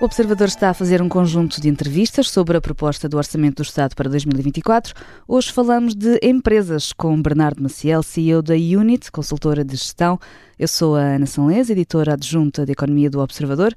O 0.00 0.04
Observador 0.04 0.46
está 0.46 0.70
a 0.70 0.74
fazer 0.74 1.02
um 1.02 1.08
conjunto 1.08 1.60
de 1.60 1.68
entrevistas 1.68 2.30
sobre 2.30 2.56
a 2.56 2.60
proposta 2.60 3.08
do 3.08 3.16
Orçamento 3.16 3.56
do 3.56 3.66
Estado 3.66 3.96
para 3.96 4.08
2024. 4.08 4.94
Hoje 5.26 5.52
falamos 5.52 5.92
de 5.92 6.20
empresas 6.22 6.92
com 6.92 7.20
Bernardo 7.20 7.60
Maciel, 7.60 8.00
CEO 8.04 8.40
da 8.40 8.54
Unit, 8.54 9.10
consultora 9.10 9.64
de 9.64 9.74
gestão. 9.74 10.16
Eu 10.56 10.68
sou 10.68 10.94
a 10.94 11.00
Ana 11.00 11.26
Sanlês, 11.26 11.68
editora 11.68 12.12
adjunta 12.12 12.64
de 12.64 12.70
Economia 12.70 13.10
do 13.10 13.18
Observador. 13.18 13.74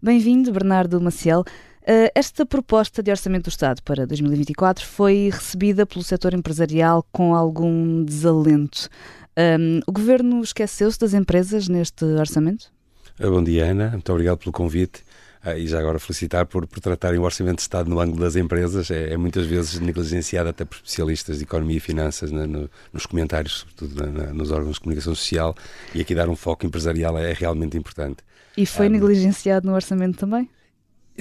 Bem-vindo, 0.00 0.52
Bernardo 0.52 1.00
Maciel. 1.00 1.42
Eh, 1.84 2.12
esta 2.14 2.46
proposta 2.46 3.02
de 3.02 3.10
Orçamento 3.10 3.46
do 3.46 3.50
Estado 3.50 3.82
para 3.82 4.06
2024 4.06 4.86
foi 4.86 5.28
recebida 5.32 5.84
pelo 5.84 6.04
setor 6.04 6.34
empresarial 6.34 7.04
com 7.10 7.34
algum 7.34 8.04
desalento. 8.04 8.88
Um, 9.36 9.80
o 9.88 9.90
Governo 9.90 10.40
esqueceu-se 10.40 11.00
das 11.00 11.14
empresas 11.14 11.68
neste 11.68 12.04
orçamento? 12.04 12.72
Bom 13.18 13.42
dia, 13.42 13.66
Ana. 13.66 13.90
Muito 13.90 14.12
obrigado 14.12 14.38
pelo 14.38 14.52
convite. 14.52 15.02
Ah, 15.44 15.58
e 15.58 15.66
já 15.66 15.78
agora 15.78 15.98
felicitar 15.98 16.46
por, 16.46 16.66
por 16.66 16.80
tratarem 16.80 17.20
o 17.20 17.22
Orçamento 17.22 17.56
de 17.56 17.62
Estado 17.62 17.90
no 17.90 18.00
ângulo 18.00 18.22
das 18.22 18.34
empresas. 18.34 18.90
É, 18.90 19.12
é 19.12 19.16
muitas 19.18 19.44
vezes 19.44 19.78
negligenciado 19.78 20.48
até 20.48 20.64
por 20.64 20.76
especialistas 20.76 21.36
de 21.36 21.44
economia 21.44 21.76
e 21.76 21.80
finanças 21.80 22.32
né, 22.32 22.46
no, 22.46 22.70
nos 22.90 23.04
comentários, 23.04 23.58
sobretudo 23.58 23.94
na, 23.94 24.26
na, 24.26 24.32
nos 24.32 24.50
órgãos 24.50 24.76
de 24.76 24.80
comunicação 24.80 25.14
social. 25.14 25.54
E 25.94 26.00
aqui 26.00 26.14
dar 26.14 26.30
um 26.30 26.36
foco 26.36 26.64
empresarial 26.64 27.18
é, 27.18 27.30
é 27.30 27.34
realmente 27.34 27.76
importante. 27.76 28.24
E 28.56 28.64
foi 28.64 28.88
negligenciado 28.88 29.68
no 29.68 29.74
Orçamento 29.74 30.16
também? 30.16 30.48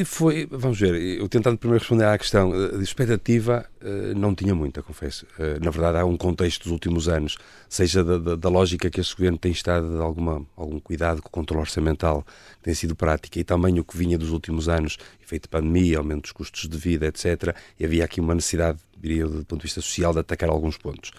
Foi, 0.06 0.48
vamos 0.50 0.80
ver, 0.80 0.96
eu 0.96 1.30
tentando 1.30 1.56
primeiro 1.56 1.80
responder 1.80 2.06
à 2.06 2.18
questão 2.18 2.52
eh, 2.52 2.78
de 2.78 2.84
expectativa, 2.84 3.64
eh, 3.80 4.16
não 4.16 4.34
tinha 4.34 4.56
muita, 4.56 4.82
confesso. 4.82 5.28
Eh, 5.38 5.60
na 5.62 5.70
verdade, 5.70 6.00
há 6.00 6.06
um 6.06 6.18
contexto 6.18 6.64
dos 6.64 6.72
últimos 6.72 7.08
anos, 7.08 7.38
seja 7.70 8.04
da, 8.04 8.18
da, 8.18 8.36
da 8.36 8.50
lógica 8.50 8.90
que 8.90 9.00
este 9.00 9.16
governo 9.16 9.38
tem 9.38 9.52
estado 9.52 9.96
de 9.96 10.02
alguma, 10.02 10.44
algum 10.58 10.80
cuidado 10.80 11.22
com 11.22 11.28
o 11.28 11.32
controle 11.32 11.62
orçamental, 11.62 12.26
que 12.58 12.64
tem 12.64 12.74
sido 12.74 12.96
prática, 12.96 13.40
e 13.40 13.44
também 13.44 13.80
o 13.80 13.84
que 13.84 13.96
vinha 13.96 14.18
dos 14.18 14.32
últimos 14.32 14.68
anos, 14.68 14.98
efeito 15.22 15.44
de 15.44 15.50
pandemia, 15.50 16.00
aumento 16.00 16.24
dos 16.24 16.32
custos 16.32 16.68
de 16.68 16.76
vida, 16.76 17.06
etc. 17.06 17.56
E 17.80 17.86
havia 17.86 18.04
aqui 18.04 18.20
uma 18.20 18.34
necessidade, 18.34 18.80
diria 19.00 19.22
eu, 19.22 19.30
do 19.30 19.46
ponto 19.46 19.60
de 19.60 19.68
vista 19.68 19.80
social, 19.80 20.12
de 20.12 20.22
atacar 20.22 20.50
alguns 20.50 20.76
pontos. 20.76 21.12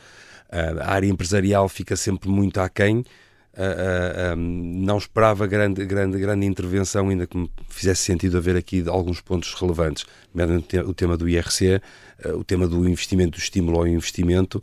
A 0.50 0.92
área 0.92 1.06
empresarial 1.06 1.68
fica 1.68 1.94
sempre 1.94 2.28
muito 2.28 2.60
aquém, 2.60 3.04
uh, 3.56 4.36
um, 4.36 4.84
não 4.84 4.98
esperava 4.98 5.46
grande, 5.46 5.84
grande, 5.84 6.18
grande 6.18 6.46
intervenção, 6.46 7.08
ainda 7.08 7.26
que 7.26 7.36
me 7.36 7.50
fizesse 7.68 8.02
sentido 8.02 8.36
haver 8.36 8.56
aqui 8.56 8.84
alguns 8.88 9.20
pontos 9.20 9.54
relevantes, 9.54 10.04
nomeadamente 10.32 10.78
o 10.78 10.94
tema 10.94 11.16
do 11.16 11.28
IRC, 11.28 11.80
uh, 12.24 12.28
o 12.36 12.44
tema 12.44 12.66
do 12.66 12.88
investimento, 12.88 13.38
do 13.38 13.40
estímulo 13.40 13.78
ao 13.78 13.86
investimento, 13.86 14.62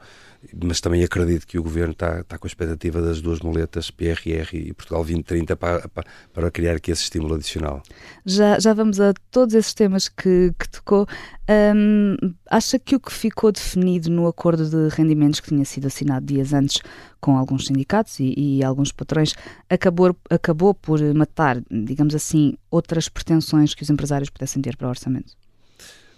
mas 0.63 0.81
também 0.81 1.03
acredito 1.03 1.45
que 1.45 1.57
o 1.57 1.63
Governo 1.63 1.93
está, 1.93 2.21
está 2.21 2.37
com 2.37 2.45
a 2.45 2.49
expectativa 2.49 3.01
das 3.01 3.21
duas 3.21 3.39
moletas 3.39 3.91
PRR 3.91 4.53
e 4.53 4.73
Portugal 4.73 5.01
2030 5.03 5.55
para, 5.55 5.87
para, 5.87 6.51
criar 6.51 6.75
aqui 6.75 6.91
esse 6.91 7.03
estímulo 7.03 7.35
adicional. 7.35 7.81
Já, 8.25 8.59
já 8.59 8.73
vamos 8.73 8.99
a 8.99 9.13
todos 9.29 9.53
esses 9.53 9.73
temas 9.73 10.09
que, 10.09 10.53
que 10.57 10.69
tocou. 10.69 11.07
Um, 11.49 12.15
acha 12.49 12.79
que 12.79 12.95
o 12.95 12.99
que 12.99 13.11
ficou 13.11 13.51
definido 13.51 14.09
no 14.09 14.27
acordo 14.27 14.69
de 14.69 14.95
rendimentos 14.95 15.39
que 15.39 15.49
tinha 15.49 15.65
sido 15.65 15.87
assinado 15.87 16.25
dias 16.25 16.53
antes 16.53 16.81
com 17.19 17.37
alguns 17.37 17.67
sindicatos 17.67 18.19
e, 18.19 18.33
e 18.37 18.63
alguns 18.63 18.91
patrões 18.91 19.33
acabou, 19.69 20.15
acabou 20.29 20.73
por 20.73 20.99
matar, 21.13 21.61
digamos 21.69 22.15
assim, 22.15 22.55
outras 22.69 23.07
pretensões 23.09 23.73
que 23.73 23.83
os 23.83 23.89
empresários 23.89 24.29
pudessem 24.29 24.61
ter 24.61 24.75
para 24.75 24.87
o 24.87 24.89
orçamento? 24.89 25.40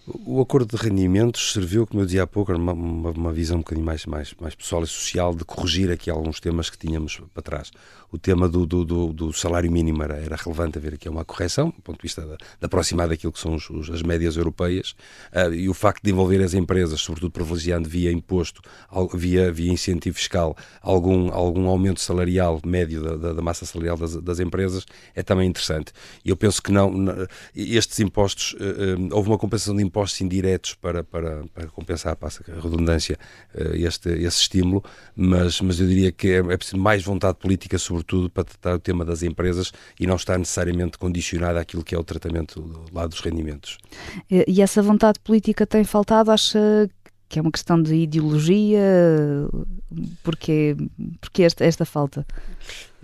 O 0.05 0.41
acordo 0.41 0.75
de 0.75 0.83
rendimentos 0.83 1.53
serviu, 1.53 1.87
como 1.87 2.01
eu 2.01 2.05
dizia 2.05 2.23
há 2.23 2.27
pouco, 2.27 2.51
uma, 2.51 2.73
uma, 2.73 3.11
uma, 3.11 3.31
visão 3.31 3.57
um 3.57 3.59
bocadinho 3.61 3.85
mais, 3.85 4.05
mais, 4.05 4.35
mais 4.37 4.53
pessoal 4.53 4.83
e 4.83 4.87
social 4.87 5.33
de 5.33 5.45
corrigir 5.45 5.89
aqui 5.89 6.09
alguns 6.09 6.41
temas 6.41 6.69
que 6.69 6.77
tínhamos 6.77 7.21
para 7.33 7.41
trás. 7.41 7.71
O 8.11 8.17
tema 8.17 8.49
do, 8.49 8.65
do, 8.65 8.83
do, 8.83 9.13
do 9.13 9.33
salário 9.33 9.71
mínimo 9.71 10.03
era, 10.03 10.15
era, 10.15 10.36
relevante 10.36 10.77
haver 10.77 10.95
aqui 10.95 11.08
uma 11.08 11.23
correção, 11.23 11.69
do 11.69 11.81
ponto 11.81 11.97
de 11.97 12.03
vista 12.03 12.21
da, 12.21 12.36
da 12.59 12.65
aproximar 12.65 13.08
daquilo 13.08 13.31
que 13.31 13.39
são 13.39 13.55
os, 13.55 13.69
os, 13.69 13.89
as 13.89 14.03
médias 14.03 14.36
europeias, 14.36 14.93
uh, 15.33 15.53
e 15.53 15.69
o 15.69 15.73
facto 15.73 16.03
de 16.03 16.11
envolver 16.11 16.43
as 16.43 16.53
empresas, 16.53 16.99
sobretudo 16.99 17.31
privilegiando 17.31 17.87
via 17.87 18.11
imposto, 18.11 18.61
via, 19.15 19.52
via 19.53 19.71
incentivo 19.71 20.17
fiscal, 20.17 20.55
algum, 20.81 21.33
algum 21.33 21.65
aumento 21.67 22.02
salarial 22.02 22.59
médio 22.65 23.02
da, 23.02 23.15
da, 23.15 23.33
da 23.33 23.42
massa 23.42 23.65
salarial 23.65 23.95
das, 23.95 24.17
das, 24.17 24.39
empresas, 24.42 24.86
é 25.15 25.23
também 25.23 25.49
interessante. 25.49 25.93
E 26.25 26.30
eu 26.30 26.36
penso 26.36 26.61
que 26.61 26.73
não, 26.73 26.92
estes 27.55 28.02
impostos, 28.02 28.53
uh, 28.53 29.15
houve 29.15 29.30
uma 29.30 29.37
compensação 29.37 29.75
de 29.75 29.81
impostos 29.81 29.92
impostos 29.93 30.20
indiretos 30.21 30.73
para, 30.73 31.04
para, 31.04 31.43
para 31.54 31.67
compensar, 31.67 32.15
passa 32.15 32.43
a 32.52 32.59
redundância, 32.59 33.17
eh, 33.54 33.77
este, 33.77 34.09
esse 34.09 34.42
estímulo, 34.42 34.83
mas, 35.15 35.61
mas 35.61 35.80
eu 35.80 35.87
diria 35.87 36.11
que 36.11 36.30
é, 36.30 36.37
é 36.37 36.58
preciso 36.58 36.77
mais 36.77 37.04
vontade 37.04 37.37
política, 37.37 37.77
sobretudo, 37.77 38.27
para 38.30 38.43
tratar 38.43 38.76
o 38.76 38.80
tema 38.80 39.05
das 39.05 39.21
empresas 39.21 39.71
e 39.99 40.08
não 40.08 40.15
estar 40.15 40.39
necessariamente 40.39 40.98
condicionado 40.98 41.59
àquilo 41.59 41.83
que 41.83 41.93
é 41.93 41.99
o 41.99 42.04
tratamento 42.04 42.59
do 42.59 42.86
lado 42.92 43.09
dos 43.09 43.20
rendimentos. 43.20 43.77
E 44.30 44.61
essa 44.61 44.81
vontade 44.81 45.20
política 45.20 45.67
tem 45.67 45.83
faltado, 45.83 46.31
acha 46.31 46.89
que 47.30 47.37
é 47.37 47.42
uma 47.42 47.52
questão 47.52 47.81
de 47.81 47.95
ideologia? 47.95 48.81
Porque, 50.23 50.75
porque 51.21 51.43
esta, 51.43 51.64
esta 51.64 51.86
falta? 51.86 52.25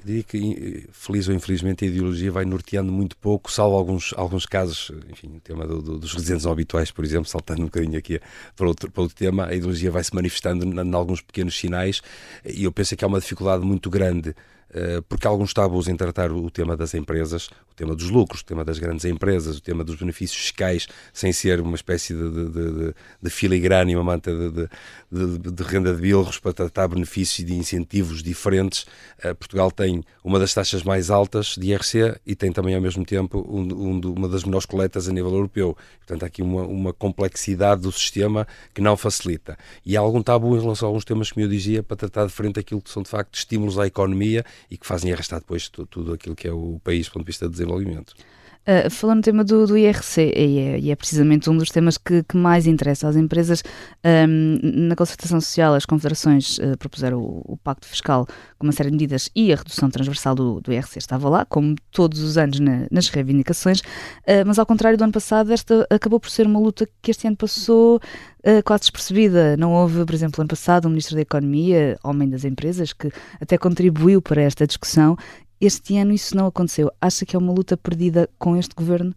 Diria 0.03 0.23
que, 0.23 0.87
feliz 0.91 1.27
ou 1.27 1.33
infelizmente, 1.33 1.85
a 1.85 1.87
ideologia 1.87 2.31
vai 2.31 2.45
norteando 2.45 2.91
muito 2.91 3.15
pouco, 3.17 3.51
salvo 3.51 3.75
alguns, 3.75 4.13
alguns 4.15 4.45
casos, 4.45 4.91
enfim, 5.09 5.37
o 5.37 5.39
tema 5.39 5.67
do, 5.67 5.81
do, 5.81 5.99
dos 5.99 6.13
residentes 6.13 6.45
habituais, 6.45 6.91
por 6.91 7.03
exemplo, 7.03 7.29
saltando 7.29 7.61
um 7.61 7.65
bocadinho 7.65 7.97
aqui 7.97 8.19
para 8.55 8.67
outro, 8.67 8.91
para 8.91 9.01
outro 9.01 9.15
tema, 9.15 9.47
a 9.47 9.55
ideologia 9.55 9.91
vai 9.91 10.03
se 10.03 10.13
manifestando 10.13 10.65
em 10.65 10.93
alguns 10.93 11.21
pequenos 11.21 11.57
sinais 11.57 12.01
e 12.45 12.63
eu 12.63 12.71
penso 12.71 12.95
que 12.95 13.03
há 13.03 13.07
uma 13.07 13.19
dificuldade 13.19 13.65
muito 13.65 13.89
grande 13.89 14.35
eh, 14.71 15.01
porque 15.09 15.25
há 15.25 15.29
alguns 15.31 15.51
tabus 15.51 15.87
em 15.87 15.95
tratar 15.95 16.31
o 16.31 16.49
tema 16.51 16.77
das 16.77 16.93
empresas, 16.93 17.47
o 17.47 17.75
tema 17.75 17.95
dos 17.95 18.09
lucros, 18.09 18.41
o 18.41 18.45
tema 18.45 18.63
das 18.63 18.77
grandes 18.77 19.03
empresas, 19.05 19.57
o 19.57 19.61
tema 19.61 19.83
dos 19.83 19.95
benefícios 19.95 20.39
fiscais, 20.39 20.87
sem 21.11 21.33
ser 21.33 21.59
uma 21.59 21.75
espécie 21.75 22.13
de, 22.13 22.29
de, 22.29 22.49
de, 22.51 22.93
de 23.23 23.95
uma 23.95 24.03
manta 24.03 24.31
de, 24.31 24.69
de, 25.11 25.63
renda 25.63 25.93
de 25.93 26.01
bilros 26.01 26.37
para 26.37 26.53
tratar 26.53 26.87
benefícios 26.87 27.39
e 27.39 27.43
de 27.43 27.53
incentivos 27.55 28.21
diferentes. 28.21 28.85
Uh, 29.23 29.33
Portugal 29.35 29.71
tem 29.71 30.03
uma 30.23 30.37
das 30.37 30.53
taxas 30.53 30.83
mais 30.83 31.09
altas 31.09 31.55
de 31.57 31.71
IRC 31.71 32.19
e 32.25 32.35
tem 32.35 32.51
também, 32.51 32.75
ao 32.75 32.81
mesmo 32.81 33.03
tempo, 33.03 33.45
um, 33.49 33.61
um, 33.61 34.01
uma 34.15 34.29
das 34.29 34.43
menores 34.43 34.65
coletas 34.65 35.09
a 35.09 35.11
nível 35.11 35.31
europeu. 35.31 35.75
Portanto, 35.99 36.23
há 36.23 36.25
aqui 36.27 36.41
uma, 36.41 36.63
uma 36.63 36.93
complexidade 36.93 37.81
do 37.81 37.91
sistema 37.91 38.47
que 38.73 38.81
não 38.81 38.95
facilita. 38.95 39.57
E 39.85 39.97
há 39.97 39.99
algum 39.99 40.21
tabu 40.21 40.55
em 40.55 40.61
relação 40.61 40.87
a 40.87 40.89
alguns 40.89 41.05
temas, 41.05 41.31
como 41.31 41.45
eu 41.45 41.49
dizia, 41.49 41.81
para 41.81 41.97
tratar 41.97 42.25
de 42.25 42.31
frente 42.31 42.59
aquilo 42.59 42.81
que 42.81 42.89
são, 42.89 43.01
de 43.01 43.09
facto, 43.09 43.35
estímulos 43.35 43.79
à 43.79 43.87
economia 43.87 44.45
e 44.69 44.77
que 44.77 44.85
fazem 44.85 45.11
arrastar 45.11 45.39
depois 45.39 45.69
tudo, 45.69 45.87
tudo 45.87 46.13
aquilo 46.13 46.35
que 46.35 46.47
é 46.47 46.51
o 46.51 46.79
país 46.83 47.07
do 47.07 47.13
ponto 47.13 47.23
de 47.23 47.27
vista 47.27 47.45
de 47.45 47.51
desenvolvimento. 47.51 48.13
Uh, 48.67 48.87
falando 48.89 49.17
no 49.17 49.23
tema 49.23 49.43
do, 49.43 49.65
do 49.65 49.75
IRC, 49.75 50.31
e 50.35 50.59
é, 50.59 50.79
e 50.79 50.91
é, 50.91 50.95
precisamente 50.95 51.49
um 51.49 51.57
dos 51.57 51.71
temas 51.71 51.97
que, 51.97 52.21
que 52.21 52.37
mais 52.37 52.67
interessa 52.67 53.07
às 53.07 53.15
empresas, 53.15 53.63
um, 54.05 54.59
na 54.87 54.95
concertação 54.95 55.41
social 55.41 55.73
as 55.73 55.87
confederações 55.87 56.59
uh, 56.59 56.77
propuseram 56.77 57.19
o, 57.19 57.41
o, 57.53 57.57
pacto 57.57 57.87
fiscal 57.87 58.27
com 58.59 58.67
uma 58.67 58.73
série 58.73 58.89
de 58.89 58.95
medidas 58.95 59.31
e 59.35 59.51
a 59.51 59.55
redução 59.55 59.89
transversal 59.89 60.35
do, 60.35 60.61
do 60.61 60.71
IRC 60.71 60.99
estava 60.99 61.27
lá, 61.29 61.45
como 61.45 61.73
todos 61.91 62.21
os 62.21 62.37
anos 62.37 62.59
na, 62.59 62.85
nas 62.91 63.07
reivindicações, 63.07 63.79
uh, 63.79 64.45
mas 64.45 64.59
ao 64.59 64.67
contrário 64.67 64.99
do 64.99 65.03
ano 65.03 65.13
passado, 65.13 65.51
esta 65.51 65.87
acabou 65.89 66.19
por 66.19 66.29
ser 66.29 66.45
uma 66.45 66.59
luta 66.59 66.87
que 67.01 67.09
este 67.09 67.25
ano 67.27 67.37
passou 67.37 67.99
quase 68.63 68.83
despercebida. 68.83 69.57
Não 69.57 69.73
houve, 69.73 70.05
por 70.05 70.15
exemplo, 70.15 70.41
ano 70.41 70.47
passado, 70.47 70.87
um 70.87 70.91
Ministro 70.91 71.13
da 71.13 71.21
Economia, 71.21 71.97
homem 72.01 72.29
das 72.29 72.45
empresas, 72.45 72.93
que 72.93 73.11
até 73.39 73.57
contribuiu 73.57 74.21
para 74.21 74.41
esta 74.41 74.65
discussão 74.65 75.17
este 75.59 75.97
ano 75.97 76.13
isso 76.13 76.35
não 76.35 76.47
aconteceu. 76.47 76.91
Acha 77.01 77.25
que 77.25 77.35
é 77.35 77.39
uma 77.39 77.53
luta 77.53 77.75
perdida 77.75 78.29
com 78.37 78.55
este 78.55 78.73
governo? 78.75 79.13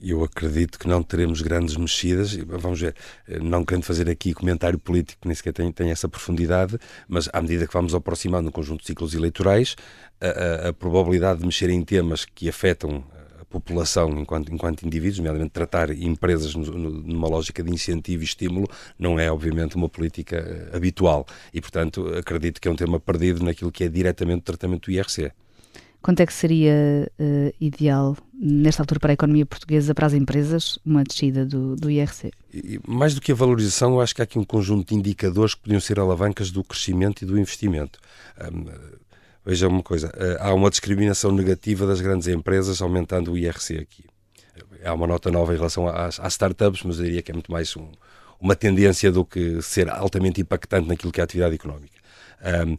Eu 0.00 0.22
acredito 0.22 0.78
que 0.78 0.86
não 0.86 1.02
teremos 1.02 1.40
grandes 1.40 1.76
mexidas. 1.76 2.34
Vamos 2.34 2.80
ver, 2.80 2.94
não 3.42 3.64
querendo 3.64 3.84
fazer 3.84 4.08
aqui 4.10 4.34
comentário 4.34 4.78
político, 4.78 5.26
nem 5.26 5.34
sequer 5.34 5.52
tem, 5.52 5.72
tem 5.72 5.90
essa 5.90 6.08
profundidade, 6.08 6.78
mas 7.08 7.28
à 7.32 7.40
medida 7.40 7.66
que 7.66 7.72
vamos 7.72 7.94
aproximando 7.94 8.48
um 8.48 8.52
conjunto 8.52 8.80
de 8.80 8.86
ciclos 8.86 9.14
eleitorais, 9.14 9.76
a, 10.20 10.66
a, 10.66 10.68
a 10.68 10.72
probabilidade 10.74 11.40
de 11.40 11.46
mexer 11.46 11.70
em 11.70 11.82
temas 11.82 12.24
que 12.24 12.48
afetam 12.48 13.02
população 13.54 14.10
enquanto, 14.20 14.52
enquanto 14.52 14.82
indivíduos, 14.84 15.18
nomeadamente 15.18 15.52
tratar 15.52 15.90
empresas 15.90 16.54
numa 16.54 17.28
lógica 17.28 17.62
de 17.62 17.70
incentivo 17.70 18.22
e 18.22 18.26
estímulo, 18.26 18.68
não 18.98 19.18
é 19.18 19.30
obviamente 19.30 19.76
uma 19.76 19.88
política 19.88 20.36
eh, 20.36 20.76
habitual. 20.76 21.24
E, 21.52 21.60
portanto, 21.60 22.08
acredito 22.18 22.60
que 22.60 22.66
é 22.66 22.70
um 22.70 22.76
tema 22.76 22.98
perdido 22.98 23.44
naquilo 23.44 23.70
que 23.70 23.84
é 23.84 23.88
diretamente 23.88 24.40
o 24.40 24.42
tratamento 24.42 24.86
do 24.86 24.92
IRC. 24.92 25.30
Quanto 26.02 26.20
é 26.20 26.26
que 26.26 26.34
seria 26.34 27.10
uh, 27.18 27.54
ideal, 27.58 28.14
nesta 28.34 28.82
altura, 28.82 29.00
para 29.00 29.12
a 29.12 29.14
economia 29.14 29.46
portuguesa, 29.46 29.94
para 29.94 30.04
as 30.04 30.12
empresas, 30.12 30.78
uma 30.84 31.02
descida 31.02 31.46
do, 31.46 31.76
do 31.76 31.90
IRC? 31.90 32.30
E, 32.52 32.78
mais 32.86 33.14
do 33.14 33.22
que 33.22 33.32
a 33.32 33.34
valorização, 33.34 33.94
eu 33.94 34.00
acho 34.02 34.14
que 34.14 34.20
há 34.20 34.24
aqui 34.24 34.38
um 34.38 34.44
conjunto 34.44 34.88
de 34.88 34.94
indicadores 34.96 35.54
que 35.54 35.62
podiam 35.62 35.80
ser 35.80 35.98
alavancas 35.98 36.50
do 36.50 36.62
crescimento 36.62 37.22
e 37.22 37.24
do 37.24 37.38
investimento. 37.38 37.98
Um, 38.38 38.66
Veja 39.44 39.68
uma 39.68 39.82
coisa, 39.82 40.10
eh, 40.16 40.38
há 40.40 40.54
uma 40.54 40.70
discriminação 40.70 41.30
negativa 41.30 41.86
das 41.86 42.00
grandes 42.00 42.28
empresas 42.28 42.80
aumentando 42.80 43.32
o 43.32 43.38
IRC 43.38 43.78
aqui. 43.78 44.04
Há 44.82 44.94
uma 44.94 45.06
nota 45.06 45.30
nova 45.30 45.52
em 45.52 45.56
relação 45.56 45.86
às, 45.86 46.18
às 46.18 46.32
startups, 46.32 46.82
mas 46.82 46.98
eu 46.98 47.04
diria 47.04 47.22
que 47.22 47.30
é 47.30 47.34
muito 47.34 47.52
mais 47.52 47.76
um, 47.76 47.90
uma 48.40 48.56
tendência 48.56 49.12
do 49.12 49.24
que 49.24 49.60
ser 49.60 49.90
altamente 49.90 50.40
impactante 50.40 50.88
naquilo 50.88 51.12
que 51.12 51.20
é 51.20 51.22
a 51.22 51.24
atividade 51.24 51.54
económica. 51.54 51.94
Um, 52.66 52.76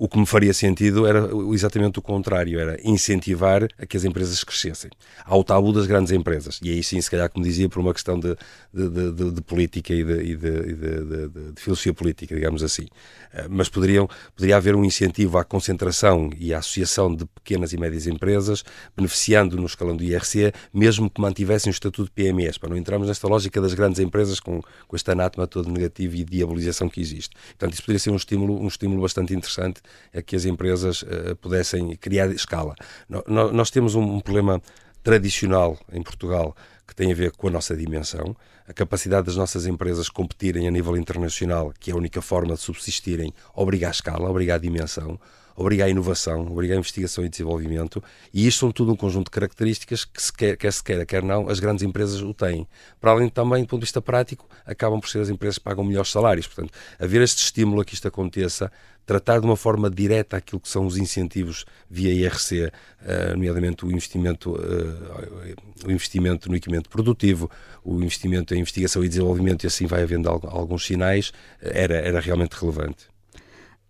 O 0.00 0.08
que 0.08 0.16
me 0.16 0.26
faria 0.26 0.54
sentido 0.54 1.08
era 1.08 1.28
exatamente 1.52 1.98
o 1.98 2.02
contrário, 2.02 2.60
era 2.60 2.78
incentivar 2.84 3.66
a 3.76 3.84
que 3.84 3.96
as 3.96 4.04
empresas 4.04 4.44
crescessem. 4.44 4.92
Há 5.24 5.36
o 5.36 5.42
tabu 5.42 5.72
das 5.72 5.86
grandes 5.86 6.12
empresas, 6.12 6.60
e 6.62 6.70
aí 6.70 6.84
sim, 6.84 7.00
se 7.00 7.10
calhar, 7.10 7.28
como 7.28 7.44
dizia, 7.44 7.68
por 7.68 7.80
uma 7.80 7.92
questão 7.92 8.16
de, 8.16 8.36
de, 8.72 9.12
de, 9.12 9.30
de 9.32 9.40
política 9.40 9.92
e, 9.92 10.04
de, 10.04 10.36
de, 10.36 11.52
filosofia 11.56 11.92
política, 11.92 12.32
digamos 12.32 12.62
assim. 12.62 12.86
Eh, 13.32 13.48
mas 13.50 13.68
poderiam, 13.68 14.08
poderia 14.36 14.56
haver 14.56 14.76
um 14.76 14.84
incentivo 14.84 15.36
à 15.36 15.42
concentração 15.44 16.30
e 16.38 16.54
à 16.54 16.58
associação 16.58 17.12
de 17.12 17.26
pequenas 17.26 17.72
e 17.72 17.76
médias 17.76 18.06
empresas, 18.06 18.62
beneficiando 18.96 19.56
no 19.56 19.66
escalão 19.66 19.96
do 19.96 20.04
IRC, 20.04 20.52
mesmo 20.72 21.10
que 21.10 21.20
mantivessem 21.20 21.70
o 21.70 21.74
estatuto 21.74 22.04
de 22.04 22.10
PMEs, 22.12 22.56
para 22.56 22.68
não 22.68 22.76
entrarmos 22.76 23.08
nesta 23.08 23.26
lógica 23.26 23.60
das 23.60 23.74
grandes 23.74 23.98
empresas 23.98 24.38
com, 24.38 24.62
com 24.86 24.94
este 24.94 25.10
anátema 25.10 25.48
todo 25.48 25.68
negativo 25.68 26.14
e 26.14 26.22
diabolização 26.22 26.88
que 26.88 27.00
existe. 27.00 27.34
Portanto, 27.48 27.72
isso 27.72 27.82
poderia 27.82 27.98
ser 27.98 28.10
um 28.10 28.16
estímulo, 28.16 28.62
um 28.62 28.68
estímulo 28.68 29.02
bastante 29.02 29.34
interessante 29.34 29.82
a 30.14 30.22
que 30.22 30.36
as 30.36 30.44
empresas 30.44 31.02
uh, 31.02 31.36
pudessem 31.40 31.96
criar 31.96 32.30
escala. 32.30 32.74
No, 33.08 33.52
nós 33.52 33.70
temos 33.70 33.94
um, 33.94 34.02
um 34.02 34.20
problema 34.20 34.60
tradicional 35.02 35.78
em 35.92 36.02
Portugal 36.02 36.56
que 36.86 36.94
tem 36.94 37.12
a 37.12 37.14
ver 37.14 37.32
com 37.32 37.48
a 37.48 37.50
nossa 37.50 37.76
dimensão, 37.76 38.34
a 38.66 38.72
capacidade 38.72 39.26
das 39.26 39.36
nossas 39.36 39.66
empresas 39.66 40.08
competirem 40.08 40.66
a 40.66 40.70
nível 40.70 40.96
internacional, 40.96 41.72
que 41.78 41.90
é 41.90 41.94
a 41.94 41.96
única 41.96 42.22
forma 42.22 42.54
de 42.54 42.60
subsistirem, 42.60 43.32
obriga 43.54 43.88
a 43.88 43.90
escala, 43.90 44.28
obriga 44.28 44.54
a 44.54 44.58
dimensão, 44.58 45.18
obriga 45.58 45.84
a 45.84 45.88
inovação, 45.88 46.46
obriga 46.46 46.74
a 46.74 46.78
investigação 46.78 47.24
e 47.24 47.28
desenvolvimento, 47.28 48.02
e 48.32 48.46
isto 48.46 48.60
são 48.60 48.70
tudo 48.70 48.92
um 48.92 48.96
conjunto 48.96 49.24
de 49.24 49.32
características 49.32 50.04
que, 50.04 50.22
se 50.22 50.32
quer, 50.32 50.56
quer 50.56 50.72
se 50.72 50.82
queira, 50.82 51.04
quer 51.04 51.20
não, 51.20 51.48
as 51.48 51.58
grandes 51.58 51.82
empresas 51.82 52.22
o 52.22 52.32
têm. 52.32 52.66
Para 53.00 53.10
além 53.10 53.28
também, 53.28 53.64
do 53.64 53.66
ponto 53.66 53.80
de 53.80 53.86
vista 53.86 54.00
prático, 54.00 54.48
acabam 54.64 55.00
por 55.00 55.08
ser 55.08 55.18
as 55.18 55.28
empresas 55.28 55.58
que 55.58 55.64
pagam 55.64 55.82
melhores 55.82 56.12
salários. 56.12 56.46
Portanto, 56.46 56.72
haver 56.96 57.22
este 57.22 57.42
estímulo 57.42 57.80
a 57.80 57.84
que 57.84 57.92
isto 57.92 58.06
aconteça, 58.06 58.70
tratar 59.04 59.40
de 59.40 59.46
uma 59.46 59.56
forma 59.56 59.90
direta 59.90 60.36
aquilo 60.36 60.60
que 60.60 60.68
são 60.68 60.86
os 60.86 60.96
incentivos 60.96 61.64
via 61.90 62.12
IRC, 62.12 62.70
eh, 63.02 63.30
nomeadamente 63.30 63.84
o 63.84 63.90
investimento, 63.90 64.52
uh, 64.52 65.86
o 65.86 65.90
investimento 65.90 66.48
no 66.48 66.54
equipamento 66.54 66.88
produtivo, 66.88 67.50
o 67.82 68.00
investimento 68.00 68.54
em 68.54 68.60
investigação 68.60 69.02
e 69.02 69.08
desenvolvimento, 69.08 69.64
e 69.64 69.66
assim 69.66 69.86
vai 69.86 70.02
havendo 70.02 70.28
alguns 70.28 70.86
sinais, 70.86 71.32
era, 71.60 71.94
era 71.94 72.20
realmente 72.20 72.52
relevante. 72.52 73.08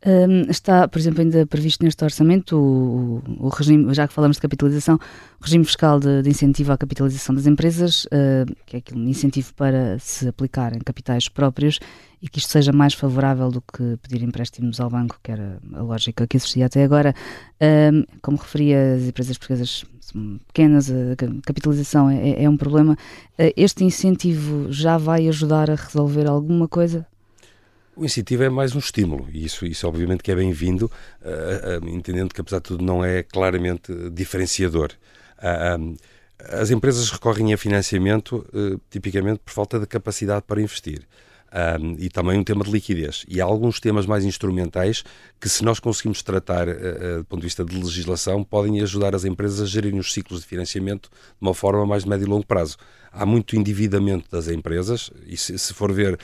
Um, 0.07 0.49
está, 0.49 0.87
por 0.87 0.99
exemplo, 0.99 1.23
ainda 1.23 1.45
previsto 1.45 1.85
neste 1.85 2.05
orçamento 2.05 2.57
o, 2.57 3.21
o, 3.37 3.49
regime, 3.49 3.93
já 3.93 4.07
que 4.07 4.15
falamos 4.15 4.37
de 4.37 4.41
capitalização, 4.41 4.95
o 4.95 5.45
regime 5.45 5.65
fiscal 5.65 5.99
de, 5.99 6.23
de 6.23 6.31
incentivo 6.31 6.71
à 6.71 6.79
capitalização 6.79 7.35
das 7.35 7.47
empresas, 7.47 8.05
uh, 8.05 8.55
que 8.65 8.77
é 8.77 8.79
aquele 8.79 9.11
incentivo 9.11 9.53
para 9.55 9.99
se 9.99 10.29
aplicar 10.29 10.73
em 10.73 10.79
capitais 10.79 11.29
próprios 11.29 11.81
e 12.23 12.29
que 12.29 12.39
isto 12.39 12.51
seja 12.51 12.73
mais 12.73 12.95
favorável 12.95 13.51
do 13.51 13.61
que 13.61 13.97
pedir 14.03 14.23
empréstimos 14.23 14.81
ao 14.81 14.89
banco, 14.89 15.19
que 15.23 15.33
era 15.33 15.59
a 15.73 15.83
lógica 15.83 16.27
que 16.29 16.37
existia 16.37 16.67
até 16.67 16.85
agora. 16.85 17.13
Um, 17.61 18.05
como 18.23 18.39
referia, 18.39 18.95
as 18.95 19.03
empresas 19.03 19.37
portuguesas 19.37 19.85
são 20.01 20.39
pequenas, 20.47 20.91
a 20.91 21.17
capitalização 21.45 22.09
é, 22.09 22.45
é 22.45 22.49
um 22.49 22.57
problema. 22.57 22.93
Uh, 23.33 23.53
este 23.57 23.85
incentivo 23.85 24.73
já 24.73 24.97
vai 24.97 25.27
ajudar 25.27 25.71
a 25.71 25.75
resolver 25.75 26.29
alguma 26.29 26.69
coisa? 26.69 27.05
O 27.99 28.05
incentivo 28.05 28.45
é 28.45 28.49
mais 28.49 28.77
um 28.77 28.79
estímulo 28.79 29.29
e 29.33 29.45
isso, 29.45 29.67
isso 29.67 29.89
obviamente 29.89 30.23
que 30.23 30.31
é 30.31 30.35
bem-vindo, 30.37 30.89
uh, 31.21 31.85
uh, 31.85 31.89
entendendo 31.89 32.33
que 32.33 32.41
apesar 32.41 32.59
de 32.59 32.63
tudo 32.63 32.85
não 32.85 33.05
é 33.05 33.25
claramente 33.25 33.93
diferenciador. 34.11 34.93
Uh, 35.39 35.97
as 36.49 36.71
empresas 36.71 37.11
recorrem 37.11 37.53
a 37.53 37.59
financiamento 37.59 38.47
tipicamente 38.89 39.41
por 39.45 39.53
falta 39.53 39.81
de 39.81 39.87
capacidade 39.89 40.45
para 40.47 40.63
investir. 40.63 41.03
Um, 41.51 41.97
e 41.99 42.11
também 42.11 42.39
um 42.39 42.45
tema 42.45 42.63
de 42.63 42.71
liquidez. 42.71 43.25
E 43.27 43.41
há 43.41 43.45
alguns 43.45 43.81
temas 43.81 44.05
mais 44.05 44.23
instrumentais 44.23 45.03
que, 45.41 45.49
se 45.49 45.65
nós 45.65 45.81
conseguimos 45.81 46.23
tratar 46.23 46.69
uh, 46.69 46.73
uh, 46.73 47.19
do 47.21 47.25
ponto 47.25 47.41
de 47.41 47.47
vista 47.47 47.65
de 47.65 47.75
legislação, 47.75 48.45
podem 48.45 48.83
ajudar 48.83 49.15
as 49.15 49.25
empresas 49.25 49.63
a 49.63 49.65
gerirem 49.65 49.99
os 49.99 50.13
ciclos 50.13 50.43
de 50.43 50.47
financiamento 50.47 51.09
de 51.09 51.41
uma 51.41 51.55
forma 51.55 51.87
mais 51.87 52.05
de 52.05 52.11
médio 52.11 52.27
e 52.27 52.29
longo 52.29 52.47
prazo 52.47 52.77
há 53.13 53.27
muito 53.27 53.57
endividamento 53.57 54.31
das 54.31 54.49
empresas 54.49 55.11
e 55.27 55.37
se, 55.37 55.59
se 55.59 55.75
for 55.75 55.93
ver 55.93 56.19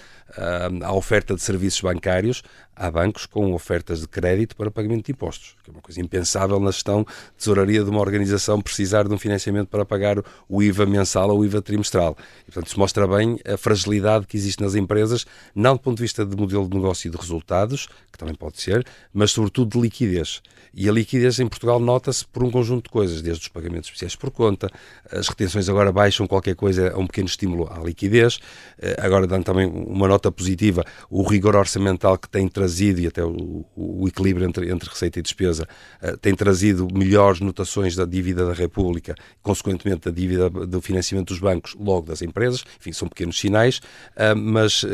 a 0.83 0.93
oferta 0.93 1.35
de 1.35 1.43
serviços 1.43 1.81
bancários, 1.81 2.43
há 2.77 2.91
bancos 2.91 3.27
com 3.27 3.53
ofertas 3.55 4.01
de 4.01 4.09
crédito 4.09 4.57
para 4.57 4.71
pagamento 4.71 5.07
de 5.07 5.13
impostos, 5.13 5.55
que 5.63 5.71
é 5.71 5.73
uma 5.73 5.81
coisa 5.81 6.01
impensável 6.01 6.59
na 6.59 6.71
gestão 6.71 7.07
tesouraria 7.39 7.85
de 7.85 7.91
uma 7.91 8.01
organização 8.01 8.61
precisar 8.61 9.07
de 9.07 9.15
um 9.15 9.19
financiamento 9.19 9.69
para 9.69 9.85
pagar 9.85 10.17
o 10.49 10.63
IVA 10.63 10.87
mensal 10.87 11.31
ou 11.31 11.41
o 11.41 11.45
IVA 11.45 11.63
trimestral. 11.63 12.17
E, 12.43 12.47
portanto, 12.47 12.69
isso 12.69 12.79
mostra 12.79 13.07
bem 13.07 13.39
a 13.47 13.57
fragilidade 13.57 14.27
que 14.27 14.37
existe 14.37 14.63
nas 14.63 14.75
empresas, 14.75 15.25
não 15.55 15.75
do 15.75 15.81
ponto 15.81 15.97
de 15.97 16.03
vista 16.03 16.25
de 16.27 16.37
modelo 16.37 16.69
de 16.69 16.77
negócio 16.77 17.09
e 17.09 17.11
de 17.11 17.17
resultados, 17.17 17.89
que 18.11 18.19
também 18.19 18.35
pode 18.35 18.61
ser, 18.61 18.85
mas 19.13 19.31
sobretudo 19.31 19.73
de 19.73 19.81
liquidez. 19.81 20.43
E 20.77 20.89
a 20.89 20.93
liquidez 20.93 21.39
em 21.39 21.47
Portugal 21.47 21.79
nota-se 21.79 22.27
por 22.27 22.43
um 22.43 22.51
conjunto 22.51 22.85
de 22.85 22.91
coisas, 22.91 23.23
desde 23.23 23.43
os 23.43 23.49
pagamentos 23.49 23.89
especiais 23.89 24.17
por 24.17 24.31
conta, 24.33 24.69
as 25.11 25.29
retenções 25.29 25.69
agora 25.69 25.93
baixam 25.93 26.27
qualquer 26.27 26.57
coisa, 26.57 26.89
é 26.89 26.97
um 26.97 27.07
pequeno 27.07 27.29
estímulo 27.29 27.73
à 27.73 27.79
liquidez. 27.79 28.41
Eh, 28.81 28.97
agora, 28.99 29.25
dando 29.25 29.45
também 29.45 29.67
uma 29.67 30.09
nota 30.09 30.24
positiva, 30.31 30.85
o 31.11 31.23
rigor 31.23 31.57
orçamental 31.57 32.19
que 32.19 32.29
tem 32.29 32.49
trazido, 32.49 33.01
e 33.01 33.07
até 33.07 33.25
o, 33.25 33.65
o 33.75 34.09
equilíbrio 34.09 34.47
entre, 34.47 34.71
entre 34.71 34.89
receita 34.89 35.19
e 35.19 35.23
despesa, 35.23 35.67
eh, 36.01 36.17
tem 36.21 36.35
trazido 36.35 36.87
melhores 36.93 37.41
notações 37.41 37.97
da 37.97 38.05
dívida 38.05 38.47
da 38.47 38.53
República, 38.53 39.15
consequentemente 39.43 40.09
da 40.09 40.11
dívida 40.11 40.49
do 40.51 40.81
financiamento 40.81 41.29
dos 41.29 41.39
bancos, 41.39 41.75
logo 41.79 42.07
das 42.07 42.23
empresas. 42.23 42.65
Enfim, 42.79 42.93
são 42.93 43.09
pequenos 43.09 43.39
sinais, 43.39 43.81
eh, 44.17 44.35
mas 44.35 44.85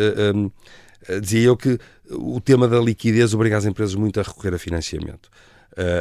dizia 1.23 1.41
eu 1.41 1.57
que 1.57 1.79
o 2.11 2.41
tema 2.41 2.69
da 2.69 2.79
liquidez 2.79 3.33
obriga 3.33 3.57
as 3.57 3.65
empresas 3.65 3.95
muito 3.95 4.21
a 4.21 4.23
recorrer 4.23 4.55
a 4.55 4.59
financiamento. 4.59 5.31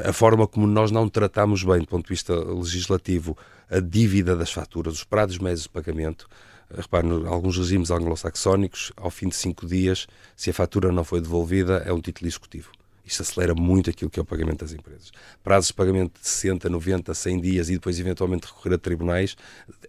A 0.03 0.11
forma 0.11 0.45
como 0.47 0.67
nós 0.67 0.91
não 0.91 1.07
tratamos 1.07 1.63
bem, 1.63 1.79
do 1.79 1.87
ponto 1.87 2.03
de 2.03 2.09
vista 2.09 2.33
legislativo, 2.33 3.37
a 3.69 3.79
dívida 3.79 4.35
das 4.35 4.51
faturas, 4.51 4.95
os 4.95 5.03
prazos 5.03 5.37
médios 5.37 5.63
de 5.63 5.69
pagamento. 5.69 6.27
Repare, 6.71 7.07
alguns 7.27 7.57
regimes 7.57 7.89
anglo-saxónicos, 7.89 8.91
ao 8.95 9.09
fim 9.09 9.29
de 9.29 9.35
cinco 9.35 9.65
dias, 9.65 10.07
se 10.35 10.49
a 10.49 10.53
fatura 10.53 10.91
não 10.91 11.03
foi 11.03 11.19
devolvida, 11.19 11.83
é 11.85 11.91
um 11.91 11.99
título 11.99 12.27
executivo. 12.27 12.71
Isto 13.09 13.23
acelera 13.23 13.55
muito 13.55 13.89
aquilo 13.89 14.07
que 14.07 14.19
é 14.19 14.21
o 14.21 14.25
pagamento 14.25 14.59
das 14.59 14.71
empresas. 14.71 15.11
Prazos 15.43 15.69
de 15.69 15.73
pagamento 15.73 16.21
de 16.21 16.27
60, 16.27 16.69
90, 16.69 17.11
100 17.11 17.41
dias 17.41 17.69
e 17.69 17.73
depois 17.73 17.99
eventualmente 17.99 18.45
recorrer 18.45 18.75
a 18.75 18.77
tribunais 18.77 19.35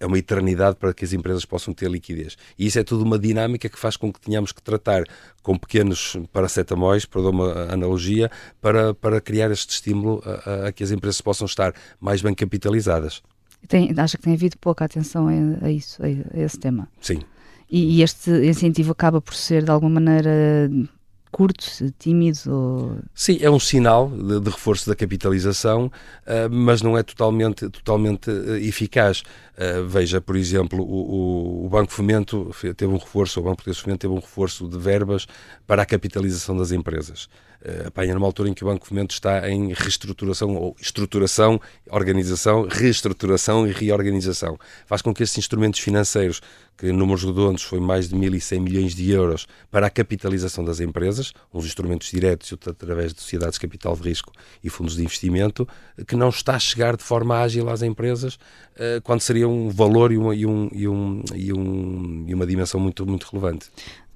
é 0.01 0.07
uma 0.07 0.19
eternidade 0.19 0.77
para 0.77 0.95
que 0.95 1.05
as 1.05 1.13
empresas 1.13 1.45
possam 1.45 1.75
ter 1.75 1.91
liquidez. 1.91 2.39
E 2.59 2.65
isso 2.67 2.79
é 2.79 2.83
tudo 2.83 3.05
uma 3.05 3.19
dinâmica 3.19 3.69
que 3.69 3.79
faz 3.79 3.95
com 3.95 4.11
que 4.11 4.19
tenhamos 4.19 4.53
que 4.53 4.63
tratar 4.63 5.05
com 5.43 5.59
pequenos 5.59 6.17
paracetamóis, 6.33 7.05
para 7.05 7.21
dar 7.21 7.29
uma 7.29 7.71
analogia, 7.71 8.31
para, 8.59 8.95
para 8.95 9.21
criar 9.21 9.51
este 9.51 9.75
estímulo 9.75 10.23
a, 10.25 10.69
a 10.69 10.73
que 10.73 10.83
as 10.83 10.91
empresas 10.91 11.21
possam 11.21 11.45
estar 11.45 11.75
mais 12.01 12.23
bem 12.23 12.35
capitalizadas. 12.35 13.23
Tem, 13.69 13.93
acha 13.97 14.17
que 14.17 14.25
tem 14.25 14.35
havido 14.35 14.57
pouca 14.59 14.85
atenção 14.85 15.29
a, 15.29 15.67
a 15.67 15.71
isso, 15.71 16.03
a, 16.03 16.07
a 16.07 16.43
esse 16.43 16.59
tema? 16.59 16.89
Sim. 17.01 17.21
E, 17.71 17.99
e 17.99 18.03
este 18.03 18.31
incentivo 18.31 18.93
acaba 18.93 19.21
por 19.21 19.35
ser, 19.35 19.63
de 19.63 19.71
alguma 19.71 20.01
maneira, 20.01 20.69
curto, 21.31 21.65
tímido? 21.99 22.39
Ou... 22.49 22.99
Sim, 23.15 23.39
é 23.41 23.51
um 23.51 23.61
sinal 23.61 24.11
de, 24.11 24.41
de 24.41 24.51
reforço 24.51 24.89
da 24.89 24.97
capitalização, 24.97 25.87
uh, 25.87 26.51
mas 26.51 26.83
não 26.83 26.99
é 26.99 27.03
totalmente, 27.03 27.69
totalmente 27.69 28.31
uh, 28.31 28.57
eficaz. 28.57 29.23
Uh, 29.57 29.87
veja, 29.87 30.21
por 30.21 30.37
exemplo, 30.37 30.83
o, 30.83 31.63
o, 31.63 31.67
o, 31.67 31.69
Banco 31.69 31.93
Fomento 31.93 32.51
teve 32.77 32.93
um 32.93 32.99
reforço, 32.99 33.41
o 33.41 33.43
Banco 33.43 33.57
Português 33.57 33.79
Fomento 33.79 34.01
teve 34.01 34.13
um 34.13 34.21
reforço 34.21 34.69
de 34.69 34.79
verbas 34.79 35.27
para 35.67 35.83
a 35.83 35.87
capitalização 35.87 36.57
das 36.57 36.73
empresas. 36.73 37.29
Apanha 37.87 38.15
numa 38.15 38.27
altura 38.27 38.49
em 38.49 38.55
que 38.55 38.65
o 38.65 38.67
Banco 38.67 38.87
Fomento 38.87 39.13
está 39.13 39.51
em 39.51 39.73
reestruturação, 39.75 40.55
ou 40.57 40.75
estruturação, 40.81 41.61
organização, 41.91 42.67
reestruturação 42.67 43.67
e 43.67 43.73
reorganização. 43.73 44.59
Faz 44.87 45.03
com 45.03 45.13
que 45.13 45.23
esses 45.23 45.37
instrumentos 45.37 45.81
financeiros, 45.81 46.41
que 46.79 46.91
números 46.91 47.23
redondos 47.23 47.63
foi 47.63 47.79
mais 47.79 48.09
de 48.09 48.17
1.100 48.17 48.61
milhões 48.61 48.95
de 48.95 49.11
euros 49.11 49.47
para 49.71 49.87
a 49.87 49.91
capitalização 49.91 50.65
das 50.65 50.81
empresas, 50.81 51.35
uns 51.53 51.67
instrumentos 51.67 52.11
diretos 52.11 52.55
através 52.67 53.13
de 53.13 53.21
sociedades 53.21 53.57
de 53.57 53.61
capital 53.61 53.95
de 53.95 54.09
risco 54.09 54.33
e 54.65 54.71
fundos 54.71 54.97
de 54.97 55.03
investimento, 55.03 55.69
que 56.07 56.17
não 56.17 56.31
está 56.31 56.55
a 56.55 56.59
chegar 56.59 56.97
de 56.97 57.05
forma 57.05 57.39
ágil 57.39 57.69
às 57.69 57.83
empresas, 57.83 58.37
uh, 58.77 59.03
quando 59.03 59.21
seria 59.21 59.47
um 59.47 59.69
valor 59.69 60.11
e 60.11 60.17
uma, 60.17 60.35
e 60.35 60.47
um, 60.47 60.71
e 60.73 60.89
um, 60.89 61.23
e 61.35 61.53
um, 61.53 62.25
e 62.27 62.35
uma 62.35 62.47
dimensão 62.47 62.81
muito, 62.81 63.05
muito 63.05 63.25
relevante. 63.31 63.71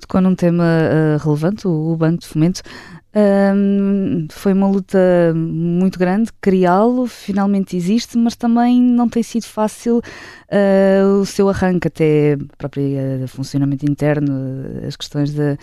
Tocou 0.05 0.21
num 0.21 0.35
tema 0.35 0.65
uh, 0.65 1.25
relevante, 1.25 1.67
o, 1.67 1.93
o 1.93 1.97
Banco 1.97 2.19
de 2.19 2.27
Fomento. 2.27 2.61
Um, 3.17 4.27
foi 4.31 4.53
uma 4.53 4.69
luta 4.69 4.99
muito 5.35 5.99
grande 5.99 6.31
criá-lo, 6.43 7.07
finalmente 7.07 7.75
existe, 7.75 8.19
mas 8.19 8.37
também 8.37 8.83
não 8.83 9.09
tem 9.09 9.23
sido 9.23 9.45
fácil 9.45 9.99
uh, 9.99 11.21
o 11.23 11.25
seu 11.25 11.49
arranque, 11.49 11.89
até 11.89 12.37
próprio 12.59 12.85
uh, 12.85 13.29
funcionamento 13.29 13.91
interno, 13.91 14.35
as 14.87 14.95
questões 14.95 15.33
de, 15.33 15.57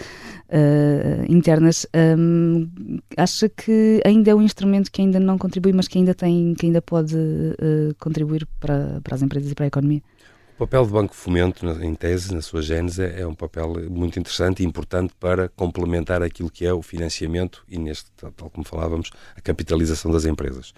internas. 1.30 1.86
Um, 1.94 2.68
acha 3.16 3.48
que 3.48 4.02
ainda 4.04 4.32
é 4.32 4.36
um 4.36 4.42
instrumento 4.42 4.92
que 4.92 5.04
ainda 5.04 5.20
não 5.20 5.38
contribui, 5.38 5.72
mas 5.72 5.88
que 5.88 6.00
ainda 6.00 6.16
tem, 6.16 6.56
que 6.56 6.66
ainda 6.66 6.82
pode 6.82 7.16
contribuir 8.00 8.48
para, 8.60 9.02
para 9.04 9.14
as 9.14 9.22
empresas 9.22 9.52
e 9.52 9.56
para 9.56 9.66
a 9.66 9.68
economia? 9.68 10.02
Papel 10.62 10.86
do 10.86 10.94
Banco 10.94 11.16
Fomento, 11.16 11.66
em 11.82 11.96
tese, 11.96 12.32
na 12.36 12.40
sua 12.40 12.62
gênese, 12.62 13.04
é 13.04 13.26
um 13.26 13.34
papel 13.34 13.74
muito 13.90 14.20
interessante 14.20 14.62
e 14.62 14.66
importante 14.66 15.12
para 15.20 15.50
complementar 15.50 16.22
aquilo 16.22 16.52
que 16.52 16.64
é 16.64 16.72
o 16.72 16.84
financiamento 16.84 17.64
e, 17.68 17.80
neste, 17.80 18.12
tal 18.12 18.48
como 18.52 18.64
falávamos, 18.64 19.10
a 19.36 19.42
capitalização 19.42 20.12
das 20.12 20.24
empresas. 20.24 20.72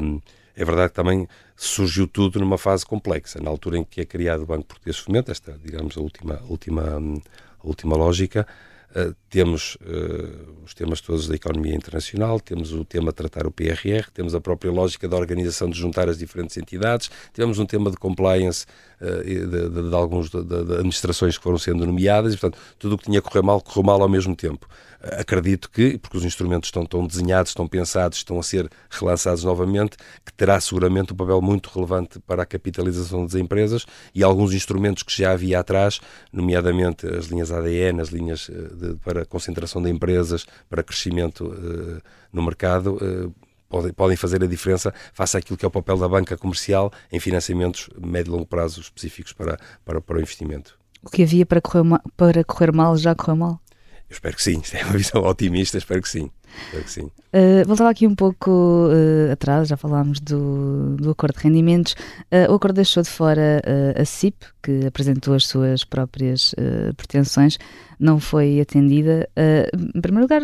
Um, 0.00 0.20
é 0.54 0.64
verdade 0.64 0.90
que 0.90 0.94
também 0.94 1.26
surgiu 1.56 2.06
tudo 2.06 2.38
numa 2.38 2.56
fase 2.56 2.86
complexa. 2.86 3.40
Na 3.42 3.50
altura 3.50 3.78
em 3.78 3.84
que 3.84 4.00
é 4.00 4.04
criado 4.04 4.44
o 4.44 4.46
Banco 4.46 4.66
Português 4.66 4.96
Fomento, 4.98 5.32
esta, 5.32 5.58
digamos, 5.60 5.98
a 5.98 6.00
última, 6.00 6.40
última, 6.48 6.82
a 6.84 7.66
última 7.66 7.96
lógica, 7.96 8.46
Uh, 8.90 9.14
temos 9.28 9.76
uh, 9.76 10.64
os 10.64 10.74
temas 10.74 11.00
todos 11.00 11.28
da 11.28 11.36
economia 11.36 11.76
internacional, 11.76 12.40
temos 12.40 12.72
o 12.72 12.84
tema 12.84 13.12
tratar 13.12 13.46
o 13.46 13.50
PRR, 13.52 14.10
temos 14.12 14.34
a 14.34 14.40
própria 14.40 14.72
lógica 14.72 15.08
da 15.08 15.16
organização 15.16 15.70
de 15.70 15.78
juntar 15.78 16.08
as 16.08 16.18
diferentes 16.18 16.56
entidades, 16.56 17.08
temos 17.32 17.60
um 17.60 17.66
tema 17.66 17.88
de 17.88 17.96
compliance 17.96 18.66
uh, 19.00 19.24
de, 19.24 19.46
de, 19.46 19.88
de, 19.90 19.94
alguns 19.94 20.34
administrações 20.34 21.38
que 21.38 21.44
foram 21.44 21.58
sendo 21.58 21.86
nomeadas, 21.86 22.34
e, 22.34 22.36
portanto, 22.36 22.60
tudo 22.80 22.96
o 22.96 22.98
que 22.98 23.04
tinha 23.04 23.22
que 23.22 23.28
correr 23.28 23.44
mal, 23.44 23.60
correu 23.60 23.84
mal 23.84 24.02
ao 24.02 24.08
mesmo 24.08 24.34
tempo. 24.34 24.66
Acredito 25.02 25.70
que, 25.70 25.96
porque 25.96 26.18
os 26.18 26.24
instrumentos 26.24 26.66
estão, 26.66 26.82
estão 26.82 27.06
desenhados, 27.06 27.52
estão 27.52 27.66
pensados, 27.66 28.18
estão 28.18 28.38
a 28.38 28.42
ser 28.42 28.68
relançados 28.90 29.42
novamente, 29.44 29.96
que 30.26 30.32
terá 30.34 30.60
seguramente 30.60 31.14
um 31.14 31.16
papel 31.16 31.40
muito 31.40 31.70
relevante 31.74 32.20
para 32.20 32.42
a 32.42 32.46
capitalização 32.46 33.24
das 33.24 33.34
empresas 33.34 33.86
e 34.14 34.22
alguns 34.22 34.52
instrumentos 34.52 35.02
que 35.02 35.16
já 35.16 35.32
havia 35.32 35.58
atrás, 35.58 36.00
nomeadamente 36.30 37.06
as 37.06 37.26
linhas 37.26 37.50
ADN, 37.50 38.02
as 38.02 38.08
linhas 38.10 38.50
eh, 38.50 38.79
de, 38.80 38.94
para 38.96 39.24
concentração 39.26 39.82
de 39.82 39.90
empresas, 39.90 40.46
para 40.68 40.82
crescimento 40.82 41.46
uh, 41.46 42.00
no 42.32 42.42
mercado, 42.42 42.98
podem, 43.68 43.92
podem 43.92 44.16
fazer 44.16 44.42
a 44.42 44.46
diferença 44.46 44.92
face 45.12 45.36
àquilo 45.36 45.56
que 45.56 45.64
é 45.64 45.68
o 45.68 45.70
papel 45.70 45.96
da 45.96 46.08
banca 46.08 46.36
comercial 46.36 46.92
em 47.10 47.20
financiamentos 47.20 47.88
médio 47.98 48.30
e 48.30 48.32
longo 48.32 48.46
prazo 48.46 48.80
específicos 48.80 49.32
para, 49.32 49.58
para, 49.84 50.00
para 50.00 50.16
o 50.16 50.20
investimento. 50.20 50.78
O 51.02 51.08
que 51.08 51.22
havia 51.22 51.46
para 51.46 51.60
correr, 51.60 51.84
para 52.16 52.44
correr 52.44 52.72
mal 52.72 52.96
já 52.96 53.14
correu 53.14 53.36
mal? 53.36 53.60
Eu 54.10 54.14
espero 54.14 54.34
que 54.34 54.42
sim, 54.42 54.58
isto 54.58 54.76
é 54.76 54.84
uma 54.84 54.98
visão 54.98 55.22
otimista, 55.22 55.78
espero 55.78 56.02
que 56.02 56.08
sim. 56.08 56.28
Espero 56.64 56.84
que 56.84 56.90
sim. 56.90 57.02
Uh, 57.32 57.64
voltava 57.64 57.90
aqui 57.90 58.08
um 58.08 58.14
pouco 58.14 58.50
uh, 58.50 59.30
atrás, 59.32 59.68
já 59.68 59.76
falámos 59.76 60.18
do, 60.18 60.96
do 60.96 61.10
acordo 61.10 61.38
de 61.38 61.44
rendimentos. 61.44 61.92
Uh, 62.24 62.50
o 62.50 62.56
acordo 62.56 62.74
deixou 62.74 63.04
de 63.04 63.08
fora 63.08 63.62
a 63.96 64.04
CIP, 64.04 64.46
que 64.60 64.84
apresentou 64.84 65.34
as 65.34 65.46
suas 65.46 65.84
próprias 65.84 66.54
pretensões, 66.96 67.56
não 68.00 68.18
foi 68.18 68.60
atendida. 68.60 69.28
em 69.96 70.00
primeiro 70.00 70.24
lugar, 70.24 70.42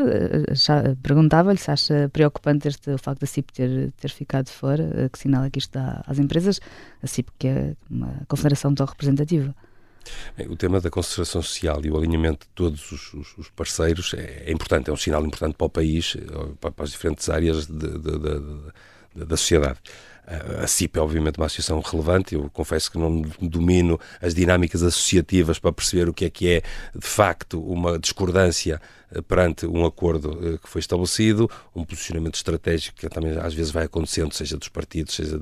perguntava-lhe 1.02 1.58
se 1.58 1.70
acha 1.70 2.08
preocupante 2.12 2.68
este, 2.68 2.90
o 2.92 2.98
facto 2.98 3.20
da 3.20 3.26
CIP 3.26 3.52
ter, 3.52 3.92
ter 4.00 4.10
ficado 4.10 4.48
fora, 4.48 5.10
que 5.12 5.18
sinal 5.18 5.44
é 5.44 5.50
que 5.50 5.58
isto 5.58 5.72
dá 5.72 6.04
às 6.06 6.18
empresas, 6.18 6.60
a 7.02 7.06
CIP 7.06 7.30
que 7.36 7.48
é 7.48 7.74
uma 7.90 8.22
confederação 8.28 8.72
tão 8.72 8.86
representativa. 8.86 9.54
O 10.48 10.56
tema 10.56 10.80
da 10.80 10.90
concertação 10.90 11.42
social 11.42 11.80
e 11.84 11.90
o 11.90 11.96
alinhamento 11.96 12.46
de 12.46 12.52
todos 12.54 12.92
os, 12.92 13.14
os, 13.14 13.38
os 13.38 13.50
parceiros 13.50 14.14
é, 14.14 14.44
é, 14.46 14.52
importante, 14.52 14.90
é 14.90 14.92
um 14.92 14.96
sinal 14.96 15.24
importante 15.24 15.54
para 15.54 15.66
o 15.66 15.70
país, 15.70 16.16
eh, 16.16 16.54
para, 16.60 16.70
para 16.70 16.84
as 16.84 16.90
diferentes 16.90 17.28
áreas 17.28 17.66
de, 17.66 17.98
de, 17.98 18.18
de, 19.14 19.24
da 19.24 19.36
sociedade. 19.36 19.78
A 20.26 20.66
CIP 20.66 20.98
é 20.98 21.00
obviamente 21.00 21.38
uma 21.38 21.46
associação 21.46 21.80
relevante, 21.80 22.34
eu 22.34 22.50
confesso 22.50 22.90
que 22.90 22.98
não 22.98 23.22
domino 23.40 23.98
as 24.20 24.34
dinâmicas 24.34 24.82
associativas 24.82 25.60
para 25.60 25.72
perceber 25.72 26.08
o 26.08 26.12
que 26.12 26.24
é 26.24 26.30
que 26.30 26.48
é 26.48 26.62
de 26.94 27.06
facto 27.06 27.60
uma 27.62 27.96
discordância 27.96 28.80
eh, 29.12 29.22
perante 29.22 29.66
um 29.66 29.84
acordo 29.84 30.38
eh, 30.42 30.58
que 30.58 30.68
foi 30.68 30.80
estabelecido, 30.80 31.48
um 31.74 31.84
posicionamento 31.84 32.34
estratégico 32.34 32.98
que 32.98 33.08
também 33.08 33.38
às 33.38 33.54
vezes 33.54 33.70
vai 33.70 33.84
acontecendo, 33.84 34.32
seja 34.32 34.56
dos 34.56 34.68
partidos, 34.68 35.14
seja 35.14 35.38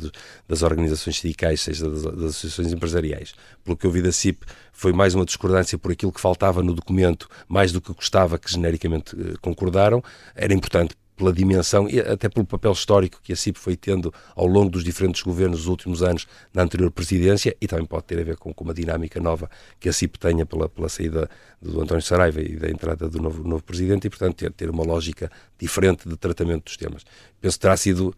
das 0.47 0.62
organizações 0.62 1.19
sindicais, 1.19 1.62
seja 1.62 1.88
das, 1.88 2.03
das 2.03 2.25
associações 2.25 2.73
empresariais. 2.73 3.35
Pelo 3.64 3.76
que 3.76 3.87
eu 3.87 3.91
vi 3.91 4.03
da 4.03 4.12
CIP, 4.12 4.45
foi 4.73 4.93
mais 4.93 5.14
uma 5.14 5.25
discordância 5.25 5.79
por 5.79 5.93
aquilo 5.93 6.12
que 6.12 6.21
faltava 6.21 6.62
no 6.62 6.75
documento, 6.75 7.29
mais 7.49 7.73
do 7.73 7.81
que 7.81 7.93
gostava 7.95 8.38
que 8.38 8.50
genericamente 8.50 9.17
eh, 9.19 9.35
concordaram. 9.41 10.05
Era 10.35 10.53
importante 10.53 10.95
pela 11.16 11.33
dimensão 11.33 11.88
e 11.88 12.00
até 12.00 12.28
pelo 12.28 12.44
papel 12.44 12.73
histórico 12.73 13.21
que 13.23 13.33
a 13.33 13.37
CIP 13.37 13.59
foi 13.59 13.76
tendo 13.76 14.12
ao 14.35 14.47
longo 14.47 14.71
dos 14.71 14.83
diferentes 14.83 15.23
governos 15.23 15.61
dos 15.61 15.66
últimos 15.68 16.02
anos 16.02 16.26
na 16.52 16.62
anterior 16.62 16.90
presidência 16.90 17.56
e 17.61 17.66
também 17.66 17.87
pode 17.87 18.04
ter 18.04 18.18
a 18.18 18.25
ver 18.25 18.37
com, 18.37 18.52
com 18.52 18.64
uma 18.64 18.75
dinâmica 18.75 19.21
nova 19.21 19.49
que 19.78 19.88
a 19.88 19.92
CIP 19.92 20.18
tenha 20.18 20.44
pela, 20.44 20.68
pela 20.68 20.88
saída 20.88 21.28
do 21.61 21.80
António 21.80 22.02
Saraiva 22.02 22.40
e 22.40 22.56
da 22.56 22.68
entrada 22.68 23.09
do 23.09 23.21
novo, 23.21 23.47
novo 23.47 23.62
presidente 23.62 24.06
e, 24.06 24.11
portanto, 24.11 24.37
ter, 24.37 24.52
ter 24.52 24.71
uma 24.71 24.85
lógica 24.85 25.30
diferente 25.59 26.09
de 26.09 26.16
tratamento 26.16 26.64
dos 26.64 26.76
temas. 26.76 27.04
Penso 27.40 27.56
que 27.56 27.62
terá 27.62 27.76
sido 27.76 28.14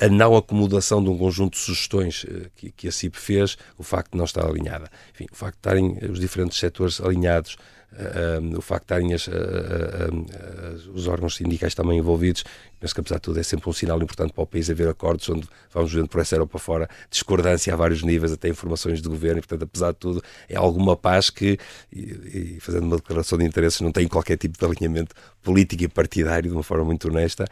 a 0.00 0.08
não 0.08 0.36
acomodação 0.36 1.02
de 1.02 1.08
um 1.08 1.16
conjunto 1.16 1.54
de 1.54 1.60
sugestões 1.60 2.26
eh, 2.28 2.50
que, 2.54 2.70
que 2.72 2.88
a 2.88 2.92
CIP 2.92 3.16
fez, 3.16 3.56
o 3.78 3.82
facto 3.82 4.12
de 4.12 4.18
não 4.18 4.24
estar 4.24 4.44
alinhada. 4.44 4.90
Enfim, 5.14 5.26
o 5.30 5.36
facto 5.36 5.54
de 5.54 5.58
estarem 5.58 5.98
os 6.10 6.18
diferentes 6.18 6.58
setores 6.58 7.00
alinhados, 7.00 7.56
uh, 7.94 8.58
o 8.58 8.60
facto 8.60 8.82
de 8.82 8.86
estarem 8.86 9.14
as, 9.14 9.26
uh, 9.26 9.32
uh, 9.32 10.92
os 10.94 11.06
órgãos 11.06 11.36
sindicais 11.36 11.74
também 11.74 11.98
envolvidos, 11.98 12.44
penso 12.84 12.94
que 12.94 13.00
apesar 13.00 13.16
de 13.16 13.22
tudo 13.22 13.40
é 13.40 13.42
sempre 13.42 13.70
um 13.70 13.72
sinal 13.72 13.96
importante 14.02 14.34
para 14.34 14.44
o 14.44 14.46
país 14.46 14.68
haver 14.68 14.86
acordos 14.88 15.26
onde 15.30 15.48
vamos 15.72 15.90
vendo 15.90 16.06
por 16.06 16.20
essa 16.20 16.38
ou 16.38 16.46
para 16.46 16.60
fora 16.60 16.88
discordância 17.10 17.72
a 17.72 17.76
vários 17.76 18.02
níveis, 18.02 18.30
até 18.30 18.46
informações 18.50 19.00
de 19.00 19.08
governo, 19.08 19.38
e 19.38 19.40
portanto 19.40 19.62
apesar 19.62 19.92
de 19.92 19.98
tudo 19.98 20.22
é 20.50 20.54
alguma 20.54 20.94
paz 20.94 21.30
que, 21.30 21.58
e, 21.90 22.56
e 22.56 22.60
fazendo 22.60 22.84
uma 22.84 22.96
declaração 22.96 23.38
de 23.38 23.44
interesses, 23.46 23.80
não 23.80 23.90
tem 23.90 24.06
qualquer 24.06 24.36
tipo 24.36 24.58
de 24.58 24.64
alinhamento 24.66 25.14
político 25.42 25.82
e 25.82 25.88
partidário 25.88 26.50
de 26.50 26.54
uma 26.54 26.62
forma 26.62 26.84
muito 26.84 27.08
honesta, 27.08 27.46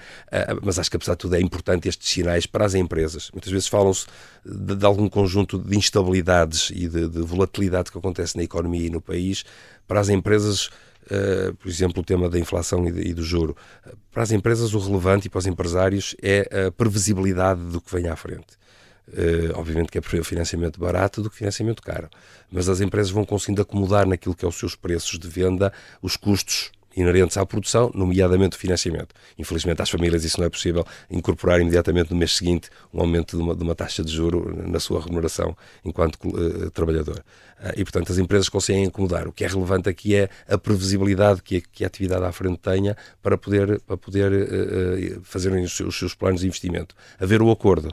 mas 0.62 0.78
acho 0.78 0.90
que 0.90 0.96
apesar 0.96 1.12
de 1.12 1.18
tudo 1.20 1.34
é 1.34 1.40
importante 1.40 1.88
estes 1.88 2.10
sinais 2.10 2.44
para 2.44 2.66
as 2.66 2.74
empresas. 2.74 3.30
Muitas 3.32 3.50
vezes 3.50 3.68
falam-se 3.68 4.04
de, 4.44 4.76
de, 4.76 4.84
algum 4.84 5.08
conjunto 5.08 5.58
de 5.58 5.78
instabilidades 5.78 6.70
e 6.74 6.88
de, 6.88 7.08
de 7.08 7.22
volatilidade 7.22 7.90
que 7.90 7.96
acontece 7.96 8.36
na 8.36 8.42
economia 8.42 8.86
e 8.86 8.90
no 8.90 9.00
país, 9.00 9.44
para 9.88 9.98
as 9.98 10.10
empresas, 10.10 10.68
uh, 11.04 11.54
por 11.54 11.68
exemplo, 11.68 12.02
o 12.02 12.04
tema 12.04 12.28
da 12.28 12.38
inflação 12.38 12.86
e, 12.86 12.92
de, 12.92 13.08
e, 13.08 13.14
do 13.14 13.22
juro, 13.22 13.56
para 14.10 14.22
as 14.22 14.30
empresas 14.30 14.74
o 14.74 14.78
relevante 14.78 15.26
e 15.26 15.30
para 15.30 15.38
os 15.38 15.46
empresários 15.46 16.16
é 16.22 16.66
a 16.66 16.72
previsibilidade 16.72 17.60
do 17.62 17.80
que 17.80 17.92
vem 17.94 18.08
à 18.08 18.16
frente. 18.16 18.60
Uh, 19.08 19.52
obviamente 19.56 19.90
que 19.90 19.98
é 19.98 20.00
preferir 20.00 20.24
financiamento 20.24 20.78
barato 20.78 21.20
do 21.20 21.28
que 21.28 21.36
financiamento 21.36 21.82
caro, 21.82 22.08
mas 22.50 22.68
as 22.68 22.80
empresas 22.80 23.10
vão 23.10 23.24
conseguindo 23.24 23.60
acomodar 23.60 24.06
naquilo 24.06 24.34
que 24.34 24.44
é 24.44 24.48
os 24.48 24.56
seus 24.56 24.76
preços 24.76 25.18
de 25.18 25.28
venda 25.28 25.72
os 26.00 26.16
custos 26.16 26.70
inerentes 26.96 27.36
à 27.36 27.46
produção, 27.46 27.90
nomeadamente 27.94 28.56
o 28.56 28.60
financiamento. 28.60 29.14
Infelizmente, 29.38 29.82
às 29.82 29.90
famílias 29.90 30.24
isso 30.24 30.38
não 30.38 30.46
é 30.46 30.50
possível 30.50 30.84
incorporar 31.10 31.60
imediatamente 31.60 32.10
no 32.10 32.16
mês 32.16 32.36
seguinte 32.36 32.70
um 32.92 33.00
aumento 33.00 33.36
de 33.36 33.42
uma, 33.42 33.54
de 33.54 33.62
uma 33.62 33.74
taxa 33.74 34.04
de 34.04 34.12
juro 34.12 34.54
na 34.66 34.80
sua 34.80 35.00
remuneração 35.00 35.56
enquanto 35.84 36.16
uh, 36.28 36.70
trabalhador. 36.70 37.24
Uh, 37.58 37.72
e, 37.76 37.84
portanto, 37.84 38.12
as 38.12 38.18
empresas 38.18 38.48
conseguem 38.48 38.86
acomodar. 38.86 39.28
O 39.28 39.32
que 39.32 39.44
é 39.44 39.48
relevante 39.48 39.88
aqui 39.88 40.14
é 40.14 40.28
a 40.48 40.58
previsibilidade 40.58 41.42
que 41.42 41.58
a, 41.58 41.60
que 41.60 41.84
a 41.84 41.86
atividade 41.86 42.24
à 42.24 42.32
frente 42.32 42.58
tenha 42.58 42.96
para 43.22 43.38
poder, 43.38 43.80
para 43.80 43.96
poder 43.96 44.32
uh, 44.32 45.20
fazer 45.22 45.52
os 45.52 45.76
seus, 45.76 45.88
os 45.88 45.98
seus, 45.98 46.14
planos 46.14 46.40
de 46.40 46.46
investimento. 46.46 46.94
Haver 47.18 47.42
o 47.42 47.50
acordo 47.50 47.92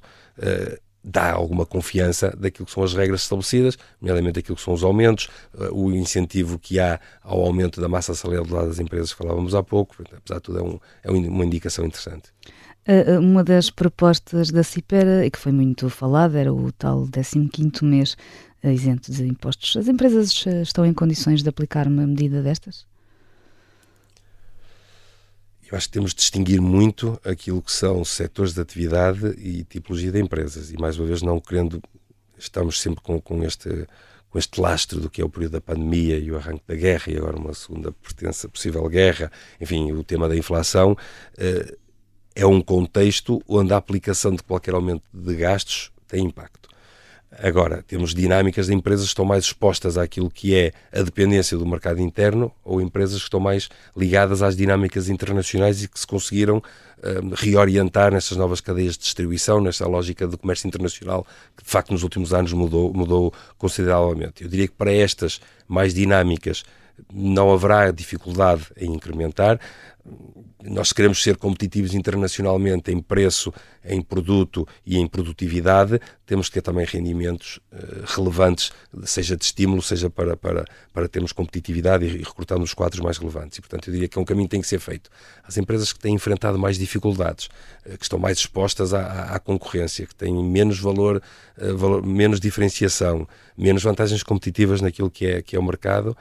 dá 1.04 1.32
alguma 1.32 1.66
confiança 1.66 2.36
daquilo 2.38 2.66
que 2.66 2.72
são 2.72 2.84
as 2.84 2.94
regras 2.94 3.22
estabelecidas, 3.22 3.78
nomeadamente 4.02 4.40
aquilo 4.40 4.56
que 4.56 4.62
são 4.62 4.74
os 4.74 4.84
aumentos, 4.84 5.30
eh, 5.58 5.70
o 5.72 5.92
incentivo 5.92 6.60
que 6.60 6.80
há 6.80 7.00
ao 7.22 7.42
aumento 7.42 7.80
da 7.80 7.88
massa 7.88 8.14
salarial 8.14 8.46
do 8.46 8.56
lado 8.56 8.68
das 8.68 8.80
empresas 8.80 9.12
que 9.12 9.18
falávamos 9.18 9.56
há 9.56 9.64
pouco, 9.64 9.96
apesar 10.02 10.36
de 10.36 10.42
tudo 10.42 10.60
é, 10.60 10.64
um, 10.64 10.80
é 11.04 11.12
uma 11.12 11.46
indicação 11.46 11.86
interessante. 11.86 12.30
Uma 13.22 13.44
das 13.44 13.70
propostas 13.70 14.50
da 14.50 14.64
CIPERA, 14.64 15.24
e 15.24 15.30
que 15.30 15.38
foi 15.38 15.52
muito 15.52 15.92
falada, 15.92 16.40
era 16.40 16.52
o 16.52 16.72
tal 16.72 17.06
15º 17.06 17.84
mês 17.84 18.18
eh, 18.62 18.74
isento 18.74 19.12
de 19.12 19.26
impostos. 19.26 19.78
As 19.78 19.88
empresas 19.88 20.46
eh, 20.46 20.62
estão 20.62 20.86
em 20.86 20.94
condições 20.94 21.42
de 21.42 21.50
aplicar 21.50 21.88
uma 21.88 22.06
medida 22.06 22.42
destas? 22.42 22.86
Eu 25.72 25.78
acho 25.78 25.88
que 25.88 25.94
temos 25.94 26.12
de 26.12 26.18
distinguir 26.18 26.60
muito 26.60 27.20
aquilo 27.24 27.62
que 27.62 27.72
são 27.72 28.04
setores 28.04 28.54
de 28.54 28.62
atividade 28.62 29.28
e 29.38 29.64
tipologia 29.64 30.12
de 30.12 30.20
empresas. 30.20 30.72
E 30.72 30.78
mais 30.78 30.98
uma 30.98 31.08
vez, 31.08 31.22
não 31.22 31.40
querendo, 31.40 31.82
estamos 32.38 32.82
sempre 32.82 33.02
com, 33.04 33.22
com 33.22 33.44
este 33.44 33.88
com 34.30 34.38
este 34.38 34.62
lastro 34.62 35.00
do 35.00 35.10
que 35.10 35.22
é 35.22 35.26
o 35.26 35.30
período 35.30 35.54
da 35.54 35.62
pandemia 35.62 36.18
e 36.18 36.32
o 36.32 36.38
arranque 36.38 36.64
da 36.68 36.76
guerra, 36.76 37.12
e 37.12 37.18
agora 37.18 37.36
uma 37.36 37.54
segunda 37.54 37.92
pertença, 37.92 38.48
possível 38.48 38.88
guerra, 38.88 39.32
enfim, 39.60 39.92
o 39.92 40.04
tema 40.04 40.30
da 40.30 40.38
inflação, 40.38 40.96
eh, 41.38 41.76
é 42.36 42.46
um 42.46 42.62
contexto 42.62 43.42
onde 43.48 43.74
a 43.74 43.78
aplicação 43.78 44.36
de 44.36 44.44
qualquer 44.44 44.76
aumento 44.76 45.04
de 45.12 45.36
gastos 45.36 45.92
tem 46.08 46.26
impacto. 46.26 46.70
Agora, 47.38 47.84
temos 47.88 48.16
dinâmicas 48.16 48.68
de 48.68 48.74
empresas 48.74 49.06
que 49.06 49.10
estão 49.10 49.24
mais 49.24 49.44
expostas 49.44 50.00
àquilo 50.00 50.32
que 50.32 50.56
é 50.56 50.72
a 50.92 51.04
dependência 51.04 51.56
do 51.56 51.66
mercado 51.66 52.02
interno 52.02 52.52
ou 52.66 52.82
empresas 52.82 53.18
que 53.20 53.24
estão 53.24 53.40
mais 53.40 53.70
ligadas 53.96 54.42
às 54.42 54.56
dinâmicas 54.56 55.10
internacionais 55.10 55.84
e 55.84 55.88
que 55.88 56.00
se 56.00 56.08
conseguiram 56.08 56.58
um, 56.58 57.30
reorientar 57.36 58.12
nessas 58.12 58.36
novas 58.36 58.60
cadeias 58.60 58.94
de 58.94 59.04
distribuição, 59.04 59.62
nessa 59.62 59.88
lógica 59.88 60.28
do 60.28 60.40
comércio 60.40 60.68
internacional 60.68 61.26
que 61.56 61.64
de 61.64 61.70
facto 61.70 61.92
nos 61.92 62.02
últimos 62.02 62.34
anos 62.34 62.52
mudou, 62.52 62.92
mudou 62.92 63.32
consideravelmente. 63.60 64.44
Eu 64.44 64.50
diria 64.50 64.68
que 64.68 64.74
para 64.74 64.92
estas 64.92 65.40
mais 65.68 65.94
dinâmicas 65.94 66.64
não 67.14 67.54
haverá 67.54 67.92
dificuldade 67.92 68.64
em 68.76 68.92
incrementar, 68.92 69.60
nós 70.64 70.92
queremos 70.92 71.24
ser 71.24 71.38
competitivos 71.38 71.94
internacionalmente 71.94 72.92
em 72.92 73.00
preço, 73.02 73.54
em 73.84 74.02
produto 74.02 74.68
e 74.86 74.98
em 74.98 75.08
produtividade, 75.08 76.00
temos 76.26 76.48
que 76.48 76.54
ter 76.54 76.62
também 76.62 76.86
rendimentos 76.86 77.60
uh, 77.72 78.06
relevantes, 78.06 78.72
seja 79.04 79.36
de 79.36 79.44
estímulo, 79.44 79.82
seja 79.82 80.10
para, 80.10 80.38
para, 80.38 80.66
para 80.94 81.08
termos 81.08 81.32
competitividade 81.32 82.06
e, 82.06 82.18
recrutarmos 82.20 82.70
os 82.70 82.74
quadros 82.74 83.02
mais 83.02 83.18
relevantes. 83.18 83.58
E, 83.58 83.62
portanto, 83.62 83.88
eu 83.88 83.94
diria 83.94 84.08
que 84.08 84.18
é 84.18 84.22
um 84.22 84.26
caminho 84.26 84.48
que 84.48 84.52
tem 84.52 84.62
que 84.62 84.68
ser 84.68 84.80
feito. 84.80 85.10
As 85.44 85.58
empresas 85.58 85.92
que 85.92 86.00
têm 86.00 86.14
enfrentado 86.14 86.60
mais 86.60 86.78
dificuldades, 86.78 87.50
uh, 87.86 87.98
que 87.98 88.04
estão 88.04 88.20
mais 88.20 88.38
expostas 88.38 88.94
à, 88.94 89.36
à, 89.36 89.40
concorrência, 89.40 90.06
que 90.06 90.16
têm 90.16 90.34
menos 90.44 90.80
valor, 90.80 91.22
uh, 91.58 91.78
valor, 91.78 92.06
menos 92.06 92.40
diferenciação, 92.40 93.28
menos 93.58 93.84
vantagens 93.84 94.24
competitivas 94.24 94.82
naquilo 94.82 95.10
que 95.10 95.26
é, 95.26 95.42
que 95.42 95.56
é 95.56 95.60
o 95.60 95.64
mercado, 95.64 96.16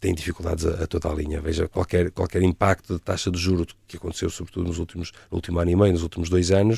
têm 0.00 0.14
dificuldades 0.14 0.66
a, 0.66 0.84
a 0.84 0.86
toda 0.86 1.08
a 1.08 1.14
linha. 1.14 1.40
Veja, 1.40 1.68
qualquer, 1.68 2.10
qualquer 2.10 2.42
impacto 2.42 2.94
de 2.94 3.00
taxa 3.00 3.30
de 3.30 3.38
juros 3.38 3.74
que 3.86 3.96
aconteceu, 3.96 4.28
sobretudo 4.30 4.66
nos 4.66 4.78
últimos, 4.78 5.12
no 5.30 5.36
último 5.36 5.58
ano 5.58 5.70
e 5.70 5.76
meio, 5.76 5.92
nos 5.92 6.02
últimos 6.02 6.28
dois 6.28 6.50
anos, 6.50 6.73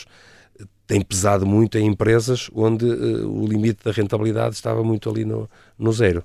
tem 0.87 1.01
pesado 1.01 1.45
muito 1.45 1.77
em 1.79 1.87
empresas 1.87 2.49
onde 2.55 2.85
uh, 2.85 3.29
o 3.29 3.47
limite 3.47 3.85
da 3.85 3.93
rentabilidade 3.93 4.55
estava 4.55 4.83
muito 4.83 5.11
ali 5.11 5.25
no, 5.25 5.49
no 5.79 5.93
zero. 5.93 6.25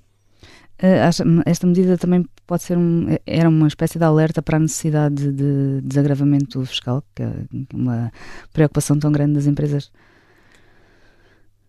Uh, 0.82 1.44
esta 1.46 1.68
medida 1.68 1.98
também 1.98 2.26
pode 2.48 2.64
ser 2.64 2.78
um, 2.78 3.06
era 3.26 3.48
uma 3.48 3.68
espécie 3.68 4.00
de 4.00 4.04
alerta 4.04 4.42
para 4.42 4.58
a 4.58 4.60
necessidade 4.60 5.16
de, 5.16 5.32
de 5.32 5.82
desagravamento 5.82 6.64
fiscal, 6.66 7.04
que 7.14 7.24
é 7.24 7.32
uma 7.74 8.12
preocupação 8.52 8.98
tão 8.98 9.12
grande 9.12 9.34
das 9.34 9.46
empresas. 9.46 9.92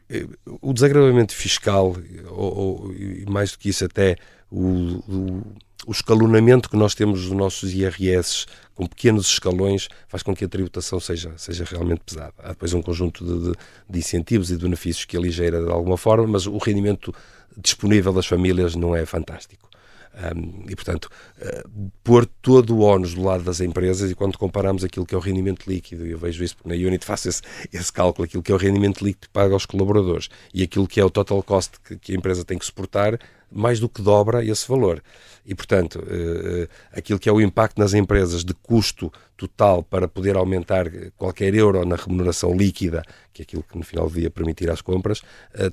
Eh, 0.08 0.26
o 0.60 0.72
desagravamento 0.72 1.34
fiscal, 1.34 1.96
ou, 2.30 2.58
ou 2.58 2.94
mais 3.28 3.52
do 3.52 3.58
que 3.58 3.68
isso 3.68 3.84
até, 3.84 4.16
o, 4.50 4.60
o, 5.08 5.42
o 5.86 5.92
escalonamento 5.92 6.68
que 6.68 6.76
nós 6.76 6.94
temos 6.94 7.22
dos 7.22 7.32
nossos 7.32 7.72
IRS 7.72 8.46
com 8.74 8.86
pequenos 8.86 9.26
escalões 9.26 9.88
faz 10.08 10.22
com 10.22 10.34
que 10.34 10.44
a 10.44 10.48
tributação 10.48 10.98
seja, 10.98 11.32
seja 11.36 11.64
realmente 11.64 12.02
pesada. 12.04 12.34
Há 12.38 12.48
depois 12.50 12.72
um 12.72 12.82
conjunto 12.82 13.24
de, 13.24 13.50
de, 13.50 13.58
de 13.90 13.98
incentivos 13.98 14.50
e 14.50 14.56
de 14.56 14.62
benefícios 14.62 15.04
que 15.04 15.16
aligeira 15.16 15.62
de 15.62 15.70
alguma 15.70 15.96
forma, 15.96 16.26
mas 16.26 16.46
o 16.46 16.58
rendimento 16.58 17.14
disponível 17.56 18.12
das 18.12 18.26
famílias 18.26 18.74
não 18.74 18.96
é 18.96 19.04
fantástico. 19.04 19.68
Um, 20.14 20.66
e, 20.68 20.76
portanto, 20.76 21.08
uh, 21.38 21.90
pôr 22.04 22.26
todo 22.26 22.76
o 22.76 22.82
ónus 22.82 23.14
do 23.14 23.22
lado 23.22 23.42
das 23.42 23.60
empresas 23.60 24.10
e 24.10 24.14
quando 24.14 24.36
comparamos 24.36 24.84
aquilo 24.84 25.06
que 25.06 25.14
é 25.14 25.18
o 25.18 25.20
rendimento 25.20 25.66
líquido, 25.66 26.06
eu 26.06 26.18
vejo 26.18 26.44
isso 26.44 26.54
porque 26.56 26.68
na 26.68 26.74
Unit 26.74 27.04
faço 27.04 27.30
esse, 27.30 27.40
esse 27.72 27.90
cálculo, 27.90 28.26
aquilo 28.26 28.42
que 28.42 28.52
é 28.52 28.54
o 28.54 28.58
rendimento 28.58 29.02
líquido 29.02 29.26
que 29.26 29.30
paga 29.30 29.54
aos 29.54 29.64
colaboradores 29.64 30.28
e 30.52 30.62
aquilo 30.62 30.86
que 30.86 31.00
é 31.00 31.04
o 31.04 31.08
total 31.08 31.42
cost 31.42 31.80
que, 31.80 31.96
que 31.96 32.12
a 32.12 32.14
empresa 32.14 32.44
tem 32.44 32.58
que 32.58 32.66
suportar, 32.66 33.18
mais 33.52 33.78
do 33.78 33.88
que 33.88 34.02
dobra 34.02 34.44
esse 34.44 34.66
valor. 34.68 35.02
E, 35.44 35.54
portanto, 35.54 35.96
uh, 35.96 36.68
aquilo 36.92 37.18
que 37.18 37.28
é 37.28 37.32
o 37.32 37.40
impacto 37.40 37.78
nas 37.78 37.94
empresas 37.94 38.44
de 38.44 38.54
custo 38.54 39.12
total 39.36 39.82
para 39.82 40.06
poder 40.06 40.36
aumentar 40.36 40.86
qualquer 41.16 41.54
euro 41.54 41.84
na 41.84 41.96
remuneração 41.96 42.56
líquida, 42.56 43.02
que 43.32 43.42
é 43.42 43.44
aquilo 43.44 43.62
que 43.62 43.76
no 43.76 43.84
final 43.84 44.08
do 44.08 44.14
dia 44.14 44.30
permitir 44.30 44.70
as 44.70 44.80
compras, 44.80 45.20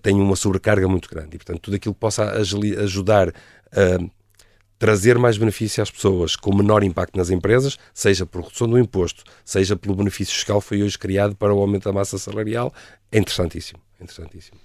tem 0.02 0.20
uma 0.20 0.36
sobrecarga 0.36 0.88
muito 0.88 1.08
grande. 1.08 1.36
E, 1.36 1.38
portanto, 1.38 1.60
tudo 1.60 1.76
aquilo 1.76 1.94
que 1.94 2.00
possa 2.00 2.32
ajudar 2.32 3.30
a 3.72 4.00
trazer 4.80 5.18
mais 5.20 5.38
benefício 5.38 5.84
às 5.84 5.92
pessoas 5.92 6.38
com 6.38 6.56
menor 6.56 6.84
impacto 6.84 7.18
nas 7.18 7.30
empresas, 7.30 7.78
seja 7.94 8.26
por 8.26 8.44
redução 8.44 8.68
do 8.68 8.80
imposto, 8.80 9.24
seja 9.44 9.76
pelo 9.76 9.94
benefício 9.94 10.34
fiscal 10.34 10.62
que 10.62 10.68
foi 10.68 10.82
hoje 10.82 10.98
criado 10.98 11.36
para 11.36 11.54
o 11.54 11.60
aumento 11.60 11.84
da 11.84 11.92
massa 11.92 12.18
salarial, 12.18 12.74
é 13.12 13.20
interessantíssimo. 13.20 13.80
É 14.00 14.04
interessantíssimo. 14.04 14.58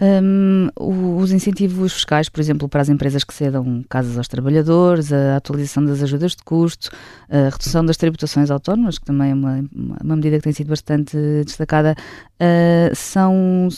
Um, 0.00 0.68
os 0.76 1.30
incentivos 1.30 1.92
fiscais, 1.92 2.30
por 2.30 2.40
exemplo, 2.40 2.66
para 2.68 2.80
as 2.80 2.88
empresas 2.88 3.22
que 3.22 3.34
cedam 3.34 3.84
casas 3.86 4.16
aos 4.16 4.28
trabalhadores, 4.28 5.12
a 5.12 5.36
atualização 5.36 5.84
das 5.84 6.02
ajudas 6.02 6.32
de 6.32 6.42
custo, 6.42 6.90
a 7.28 7.50
redução 7.50 7.84
das 7.84 7.98
tributações 7.98 8.50
autónomas, 8.50 8.98
que 8.98 9.04
também 9.04 9.32
é 9.32 9.34
uma, 9.34 9.62
uma 10.02 10.16
medida 10.16 10.38
que 10.38 10.44
tem 10.44 10.54
sido 10.54 10.68
bastante 10.68 11.16
destacada, 11.44 11.94
uh, 12.40 12.94
são 12.94 13.68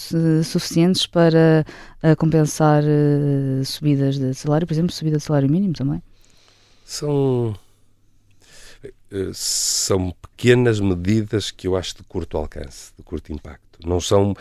suficientes 0.45 1.07
para 1.07 1.67
uh, 2.05 2.17
compensar 2.17 2.85
uh, 2.85 3.65
subidas 3.65 4.17
de 4.17 4.33
salário, 4.33 4.65
por 4.65 4.75
exemplo, 4.75 4.93
subida 4.93 5.17
de 5.17 5.25
salário 5.25 5.51
mínimo 5.51 5.75
também? 5.75 6.01
São 6.85 7.57
são 9.35 10.15
pequenas 10.23 10.81
medidas 10.81 11.51
que 11.51 11.67
eu 11.67 11.77
acho 11.77 11.97
de 11.97 12.03
curto 12.05 12.37
alcance, 12.37 12.93
de 12.97 13.03
curto 13.03 13.33
impacto 13.33 13.73
não 13.87 14.01
são, 14.01 14.35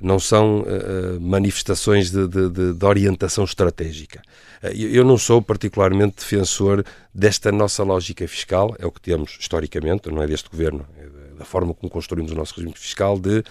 não 0.00 0.18
são 0.18 0.62
uh, 0.62 1.20
manifestações 1.20 2.10
de, 2.10 2.26
de, 2.26 2.72
de, 2.74 2.84
orientação 2.84 3.44
estratégica. 3.44 4.22
Eu 4.62 5.04
não 5.04 5.16
sou 5.16 5.40
particularmente 5.40 6.16
defensor 6.16 6.84
desta 7.14 7.52
nossa 7.52 7.84
lógica 7.84 8.26
fiscal, 8.26 8.74
é 8.78 8.86
o 8.86 8.90
que 8.90 9.00
temos 9.00 9.36
historicamente, 9.38 10.10
não 10.10 10.22
é 10.22 10.26
deste 10.26 10.50
governo, 10.50 10.84
é 10.98 11.38
da 11.38 11.44
forma 11.44 11.72
como 11.72 11.88
construímos 11.88 12.32
o 12.32 12.34
nosso 12.34 12.54
regime 12.56 12.74
fiscal, 12.76 13.18
de 13.18 13.44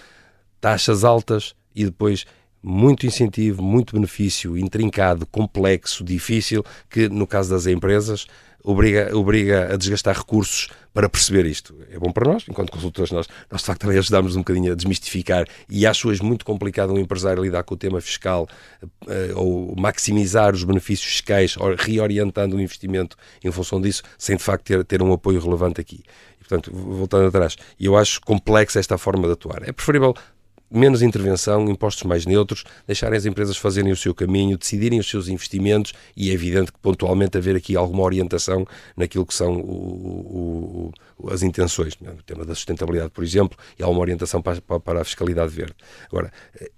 taxas 0.60 1.04
altas 1.04 1.54
e 1.74 1.84
depois 1.84 2.26
muito 2.62 3.06
incentivo, 3.06 3.62
muito 3.62 3.94
benefício, 3.94 4.56
intrincado, 4.56 5.26
complexo, 5.26 6.04
difícil, 6.04 6.64
que 6.90 7.08
no 7.08 7.26
caso 7.26 7.50
das 7.50 7.66
empresas 7.66 8.26
obriga, 8.62 9.16
obriga 9.16 9.72
a 9.72 9.76
desgastar 9.76 10.16
recursos 10.16 10.68
para 10.92 11.08
perceber 11.08 11.46
isto. 11.46 11.74
É 11.90 11.98
bom 11.98 12.10
para 12.10 12.30
nós, 12.30 12.44
enquanto 12.48 12.72
consultores, 12.72 13.12
nós, 13.12 13.28
nós 13.50 13.60
de 13.60 13.66
facto 13.66 13.82
também 13.82 13.98
ajudamos 13.98 14.34
um 14.34 14.40
bocadinho 14.40 14.72
a 14.72 14.74
desmistificar 14.74 15.46
e 15.68 15.86
acho 15.86 16.08
hoje 16.08 16.22
muito 16.22 16.44
complicado 16.44 16.92
um 16.92 16.98
empresário 16.98 17.42
lidar 17.42 17.62
com 17.62 17.74
o 17.74 17.76
tema 17.76 18.00
fiscal 18.00 18.48
uh, 18.82 19.36
ou 19.36 19.74
maximizar 19.76 20.54
os 20.54 20.64
benefícios 20.64 21.08
fiscais, 21.08 21.56
reorientando 21.78 22.56
o 22.56 22.60
investimento 22.60 23.16
em 23.44 23.50
função 23.50 23.80
disso, 23.80 24.02
sem 24.18 24.36
de 24.36 24.42
facto 24.42 24.64
ter, 24.64 24.84
ter 24.84 25.02
um 25.02 25.12
apoio 25.12 25.40
relevante 25.40 25.80
aqui. 25.80 26.02
Portanto, 26.38 26.70
voltando 26.72 27.28
atrás, 27.28 27.56
eu 27.78 27.96
acho 27.96 28.20
complexa 28.22 28.80
esta 28.80 28.96
forma 28.96 29.26
de 29.26 29.34
atuar. 29.34 29.68
É 29.68 29.72
preferível 29.72 30.14
menos 30.70 31.02
intervenção, 31.02 31.68
impostos 31.68 32.04
mais 32.04 32.26
neutros, 32.26 32.64
deixarem 32.86 33.16
as 33.16 33.26
empresas 33.26 33.56
fazerem 33.56 33.92
o 33.92 33.96
seu 33.96 34.14
caminho, 34.14 34.58
decidirem 34.58 34.98
os 34.98 35.08
seus 35.08 35.28
investimentos 35.28 35.92
e 36.16 36.30
é 36.30 36.32
evidente 36.32 36.72
que 36.72 36.78
pontualmente 36.78 37.38
haver 37.38 37.56
aqui 37.56 37.76
alguma 37.76 38.02
orientação 38.02 38.66
naquilo 38.96 39.24
que 39.24 39.34
são 39.34 39.56
o, 39.56 40.92
o, 41.18 41.30
as 41.30 41.42
intenções, 41.42 41.94
no 42.00 42.10
é? 42.10 42.14
tema 42.26 42.44
da 42.44 42.54
sustentabilidade, 42.54 43.10
por 43.10 43.24
exemplo, 43.24 43.58
e 43.78 43.82
há 43.82 43.88
uma 43.88 44.00
orientação 44.00 44.42
para, 44.42 44.60
para 44.60 45.00
a 45.00 45.04
fiscalidade 45.04 45.50
verde. 45.50 45.74
Agora, 46.10 46.32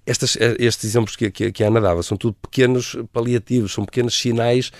estas, 0.06 0.36
estes 0.58 0.84
exemplos 0.84 1.16
que, 1.16 1.30
que, 1.30 1.52
que 1.52 1.64
a 1.64 1.68
Ana 1.68 1.80
dava 1.80 2.02
são 2.02 2.16
tudo 2.16 2.36
pequenos 2.40 2.96
paliativos, 3.12 3.72
são 3.72 3.84
pequenos 3.84 4.18
sinais, 4.18 4.70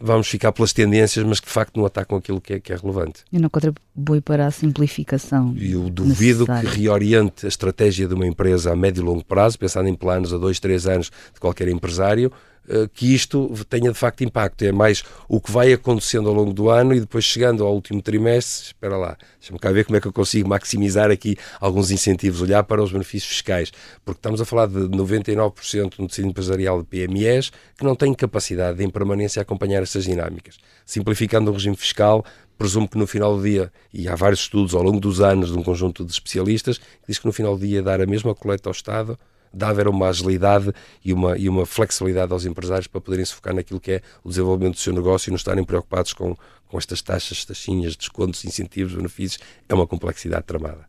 vamos 0.00 0.28
ficar 0.28 0.52
pelas 0.52 0.72
tendências, 0.72 1.24
mas 1.24 1.40
que 1.40 1.46
de 1.46 1.52
facto 1.52 1.76
não 1.76 1.86
atacam 1.86 2.18
aquilo 2.18 2.40
que 2.40 2.54
é, 2.54 2.60
que 2.60 2.72
é 2.72 2.76
relevante. 2.76 3.24
E 3.32 3.38
não 3.38 3.48
contribui 3.48 4.20
para 4.20 4.46
a 4.46 4.50
simplificação. 4.50 5.54
E 5.56 5.72
eu 5.72 5.88
duvido 5.88 6.40
necessária. 6.40 6.70
que 6.70 6.80
reoriente 6.80 7.46
a 7.46 7.48
estratégia 7.48 8.06
de 8.06 8.14
uma 8.14 8.26
empresa 8.26 8.49
empresa 8.50 8.72
a 8.72 8.76
médio 8.76 9.02
e 9.02 9.04
longo 9.04 9.24
prazo, 9.24 9.58
pensando 9.58 9.88
em 9.88 9.94
planos 9.94 10.32
a 10.32 10.38
dois, 10.38 10.58
três 10.58 10.86
anos 10.86 11.10
de 11.32 11.40
qualquer 11.40 11.68
empresário, 11.68 12.32
eh, 12.68 12.88
que 12.92 13.14
isto 13.14 13.50
tenha 13.68 13.90
de 13.92 13.98
facto 13.98 14.22
impacto. 14.24 14.62
É 14.64 14.72
mais 14.72 15.04
o 15.28 15.40
que 15.40 15.50
vai 15.50 15.72
acontecendo 15.72 16.28
ao 16.28 16.34
longo 16.34 16.52
do 16.52 16.68
ano 16.68 16.92
e 16.92 17.00
depois 17.00 17.24
chegando 17.24 17.64
ao 17.64 17.74
último 17.74 18.02
trimestre, 18.02 18.66
espera 18.68 18.96
lá, 18.96 19.16
deixa-me 19.38 19.58
cá 19.58 19.70
ver 19.70 19.84
como 19.84 19.96
é 19.96 20.00
que 20.00 20.06
eu 20.06 20.12
consigo 20.12 20.48
maximizar 20.48 21.10
aqui 21.10 21.36
alguns 21.60 21.90
incentivos, 21.90 22.42
olhar 22.42 22.64
para 22.64 22.82
os 22.82 22.92
benefícios 22.92 23.30
fiscais, 23.30 23.72
porque 24.04 24.18
estamos 24.18 24.40
a 24.40 24.44
falar 24.44 24.66
de 24.66 24.74
99% 24.74 25.94
no 25.98 26.08
tecido 26.08 26.28
empresarial 26.28 26.82
de 26.82 26.88
PMEs 26.88 27.50
que 27.76 27.84
não 27.84 27.94
têm 27.94 28.12
capacidade 28.14 28.78
de, 28.78 28.84
em 28.84 28.90
permanência, 28.90 29.40
acompanhar 29.40 29.82
essas 29.82 30.04
dinâmicas. 30.04 30.58
Simplificando 30.84 31.50
o 31.50 31.54
regime 31.54 31.76
fiscal, 31.76 32.24
presumo 32.60 32.86
que 32.86 32.98
no 32.98 33.06
final 33.06 33.38
do 33.38 33.42
dia, 33.42 33.72
e 33.90 34.06
há 34.06 34.14
vários 34.14 34.40
estudos 34.40 34.74
ao 34.74 34.82
longo 34.82 35.00
dos 35.00 35.18
anos 35.22 35.50
de 35.50 35.56
um 35.56 35.62
conjunto 35.62 36.04
de 36.04 36.12
especialistas, 36.12 36.76
que 36.76 37.06
diz 37.08 37.18
que 37.18 37.24
no 37.24 37.32
final 37.32 37.56
do 37.56 37.66
dia 37.66 37.82
dar 37.82 38.02
a 38.02 38.06
mesma 38.06 38.34
coleta 38.34 38.68
ao 38.68 38.72
Estado 38.72 39.18
dá 39.50 39.70
haver 39.70 39.88
uma 39.88 40.08
agilidade 40.08 40.70
e 41.02 41.10
uma, 41.10 41.38
e 41.38 41.48
uma 41.48 41.64
flexibilidade 41.64 42.30
aos 42.34 42.44
empresários 42.44 42.86
para 42.86 43.00
poderem 43.00 43.24
se 43.24 43.32
focar 43.32 43.54
naquilo 43.54 43.80
que 43.80 43.92
é 43.92 44.02
o 44.22 44.28
desenvolvimento 44.28 44.74
do 44.74 44.80
seu 44.80 44.92
negócio 44.92 45.30
e 45.30 45.32
não 45.32 45.36
estarem 45.36 45.64
preocupados 45.64 46.12
com, 46.12 46.36
com 46.68 46.76
estas 46.76 47.00
taxas, 47.00 47.46
taxinhas, 47.46 47.96
descontos, 47.96 48.44
incentivos, 48.44 48.92
benefícios. 48.92 49.42
É 49.66 49.74
uma 49.74 49.86
complexidade 49.86 50.44
tramada. 50.44 50.84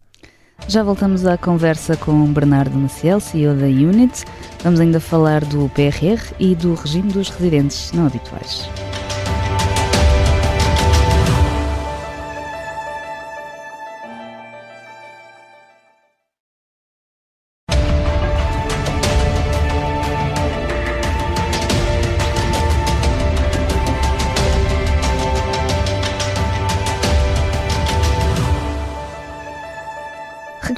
Já 0.67 0.83
voltamos 0.83 1.25
à 1.25 1.37
conversa 1.37 1.95
com 1.95 2.31
Bernardo 2.33 2.77
Maciel, 2.77 3.21
CEO 3.21 3.55
da 3.55 3.65
Unit. 3.65 4.25
Vamos 4.61 4.81
ainda 4.81 4.99
falar 4.99 5.45
do 5.45 5.69
PRR 5.69 6.21
e 6.37 6.53
do 6.53 6.73
regime 6.73 7.13
dos 7.13 7.29
residentes 7.29 7.93
não 7.93 8.07
habituais. 8.07 8.69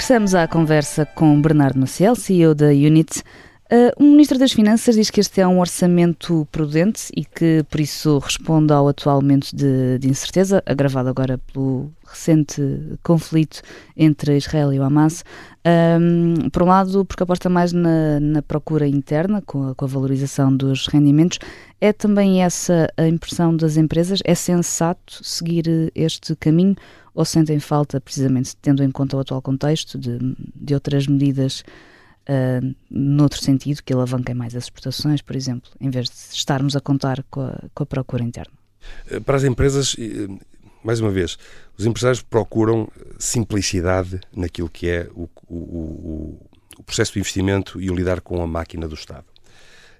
Regressamos 0.03 0.35
à 0.35 0.45
conversa 0.49 1.05
com 1.05 1.41
Bernardo 1.41 1.79
Maciel, 1.79 2.13
CEO 2.13 2.53
da 2.53 2.67
Unit. 2.67 3.23
Uh, 3.71 3.91
o 3.97 4.03
Ministro 4.03 4.37
das 4.37 4.51
Finanças 4.51 4.95
diz 4.95 5.09
que 5.09 5.21
este 5.21 5.39
é 5.39 5.47
um 5.47 5.59
orçamento 5.59 6.47
prudente 6.51 7.07
e 7.15 7.23
que, 7.23 7.63
por 7.69 7.79
isso, 7.79 8.19
responde 8.19 8.73
ao 8.73 8.87
atual 8.87 9.21
momento 9.21 9.55
de, 9.55 9.97
de 9.99 10.09
incerteza, 10.09 10.61
agravado 10.65 11.09
agora 11.09 11.37
pelo 11.37 11.91
recente 12.05 12.61
conflito 13.01 13.61
entre 13.95 14.37
Israel 14.37 14.73
e 14.73 14.79
o 14.79 14.83
Hamas. 14.83 15.23
Um, 15.65 16.49
por 16.49 16.63
um 16.63 16.67
lado, 16.67 17.05
porque 17.05 17.23
aposta 17.23 17.49
mais 17.49 17.71
na, 17.71 18.19
na 18.19 18.41
procura 18.41 18.85
interna, 18.85 19.41
com 19.41 19.69
a, 19.69 19.75
com 19.75 19.85
a, 19.85 19.87
valorização 19.87 20.55
dos 20.55 20.87
rendimentos. 20.87 21.39
É 21.79 21.93
também 21.93 22.43
essa 22.43 22.91
a 22.97 23.07
impressão 23.07 23.55
das 23.55 23.77
empresas? 23.77 24.19
É 24.25 24.35
sensato 24.35 25.23
seguir 25.23 25.91
este 25.95 26.35
caminho 26.35 26.75
ou 27.15 27.23
sentem 27.23 27.59
falta, 27.59 28.01
precisamente 28.01 28.55
tendo 28.57 28.83
em 28.83 28.91
conta 28.91 29.15
o 29.15 29.19
atual 29.21 29.41
contexto, 29.41 29.97
de, 29.97 30.19
de 30.53 30.73
outras 30.73 31.07
medidas? 31.07 31.63
Uh, 32.29 32.75
noutro 32.89 33.41
sentido, 33.41 33.81
que 33.83 33.93
alavanquem 33.93 34.35
mais 34.35 34.55
as 34.55 34.65
exportações, 34.65 35.21
por 35.21 35.35
exemplo, 35.35 35.69
em 35.79 35.89
vez 35.89 36.07
de 36.07 36.15
estarmos 36.35 36.75
a 36.75 36.81
contar 36.81 37.23
com 37.29 37.41
a, 37.41 37.63
com 37.73 37.83
a 37.83 37.85
procura 37.85 38.23
interna? 38.23 38.53
Eh, 39.09 39.19
para 39.19 39.37
as 39.37 39.43
empresas, 39.43 39.95
mais 40.83 40.99
uma 40.99 41.11
vez, 41.11 41.37
os 41.77 41.85
empresários 41.85 42.21
procuram 42.21 42.89
simplicidade 43.17 44.19
naquilo 44.35 44.69
que 44.69 44.89
é 44.89 45.09
o, 45.13 45.29
o, 45.47 45.55
o, 45.55 46.49
o 46.77 46.83
processo 46.83 47.13
de 47.13 47.19
investimento 47.19 47.81
e 47.81 47.89
o 47.89 47.95
lidar 47.95 48.21
com 48.21 48.41
a 48.41 48.47
máquina 48.47 48.87
do 48.87 48.95
Estado. 48.95 49.25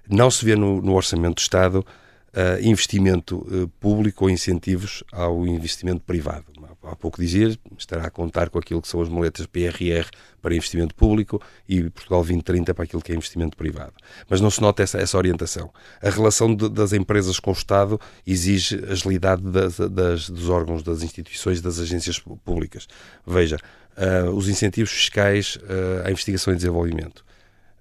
Não 0.08 0.30
se 0.30 0.44
vê 0.44 0.54
no, 0.54 0.82
no 0.82 0.94
orçamento 0.94 1.36
do 1.36 1.40
Estado 1.40 1.78
uh, 1.78 2.62
investimento 2.62 3.38
uh, 3.38 3.68
público 3.80 4.24
ou 4.24 4.30
incentivos 4.30 5.02
ao 5.10 5.46
investimento 5.46 6.00
privado 6.00 6.46
há 6.86 6.96
pouco 6.96 7.20
dizia, 7.20 7.56
estará 7.78 8.06
a 8.06 8.10
contar 8.10 8.50
com 8.50 8.58
aquilo 8.58 8.80
que 8.80 8.88
são 8.88 9.00
as 9.00 9.08
moletas 9.08 9.46
PRR 9.46 10.08
para 10.40 10.54
investimento 10.54 10.94
público 10.94 11.40
e 11.68 11.88
Portugal 11.90 12.20
2030 12.20 12.74
para 12.74 12.84
aquilo 12.84 13.02
que 13.02 13.12
é 13.12 13.14
investimento 13.14 13.56
privado. 13.56 13.92
Mas 14.28 14.40
não 14.40 14.50
se 14.50 14.60
nota 14.60 14.82
essa, 14.82 14.98
essa 14.98 15.16
orientação. 15.16 15.72
A 16.02 16.10
relação 16.10 16.54
de, 16.54 16.68
das 16.68 16.92
empresas 16.92 17.38
com 17.40 17.50
o 17.50 17.54
Estado 17.54 18.00
exige 18.26 18.84
agilidade 18.88 19.42
das, 19.42 19.78
das, 19.78 20.28
dos 20.28 20.48
órgãos, 20.48 20.82
das 20.82 21.02
instituições, 21.02 21.60
das 21.60 21.78
agências 21.78 22.18
públicas. 22.18 22.86
Veja, 23.26 23.58
uh, 23.96 24.30
os 24.30 24.48
incentivos 24.48 24.90
fiscais 24.90 25.56
uh, 25.56 26.06
à 26.06 26.10
investigação 26.10 26.52
e 26.52 26.56
desenvolvimento. 26.56 27.24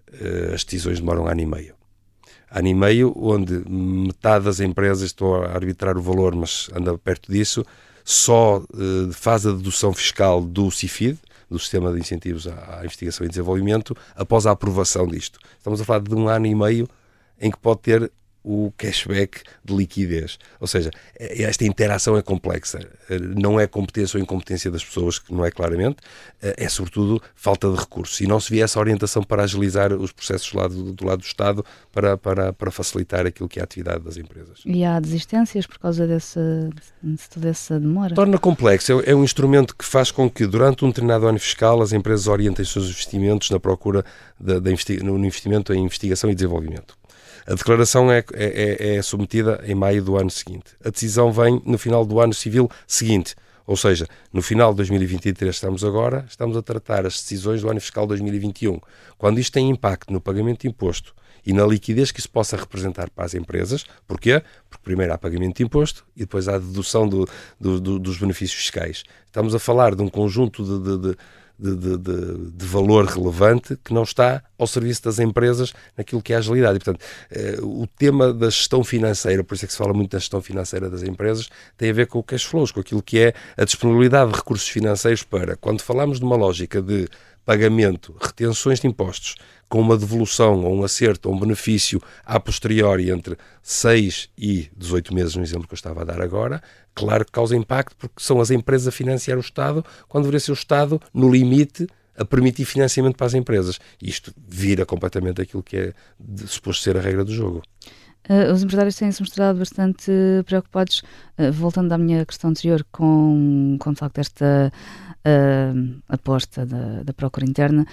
Uh, 0.10 0.54
as 0.54 0.63
decisões 0.63 1.00
demoram 1.00 1.28
ano 1.28 1.42
e 1.42 1.46
meio 1.46 1.76
ano 2.54 2.68
e 2.68 2.74
meio, 2.74 3.12
onde 3.16 3.68
metade 3.68 4.46
das 4.46 4.60
empresas, 4.60 5.02
estou 5.02 5.44
a 5.44 5.54
arbitrar 5.54 5.98
o 5.98 6.02
valor, 6.02 6.36
mas 6.36 6.70
anda 6.74 6.96
perto 7.00 7.32
disso, 7.32 7.66
só 8.04 8.58
uh, 8.58 9.13
faz 9.13 9.46
a 9.46 9.52
dedução 9.52 9.94
fiscal 9.94 10.42
do 10.42 10.70
CIFID, 10.70 11.18
do 11.50 11.60
Sistema 11.60 11.94
de 11.94 12.00
Incentivos 12.00 12.48
à, 12.48 12.80
à 12.80 12.86
Investigação 12.86 13.26
e 13.26 13.30
Desenvolvimento, 13.30 13.96
após 14.16 14.46
a 14.46 14.52
aprovação 14.52 15.08
disto. 15.08 15.39
Estamos 15.58 15.80
a 15.80 15.86
falar 15.86 16.00
de 16.00 16.13
um 16.16 16.28
ano 16.28 16.46
e 16.46 16.56
meio 16.56 16.88
em 17.39 17.52
que 17.52 17.58
pode 17.58 17.82
ter 17.82 18.12
o 18.44 18.74
cashback 18.78 19.42
de 19.64 19.74
liquidez. 19.74 20.38
Ou 20.60 20.68
seja, 20.68 20.92
é, 21.18 21.44
esta 21.44 21.64
interação 21.66 22.18
é 22.18 22.22
complexa. 22.22 22.80
Eh, 23.10 23.20
não 23.20 23.60
é 23.60 23.66
competência 23.68 24.18
ou 24.18 24.24
incompetência 24.24 24.70
das 24.70 24.84
pessoas, 24.84 25.18
que 25.18 25.34
não 25.34 25.46
é 25.46 25.52
claramente, 25.52 25.98
eh, 26.42 26.56
é 26.58 26.70
sobretudo 26.70 27.22
falta 27.36 27.70
de 27.70 27.78
recursos. 27.78 28.20
E 28.20 28.28
não 28.28 28.40
se 28.40 28.52
via 28.52 28.66
essa 28.66 28.80
orientação 28.80 29.24
para 29.24 29.44
agilizar 29.44 29.94
os 29.94 30.12
processos 30.12 30.52
do 30.52 30.58
lado 30.58 30.94
do, 30.94 31.06
lado 31.06 31.20
do 31.20 31.26
Estado 31.26 31.66
para, 31.92 32.18
para, 32.18 32.52
para 32.52 32.72
facilitar 32.72 33.26
aquilo 33.26 33.48
que 33.48 33.60
é 33.60 33.62
a 33.62 33.66
atividade 33.66 34.04
das 34.04 34.18
empresas. 34.18 34.60
E 34.66 34.84
há 34.84 35.00
desistências 35.00 35.66
por 35.66 35.80
causa 35.80 36.06
dessa, 36.06 36.70
dessa 37.36 37.80
demora? 37.80 38.14
Torna 38.14 38.38
complexo. 38.38 39.00
É, 39.02 39.12
é 39.12 39.16
um 39.16 39.24
instrumento 39.24 39.76
que 39.76 39.86
faz 39.86 40.12
com 40.12 40.30
que, 40.30 40.46
durante 40.46 40.84
um 40.84 40.90
determinado 40.90 41.28
ano 41.28 41.40
fiscal, 41.40 41.82
as 41.82 41.94
empresas 41.94 42.28
orientem 42.28 42.64
os 42.64 42.72
seus 42.72 42.86
investimentos 42.86 43.50
na 43.50 43.60
procura 43.60 44.04
de 44.40 44.60
investi 44.72 45.02
no 45.02 45.18
investimento 45.18 45.74
em 45.74 45.84
investigação 45.84 46.30
e 46.30 46.36
desenvolvimento. 46.36 46.96
A 47.46 47.56
declaração 47.56 48.12
é, 48.12 48.24
é, 48.34 48.78
é, 48.94 48.96
é 48.96 49.02
submetida 49.02 49.62
em 49.66 49.76
maio 49.76 50.04
do 50.04 50.18
ano 50.18 50.30
seguinte. 50.30 50.76
A 50.84 50.90
decisão 50.90 51.32
vem 51.32 51.62
no 51.66 51.78
final 51.78 52.06
do 52.06 52.20
ano 52.20 52.34
civil 52.34 52.70
seguinte. 52.88 53.36
Ou 53.66 53.78
seja, 53.78 54.08
no 54.32 54.42
final 54.42 54.72
de 54.72 54.78
2023 54.78 55.54
estamos 55.54 55.84
agora, 55.84 56.26
estamos 56.30 56.58
a 56.58 56.62
tratar 56.62 57.06
as 57.06 57.14
decisões 57.14 57.62
do 57.62 57.70
ano 57.70 57.80
fiscal 57.80 58.06
2021. 58.06 58.80
Quando 59.18 59.40
isto 59.40 59.54
tem 59.54 59.70
impacto 59.70 60.12
no 60.12 60.20
pagamento 60.20 60.62
de 60.62 60.68
imposto 60.68 61.14
e 61.46 61.54
na 61.54 61.66
liquidez 61.66 62.12
que 62.12 62.20
isso 62.20 62.30
possa 62.30 62.58
representar 62.58 63.10
para 63.10 63.26
as 63.26 63.34
empresas, 63.34 63.86
porquê? 64.08 64.42
Porque 64.70 64.84
primeiro 64.84 65.14
há 65.14 65.18
pagamento 65.18 65.58
de 65.58 65.64
imposto 65.64 66.06
e 66.16 66.22
depois 66.22 66.48
há 66.48 66.58
dedução 66.58 67.08
do, 67.08 67.28
do, 67.60 67.80
do, 67.80 68.00
dos 68.00 68.18
benefícios 68.18 68.60
fiscais. 68.60 69.04
Estamos 69.26 69.56
a 69.56 69.60
falar 69.60 69.96
de 69.96 70.02
um 70.02 70.10
conjunto 70.10 70.64
de, 70.64 70.98
de, 70.98 71.10
de 71.10 71.18
de, 71.58 71.76
de, 71.76 71.98
de, 71.98 72.52
de, 72.52 72.66
valor 72.66 73.06
relevante 73.06 73.78
que 73.84 73.94
não 73.94 74.04
está 74.04 74.44
ao 74.58 74.66
serviço 74.66 75.04
das 75.04 75.20
empresas 75.20 75.74
naquilo 75.96 76.22
que 76.22 76.34
é 76.34 76.36
a 76.36 76.39
agilidade. 76.39 76.78
E, 76.78 76.80
portanto, 76.80 77.06
eh, 77.32 77.58
o 77.62 77.88
tema 77.88 78.34
da 78.34 78.50
gestão 78.50 78.84
financeira, 78.84 79.44
por 79.44 79.56
isso 79.56 79.66
é 79.66 79.68
que 79.68 79.74
se 79.74 79.78
fala 79.78 79.94
muito 79.94 80.12
da 80.12 80.20
gestão 80.20 80.42
financeira 80.42 80.89
das 80.89 81.04
empresas, 81.04 81.50
tem 81.78 81.89
a 81.89 81.94
ver 81.94 82.08
com 82.08 82.20
o 82.20 82.24
cash 82.24 82.44
flows, 82.44 82.72
com 82.72 82.80
aquilo 82.80 83.02
que 83.02 83.20
é 83.20 83.34
a 83.56 83.63
disponibilidade 83.63 84.32
de 84.32 84.38
recursos 84.38 84.68
financeiros 84.68 85.24
para, 85.24 85.56
quando 85.56 85.82
falamos 85.82 86.20
de 86.20 86.26
uma 86.26 86.36
lógica 86.36 86.82
de 86.82 87.08
pagamento, 87.46 88.16
retenções 88.20 88.80
de 88.80 88.88
impostos, 88.88 89.36
com 89.74 89.82
uma 89.82 89.98
devolução 89.98 90.64
ou 90.64 90.76
um 90.76 90.84
acerto 90.84 91.28
ou 91.28 91.36
um 91.36 91.40
benefício 91.40 92.00
a 92.24 92.40
posteriori 92.40 93.10
entre 93.10 93.36
6 93.64 94.30
e 94.38 94.70
18 94.78 95.12
meses, 95.12 95.36
no 95.36 95.42
exemplo 95.42 95.68
que 95.68 95.74
eu 95.74 95.76
estava 95.76 96.02
a 96.02 96.04
dar 96.04 96.22
agora, 96.22 96.62
claro 96.94 97.26
que 97.26 97.32
causa 97.32 97.56
impacto 97.56 97.96
porque 97.98 98.22
são 98.22 98.40
as 98.40 98.52
empresas 98.52 98.88
a 98.88 98.92
financiar 98.92 99.36
o 99.36 99.42
Estado, 99.42 99.84
quando 100.08 100.26
deveria 100.26 100.42
ser 100.42 100.52
o 100.52 100.54
Estado, 100.54 101.02
no 101.12 101.28
limite, 101.28 101.88
a 102.16 102.24
permitir 102.24 102.66
financiamento 102.66 103.16
para 103.16 103.26
as 103.26 103.34
empresas. 103.34 103.80
Isto 104.00 104.32
vira 104.48 104.86
completamente 104.86 105.42
aquilo 105.42 105.64
que 105.64 105.76
é 105.76 105.94
suposto 106.46 106.84
ser 106.84 106.96
a 106.96 107.02
regra 107.02 107.26
do 107.26 107.34
jogo. 107.34 107.64
Uh, 108.30 108.54
os 108.54 108.62
empresários 108.62 108.96
têm-se 108.96 109.24
mostrado 109.24 109.58
bastante 109.58 110.12
preocupados, 110.46 111.02
uh, 111.40 111.52
voltando 111.52 111.92
à 111.94 111.98
minha 111.98 112.24
questão 112.28 112.52
anterior, 112.52 112.86
com, 112.92 113.76
com 113.80 113.92
de 113.92 113.98
facto 113.98 114.20
esta 114.20 114.72
uh, 115.26 116.02
aposta 116.08 116.64
da, 116.64 117.02
da 117.02 117.12
procura 117.12 117.44
interna. 117.44 117.88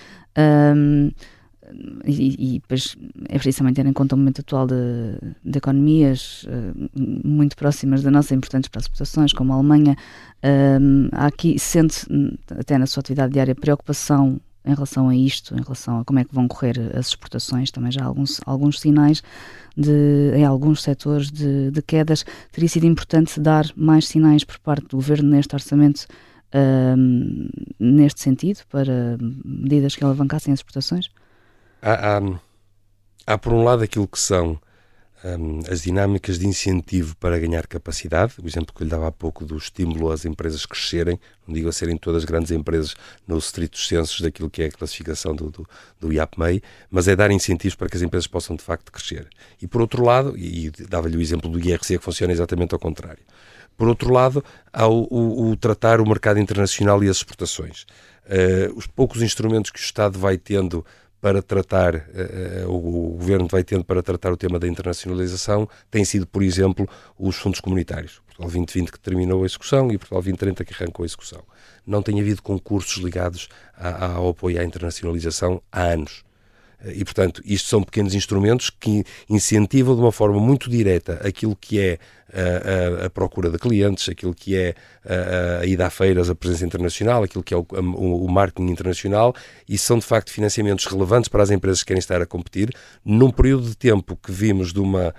E, 2.04 2.60
depois 2.60 2.96
é 3.28 3.34
preciso 3.34 3.58
também 3.58 3.74
ter 3.74 3.86
em 3.86 3.92
conta 3.92 4.14
o 4.14 4.18
momento 4.18 4.40
atual 4.40 4.66
de, 4.66 4.74
de 5.44 5.58
economias 5.58 6.44
uh, 6.44 6.90
muito 7.24 7.56
próximas 7.56 8.02
da 8.02 8.10
nossa, 8.10 8.34
importantes 8.34 8.68
para 8.68 8.78
as 8.78 8.84
exportações, 8.84 9.32
como 9.32 9.52
a 9.52 9.56
Alemanha. 9.56 9.96
Uh, 10.42 11.08
há 11.12 11.26
aqui, 11.26 11.58
sente 11.58 12.06
até 12.58 12.78
na 12.78 12.86
sua 12.86 13.00
atividade 13.00 13.32
diária, 13.32 13.54
preocupação 13.54 14.40
em 14.64 14.74
relação 14.74 15.08
a 15.08 15.16
isto, 15.16 15.54
em 15.54 15.62
relação 15.62 16.00
a 16.00 16.04
como 16.04 16.18
é 16.18 16.24
que 16.24 16.34
vão 16.34 16.46
correr 16.46 16.78
as 16.94 17.08
exportações, 17.08 17.70
também 17.70 17.90
já 17.90 18.02
há 18.02 18.06
alguns, 18.06 18.40
alguns 18.44 18.78
sinais 18.78 19.22
de, 19.76 20.32
em 20.36 20.44
alguns 20.44 20.82
setores 20.82 21.30
de, 21.30 21.70
de 21.70 21.82
quedas. 21.82 22.24
Teria 22.52 22.68
sido 22.68 22.84
importante 22.84 23.40
dar 23.40 23.66
mais 23.74 24.06
sinais 24.06 24.44
por 24.44 24.58
parte 24.58 24.86
do 24.88 24.96
Governo 24.96 25.30
neste 25.30 25.54
orçamento 25.54 26.06
neste 27.78 28.20
sentido, 28.20 28.60
para 28.68 29.16
medidas 29.44 29.94
que 29.94 30.04
alavancassem 30.04 30.52
as 30.52 30.60
exportações? 30.60 31.08
Há, 31.82 32.18
há, 32.18 32.20
há 33.26 33.38
por 33.38 33.52
um 33.52 33.64
lado 33.64 33.82
aquilo 33.82 34.06
que 34.06 34.18
são 34.18 34.60
um, 35.24 35.60
as 35.70 35.82
dinâmicas 35.82 36.38
de 36.38 36.46
incentivo 36.46 37.14
para 37.16 37.38
ganhar 37.38 37.66
capacidade, 37.66 38.34
o 38.42 38.46
exemplo 38.46 38.74
que 38.74 38.82
eu 38.82 38.86
lhe 38.86 38.90
dava 38.90 39.08
há 39.08 39.12
pouco 39.12 39.44
do 39.44 39.56
estímulo 39.56 40.10
às 40.10 40.24
empresas 40.24 40.64
crescerem, 40.64 41.20
não 41.46 41.54
digo 41.54 41.68
a 41.68 41.72
serem 41.72 41.96
todas 41.96 42.24
grandes 42.24 42.50
empresas 42.50 42.94
nos 43.26 43.46
estritos 43.46 43.86
censos 43.86 44.20
daquilo 44.20 44.50
que 44.50 44.62
é 44.62 44.66
a 44.66 44.70
classificação 44.70 45.34
do, 45.34 45.50
do, 45.50 45.68
do 46.00 46.12
IAPMEI, 46.12 46.62
mas 46.90 47.08
é 47.08 47.14
dar 47.14 47.30
incentivos 47.30 47.74
para 47.74 47.88
que 47.88 47.96
as 47.96 48.02
empresas 48.02 48.26
possam 48.26 48.56
de 48.56 48.62
facto 48.62 48.90
crescer. 48.90 49.28
E 49.60 49.66
por 49.66 49.80
outro 49.80 50.04
lado, 50.04 50.36
e, 50.36 50.66
e 50.66 50.70
dava-lhe 50.70 51.16
o 51.16 51.20
exemplo 51.20 51.50
do 51.50 51.60
IRC 51.60 51.98
que 51.98 52.04
funciona 52.04 52.32
exatamente 52.32 52.72
ao 52.74 52.78
contrário. 52.78 53.22
Por 53.76 53.88
outro 53.88 54.12
lado, 54.12 54.44
há 54.72 54.86
o, 54.86 55.06
o, 55.10 55.50
o 55.50 55.56
tratar 55.56 56.00
o 56.00 56.06
mercado 56.06 56.38
internacional 56.38 57.02
e 57.02 57.08
as 57.08 57.16
exportações. 57.16 57.86
Uh, 58.26 58.76
os 58.76 58.86
poucos 58.86 59.22
instrumentos 59.22 59.70
que 59.70 59.80
o 59.80 59.82
Estado 59.82 60.18
vai 60.18 60.36
tendo 60.36 60.84
para 61.20 61.42
tratar, 61.42 61.94
uh, 61.96 62.68
o, 62.68 63.10
o 63.10 63.16
governo 63.16 63.46
vai 63.48 63.62
tendo 63.62 63.84
para 63.84 64.02
tratar 64.02 64.32
o 64.32 64.36
tema 64.36 64.58
da 64.58 64.66
internacionalização, 64.66 65.68
tem 65.90 66.04
sido, 66.04 66.26
por 66.26 66.42
exemplo, 66.42 66.88
os 67.18 67.36
fundos 67.36 67.60
comunitários. 67.60 68.20
Portugal 68.26 68.50
2020 68.50 68.92
que 68.92 69.00
terminou 69.00 69.42
a 69.42 69.46
execução 69.46 69.90
e 69.92 69.98
Portugal 69.98 70.22
2030 70.22 70.64
que 70.64 70.74
arrancou 70.74 71.02
a 71.02 71.06
execução. 71.06 71.42
Não 71.86 72.02
tem 72.02 72.20
havido 72.20 72.42
concursos 72.42 73.02
ligados 73.02 73.48
a, 73.76 74.14
ao 74.14 74.30
apoio 74.30 74.60
à 74.60 74.64
internacionalização 74.64 75.62
há 75.70 75.82
anos. 75.82 76.24
E, 76.86 77.04
portanto, 77.04 77.42
isto 77.44 77.68
são 77.68 77.82
pequenos 77.82 78.14
instrumentos 78.14 78.70
que 78.70 79.04
incentivam 79.28 79.94
de 79.94 80.00
uma 80.00 80.12
forma 80.12 80.40
muito 80.40 80.70
direta 80.70 81.20
aquilo 81.22 81.54
que 81.54 81.78
é 81.78 81.98
a, 82.32 83.02
a, 83.02 83.06
a 83.06 83.10
procura 83.10 83.50
de 83.50 83.58
clientes, 83.58 84.08
aquilo 84.08 84.34
que 84.34 84.56
é 84.56 84.74
a, 85.04 85.60
a, 85.60 85.66
ida 85.66 85.86
a 85.86 85.90
feiras, 85.90 86.30
a 86.30 86.34
presença 86.34 86.64
internacional, 86.64 87.22
aquilo 87.22 87.42
que 87.42 87.52
é 87.52 87.56
o, 87.56 87.66
o, 87.70 88.30
marketing 88.30 88.70
internacional, 88.70 89.34
e 89.68 89.76
são 89.76 89.98
de 89.98 90.06
facto 90.06 90.30
financiamentos 90.30 90.86
relevantes 90.86 91.28
para 91.28 91.42
as 91.42 91.50
empresas 91.50 91.82
que 91.82 91.88
querem 91.88 91.98
estar 91.98 92.22
a 92.22 92.26
competir, 92.26 92.74
num 93.04 93.30
período 93.30 93.68
de 93.68 93.76
tempo 93.76 94.16
que 94.16 94.32
vimos 94.32 94.72
de 94.72 94.80
uma 94.80 95.14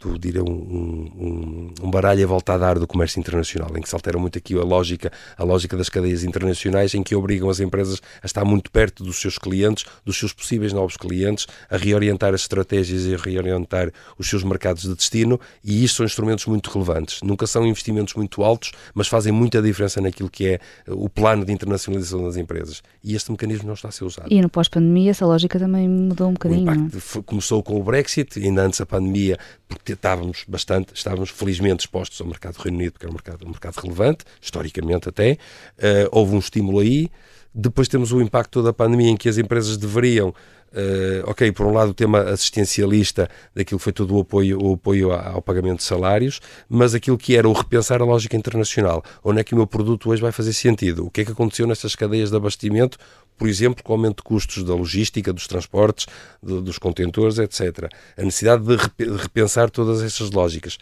do, 0.00 0.18
direi, 0.18 0.40
um, 0.40 0.46
um, 0.50 1.74
um 1.82 1.90
baralho 1.90 2.24
a 2.24 2.26
volta 2.26 2.54
a 2.54 2.58
dar 2.58 2.78
do 2.78 2.86
comércio 2.86 3.20
internacional, 3.20 3.70
em 3.76 3.82
que 3.82 3.88
se 3.88 3.94
altera 3.94 4.18
muito 4.18 4.38
aqui 4.38 4.54
a 4.58 4.62
lógica, 4.62 5.12
a 5.36 5.44
lógica 5.44 5.76
das 5.76 5.88
cadeias 5.88 6.24
internacionais, 6.24 6.94
em 6.94 7.02
que 7.02 7.14
obrigam 7.14 7.50
as 7.50 7.60
empresas 7.60 8.00
a 8.22 8.26
estar 8.26 8.44
muito 8.44 8.70
perto 8.70 9.04
dos 9.04 9.20
seus 9.20 9.38
clientes, 9.38 9.84
dos 10.04 10.16
seus 10.16 10.32
possíveis 10.32 10.72
novos 10.72 10.96
clientes, 10.96 11.46
a 11.68 11.76
reorientar 11.76 12.34
as 12.34 12.42
estratégias 12.42 13.04
e 13.04 13.14
a 13.14 13.18
reorientar 13.18 13.92
os 14.18 14.28
seus 14.28 14.42
mercados 14.42 14.82
de 14.82 14.94
destino, 14.94 15.38
e 15.62 15.84
isto 15.84 15.96
são 15.96 16.06
instrumentos 16.06 16.46
muito 16.46 16.70
relevantes. 16.70 17.20
Nunca 17.22 17.46
são 17.46 17.66
investimentos 17.66 18.14
muito 18.14 18.42
altos, 18.42 18.72
mas 18.94 19.06
fazem 19.06 19.32
muita 19.32 19.60
diferença 19.60 20.00
naquilo 20.00 20.30
que 20.30 20.46
é 20.46 20.60
o 20.88 21.08
plano 21.08 21.44
de 21.44 21.52
internacionalização 21.52 22.24
das 22.24 22.36
empresas. 22.36 22.82
E 23.04 23.14
este 23.14 23.30
mecanismo 23.30 23.66
não 23.66 23.74
está 23.74 23.88
a 23.88 23.92
ser 23.92 24.04
usado. 24.04 24.28
E 24.30 24.40
no 24.40 24.48
pós-pandemia 24.48 25.10
essa 25.10 25.26
lógica 25.26 25.58
também 25.58 25.88
mudou 25.88 26.28
um 26.28 26.32
bocadinho. 26.32 26.70
O 26.70 26.74
impacto 26.74 27.22
começou 27.24 27.62
com 27.62 27.78
o 27.78 27.82
Brexit, 27.82 28.38
ainda 28.38 28.62
antes 28.62 28.78
da 28.78 28.86
pandemia, 28.86 29.38
porque 29.68 29.89
estávamos 29.92 30.44
bastante, 30.46 30.92
estávamos 30.94 31.30
felizmente 31.30 31.80
expostos 31.80 32.20
ao 32.20 32.26
mercado 32.26 32.54
do 32.54 32.62
Reino 32.62 32.78
Unido, 32.78 32.92
porque 32.92 33.06
é 33.06 33.08
um 33.08 33.12
mercado, 33.12 33.46
um 33.46 33.50
mercado 33.50 33.76
relevante, 33.76 34.24
historicamente 34.40 35.08
até. 35.08 35.32
Uh, 35.78 36.08
houve 36.10 36.34
um 36.34 36.38
estímulo 36.38 36.80
aí. 36.80 37.10
Depois 37.54 37.88
temos 37.88 38.12
o 38.12 38.20
impacto 38.20 38.62
da 38.62 38.72
pandemia 38.72 39.10
em 39.10 39.16
que 39.16 39.28
as 39.28 39.38
empresas 39.38 39.76
deveriam 39.76 40.32
Uh, 40.72 41.28
ok, 41.28 41.50
por 41.50 41.66
um 41.66 41.72
lado 41.72 41.90
o 41.90 41.94
tema 41.94 42.20
assistencialista 42.20 43.28
daquilo 43.52 43.78
que 43.78 43.82
foi 43.82 43.92
todo 43.92 44.16
o 44.16 44.20
apoio, 44.20 44.56
o 44.62 44.74
apoio 44.74 45.10
ao 45.10 45.42
pagamento 45.42 45.78
de 45.78 45.82
salários, 45.82 46.40
mas 46.68 46.94
aquilo 46.94 47.18
que 47.18 47.36
era 47.36 47.48
o 47.48 47.52
repensar 47.52 48.00
a 48.00 48.04
lógica 48.04 48.36
internacional. 48.36 49.02
Onde 49.24 49.40
é 49.40 49.44
que 49.44 49.52
o 49.52 49.56
meu 49.56 49.66
produto 49.66 50.10
hoje 50.10 50.22
vai 50.22 50.30
fazer 50.30 50.52
sentido? 50.52 51.06
O 51.06 51.10
que 51.10 51.22
é 51.22 51.24
que 51.24 51.32
aconteceu 51.32 51.66
nestas 51.66 51.96
cadeias 51.96 52.30
de 52.30 52.36
abastecimento, 52.36 52.98
por 53.36 53.48
exemplo, 53.48 53.82
com 53.82 53.92
o 53.92 53.96
aumento 53.96 54.18
de 54.18 54.22
custos 54.22 54.62
da 54.62 54.72
logística, 54.72 55.32
dos 55.32 55.48
transportes, 55.48 56.06
de, 56.40 56.60
dos 56.60 56.78
contentores, 56.78 57.38
etc. 57.38 57.90
A 58.16 58.22
necessidade 58.22 58.64
de 58.64 58.76
repensar 59.16 59.70
todas 59.70 60.02
essas 60.02 60.30
lógicas. 60.30 60.78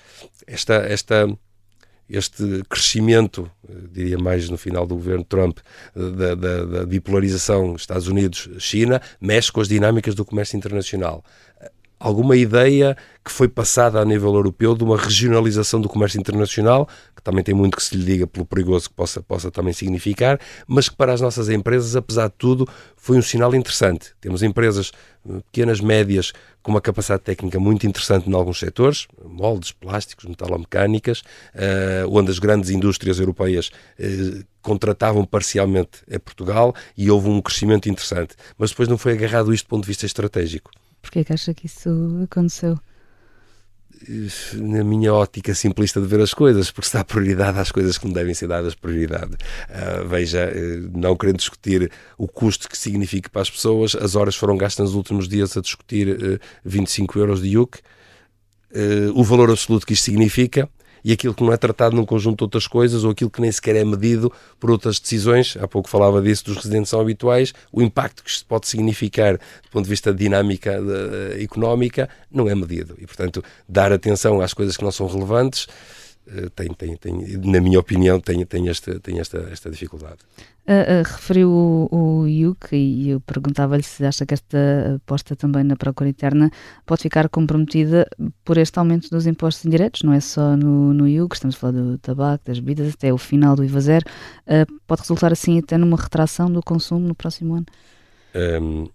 Esta, 0.47 0.75
esta 0.75 1.27
este 2.09 2.63
crescimento, 2.69 3.51
eh, 3.69 3.73
diria 3.91 4.19
mais 4.19 4.49
no 4.49 4.57
final 4.57 4.87
do 4.87 4.95
governo 4.95 5.25
Trump, 5.25 5.59
eh, 5.95 6.11
da, 6.11 6.35
da, 6.35 6.65
da 6.65 6.87
bipolarização 6.87 7.75
Estados 7.75 8.09
Unidos-China, 8.09 9.01
mexe 9.21 9.53
com 9.53 9.61
as 9.61 9.69
dinâmicas 9.69 10.15
do 10.15 10.25
comércio 10.25 10.57
internacional. 10.57 11.23
Alguma 12.01 12.37
ideia 12.37 12.97
que 13.25 13.33
foi 13.33 13.49
passada 13.49 14.01
a 14.01 14.05
nível 14.05 14.33
europeu 14.35 14.75
de 14.75 14.85
uma 14.85 14.97
regionalização 14.97 15.81
do 15.81 15.89
comércio 15.89 16.19
internacional, 16.19 16.89
que 17.15 17.23
também 17.23 17.43
tem 17.43 17.55
muito 17.55 17.77
que 17.77 17.83
se 17.83 17.97
lhe 17.97 18.05
diga 18.05 18.27
pelo 18.27 18.47
perigoso 18.47 18.89
que 18.89 18.95
possa, 18.95 19.21
possa 19.21 19.51
também 19.51 19.73
significar, 19.73 20.41
mas 20.67 20.89
que 20.89 20.97
para 20.97 21.13
as 21.13 21.21
nossas 21.21 21.49
empresas, 21.49 21.97
apesar 21.97 22.29
de 22.29 22.35
tudo, 22.39 22.67
foi 22.97 23.19
um 23.19 23.23
sinal 23.23 23.55
interessante. 23.55 24.13
Temos 24.21 24.43
empresas 24.43 24.93
eh, 25.29 25.41
pequenas, 25.51 25.81
médias, 25.81 26.33
com 26.63 26.71
uma 26.71 26.81
capacidade 26.81 27.23
técnica 27.23 27.59
muito 27.59 27.87
interessante 27.87 28.31
em 28.31 28.35
alguns 28.35 28.59
setores, 28.59 29.09
moldes, 29.25 29.73
plásticos, 29.73 30.25
metalomecânicas, 30.25 31.21
uh, 31.55 32.09
onde 32.11 32.31
as 32.31 32.39
grandes 32.39 32.71
indústrias 32.71 33.19
europeias 33.19 33.71
uh, 33.99 34.45
contratavam 34.63 35.25
parcialmente 35.25 36.03
a 36.13 36.19
Portugal 36.19 36.75
e 36.97 37.11
houve 37.11 37.29
um 37.29 37.41
crescimento 37.41 37.89
interessante. 37.89 38.35
Mas 38.57 38.71
depois 38.71 38.89
não 38.89 38.99
foi 38.99 39.13
agarrado 39.13 39.53
isto 39.53 39.67
do 39.67 39.71
ponto 39.71 39.83
de 39.85 39.89
vista 39.89 40.05
estratégico. 40.05 40.71
Porquê 41.01 41.25
que 41.25 41.33
acha 41.33 41.55
que 41.55 41.67
isso 41.67 41.91
aconteceu? 42.25 42.79
na 44.55 44.85
minha 44.85 45.13
ótica 45.13 45.55
simplista 45.55 46.01
de 46.01 46.07
ver 46.07 46.21
as 46.21 46.33
coisas, 46.33 46.71
porque 46.71 46.89
se 46.89 46.95
dá 46.95 47.05
prioridade 47.05 47.59
às 47.59 47.73
coisas 47.73 47.99
que 47.99 48.07
não 48.07 48.13
devem 48.13 48.35
ser 48.35 48.47
dadas 48.47 48.75
prioridade. 48.75 49.33
Uh, 49.33 50.07
veja, 50.07 50.51
uh, 50.51 50.99
não 50.99 51.17
querendo 51.17 51.39
discutir 51.39 51.91
o 52.17 52.29
custo 52.29 52.69
que 52.69 52.77
significa 52.77 53.29
para 53.29 53.43
as 53.43 53.51
pessoas, 53.51 53.95
as 53.95 54.15
horas 54.15 54.37
foram 54.37 54.57
gastas 54.57 54.87
nos 54.87 54.95
últimos 54.95 55.29
dias 55.29 55.57
a 55.57 55.61
discutir 55.61 56.09
uh, 56.09 56.39
25 56.65 57.19
euros 57.19 57.43
de 57.43 57.49
IUC, 57.49 57.79
uh, 57.79 57.81
o 59.15 59.25
valor 59.25 59.51
absoluto 59.51 59.87
que 59.87 59.95
isto 59.95 60.05
significa, 60.05 60.69
e 61.05 61.13
aquilo 61.13 61.35
que 61.35 61.43
não 61.43 61.53
é 61.53 61.57
tratado 61.57 61.95
num 61.97 62.05
conjunto 62.05 62.39
de 62.39 62.45
outras 62.45 62.67
coisas 62.67 63.05
ou 63.05 63.11
aquilo 63.11 63.31
que 63.31 63.41
nem 63.41 63.51
sequer 63.51 63.77
é 63.77 63.85
medido 63.85 64.33
por 64.59 64.71
outras 64.71 64.99
decisões, 64.99 65.57
há 65.61 65.67
pouco 65.69 65.89
falava 65.89 66.21
disso 66.21 66.45
dos 66.45 66.57
residentes 66.57 66.91
são 66.91 67.01
habituais, 67.01 67.53
o 67.73 67.83
impacto 67.83 68.23
que 68.23 68.31
isto 68.31 68.45
pode 68.47 68.67
significar 68.67 69.37
do 69.37 69.71
ponto 69.71 69.85
de 69.85 69.91
vista 69.91 70.13
de 70.13 70.19
dinâmica 70.19 70.81
de, 70.81 71.41
uh, 71.41 71.43
económica 71.43 72.09
não 72.31 72.49
é 72.49 72.55
medido. 72.55 72.95
E, 72.99 73.07
portanto, 73.07 73.43
dar 73.69 73.93
atenção 73.93 74.41
às 74.41 74.53
coisas 74.53 74.77
que 74.77 74.85
não 74.85 74.93
são 74.93 75.07
relevantes 75.07 75.67
eh, 75.67 76.08
tem, 76.55 76.69
tem, 76.75 76.97
tem, 76.97 77.39
na 77.39 77.61
minha 77.61 77.79
opinião, 77.79 78.21
tem, 78.21 78.45
tem, 78.45 78.69
esta, 78.69 78.99
tem 79.01 79.19
esta, 79.19 79.39
esta 79.51 79.71
dificuldade. 79.71 80.19
Uh, 80.67 81.01
uh, 81.01 81.03
referiu 81.03 81.51
o, 81.51 81.89
o 81.91 82.29
IUC 82.29 82.77
e 82.77 83.09
eu 83.09 83.21
perguntava-lhe 83.21 83.83
se 83.83 84.05
acha 84.05 84.27
que 84.27 84.35
esta 84.35 84.97
aposta 84.97 85.35
também 85.35 85.65
na 85.65 85.77
procura 85.77 86.11
interna 86.11 86.51
pode 86.85 87.03
ficar 87.03 87.27
comprometida 87.31 88.07
por 88.45 88.59
este 88.59 88.79
aumento 88.79 89.09
dos 89.09 89.27
impostos 89.27 89.65
indiretos, 89.65 90.03
não 90.03 90.13
é 90.13 90.21
só 90.21 90.57
no, 90.57 90.93
no 90.93 91.09
IUC, 91.09 91.35
estamos 91.37 91.57
a 91.57 91.59
falar 91.59 91.73
do 91.73 91.97
tabaco, 91.99 92.45
das 92.45 92.59
bebidas, 92.59 92.93
até 92.93 93.11
o 93.11 93.17
final 93.17 93.57
do 93.57 93.65
IVA 93.65 93.81
zero, 93.81 94.05
uh, 94.47 94.81
pode 94.87 95.01
resultar 95.01 95.33
assim 95.33 95.59
até 95.59 95.79
numa 95.79 95.97
retração 95.97 96.53
do 96.53 96.63
consumo 96.63 97.09
no 97.09 97.15
próximo 97.15 97.55
ano? 97.55 97.67
Um, 98.35 98.89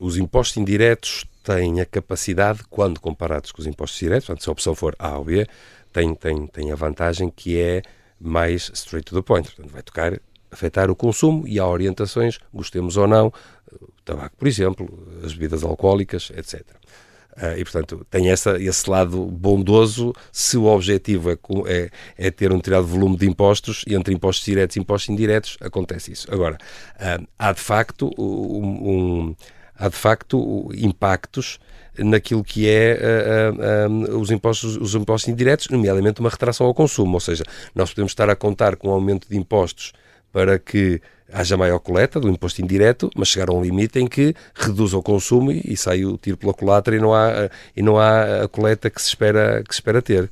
os 0.00 0.16
impostos 0.16 0.56
indiretos 0.56 1.24
têm 1.44 1.80
a 1.80 1.86
capacidade, 1.86 2.62
quando 2.68 3.00
comparados 3.00 3.52
com 3.52 3.60
os 3.60 3.66
impostos 3.68 4.00
diretos, 4.00 4.26
portanto, 4.26 4.42
se 4.42 4.48
a 4.48 4.52
opção 4.52 4.74
for 4.74 4.96
A 4.98 5.16
ou 5.16 5.24
B, 5.24 5.46
tem, 5.92 6.14
tem, 6.14 6.46
tem 6.46 6.72
a 6.72 6.74
vantagem 6.74 7.30
que 7.30 7.60
é 7.60 7.82
mais 8.18 8.70
straight 8.74 9.04
to 9.04 9.14
the 9.14 9.22
point, 9.22 9.48
portanto, 9.48 9.72
vai 9.72 9.82
tocar, 9.82 10.20
afetar 10.50 10.90
o 10.90 10.96
consumo 10.96 11.46
e 11.46 11.58
há 11.58 11.66
orientações, 11.66 12.38
gostemos 12.52 12.96
ou 12.96 13.06
não, 13.06 13.32
o 13.72 14.02
tabaco, 14.04 14.36
por 14.36 14.48
exemplo, 14.48 14.88
as 15.24 15.32
bebidas 15.32 15.64
alcoólicas, 15.64 16.30
etc. 16.36 16.60
Uh, 16.60 17.36
ah, 17.36 17.58
e, 17.58 17.64
portanto, 17.64 18.06
tem 18.10 18.30
essa, 18.30 18.60
esse 18.60 18.88
lado 18.88 19.24
bondoso 19.24 20.12
se 20.30 20.58
o 20.58 20.66
objetivo 20.66 21.30
é, 21.30 21.38
é, 21.66 21.90
é, 22.18 22.30
ter 22.30 22.52
um 22.52 22.60
tirado 22.60 22.86
volume 22.86 23.16
de 23.16 23.26
impostos 23.26 23.84
e 23.86 23.94
entre 23.94 24.12
impostos 24.12 24.44
diretos 24.44 24.76
e 24.76 24.80
impostos 24.80 25.08
indiretos 25.08 25.56
acontece 25.60 26.12
isso. 26.12 26.26
Agora, 26.30 26.58
uh, 26.96 27.26
há 27.38 27.52
de 27.52 27.60
facto 27.60 28.10
um, 28.18 28.90
um, 29.30 29.36
há 29.74 29.88
de 29.88 29.96
facto 29.96 30.68
impactos 30.74 31.58
naquilo 31.98 32.42
que 32.42 32.68
é 32.68 33.50
uh, 33.88 34.14
uh, 34.14 34.20
os, 34.20 34.30
impostos, 34.30 34.76
os 34.76 34.94
impostos 34.94 35.28
indiretos, 35.28 35.68
nomeadamente 35.68 36.20
uma 36.20 36.30
retração 36.30 36.66
ao 36.66 36.74
consumo. 36.74 37.14
Ou 37.14 37.20
seja, 37.20 37.44
nós 37.74 37.90
podemos 37.90 38.12
estar 38.12 38.28
a 38.30 38.36
contar 38.36 38.76
com 38.76 38.88
um 38.88 38.92
aumento 38.92 39.28
de 39.28 39.36
impostos 39.36 39.92
para 40.32 40.58
que 40.58 41.00
haja 41.32 41.56
maior 41.56 41.78
coleta 41.78 42.20
do 42.20 42.28
imposto 42.28 42.60
indireto, 42.60 43.10
mas 43.16 43.28
chegar 43.28 43.48
a 43.48 43.52
um 43.52 43.62
limite 43.62 43.98
em 43.98 44.06
que 44.06 44.34
reduz 44.54 44.92
o 44.92 45.02
consumo 45.02 45.50
e, 45.50 45.62
e 45.64 45.76
sai 45.76 46.04
o 46.04 46.18
tiro 46.18 46.36
pela 46.36 46.52
culatra 46.52 46.94
e 46.94 47.00
não 47.00 47.14
há, 47.14 47.50
e 47.76 47.82
não 47.82 47.98
há 47.98 48.44
a 48.44 48.48
coleta 48.48 48.90
que 48.90 49.00
se 49.00 49.08
espera, 49.08 49.62
que 49.66 49.74
se 49.74 49.80
espera 49.80 50.02
ter. 50.02 50.30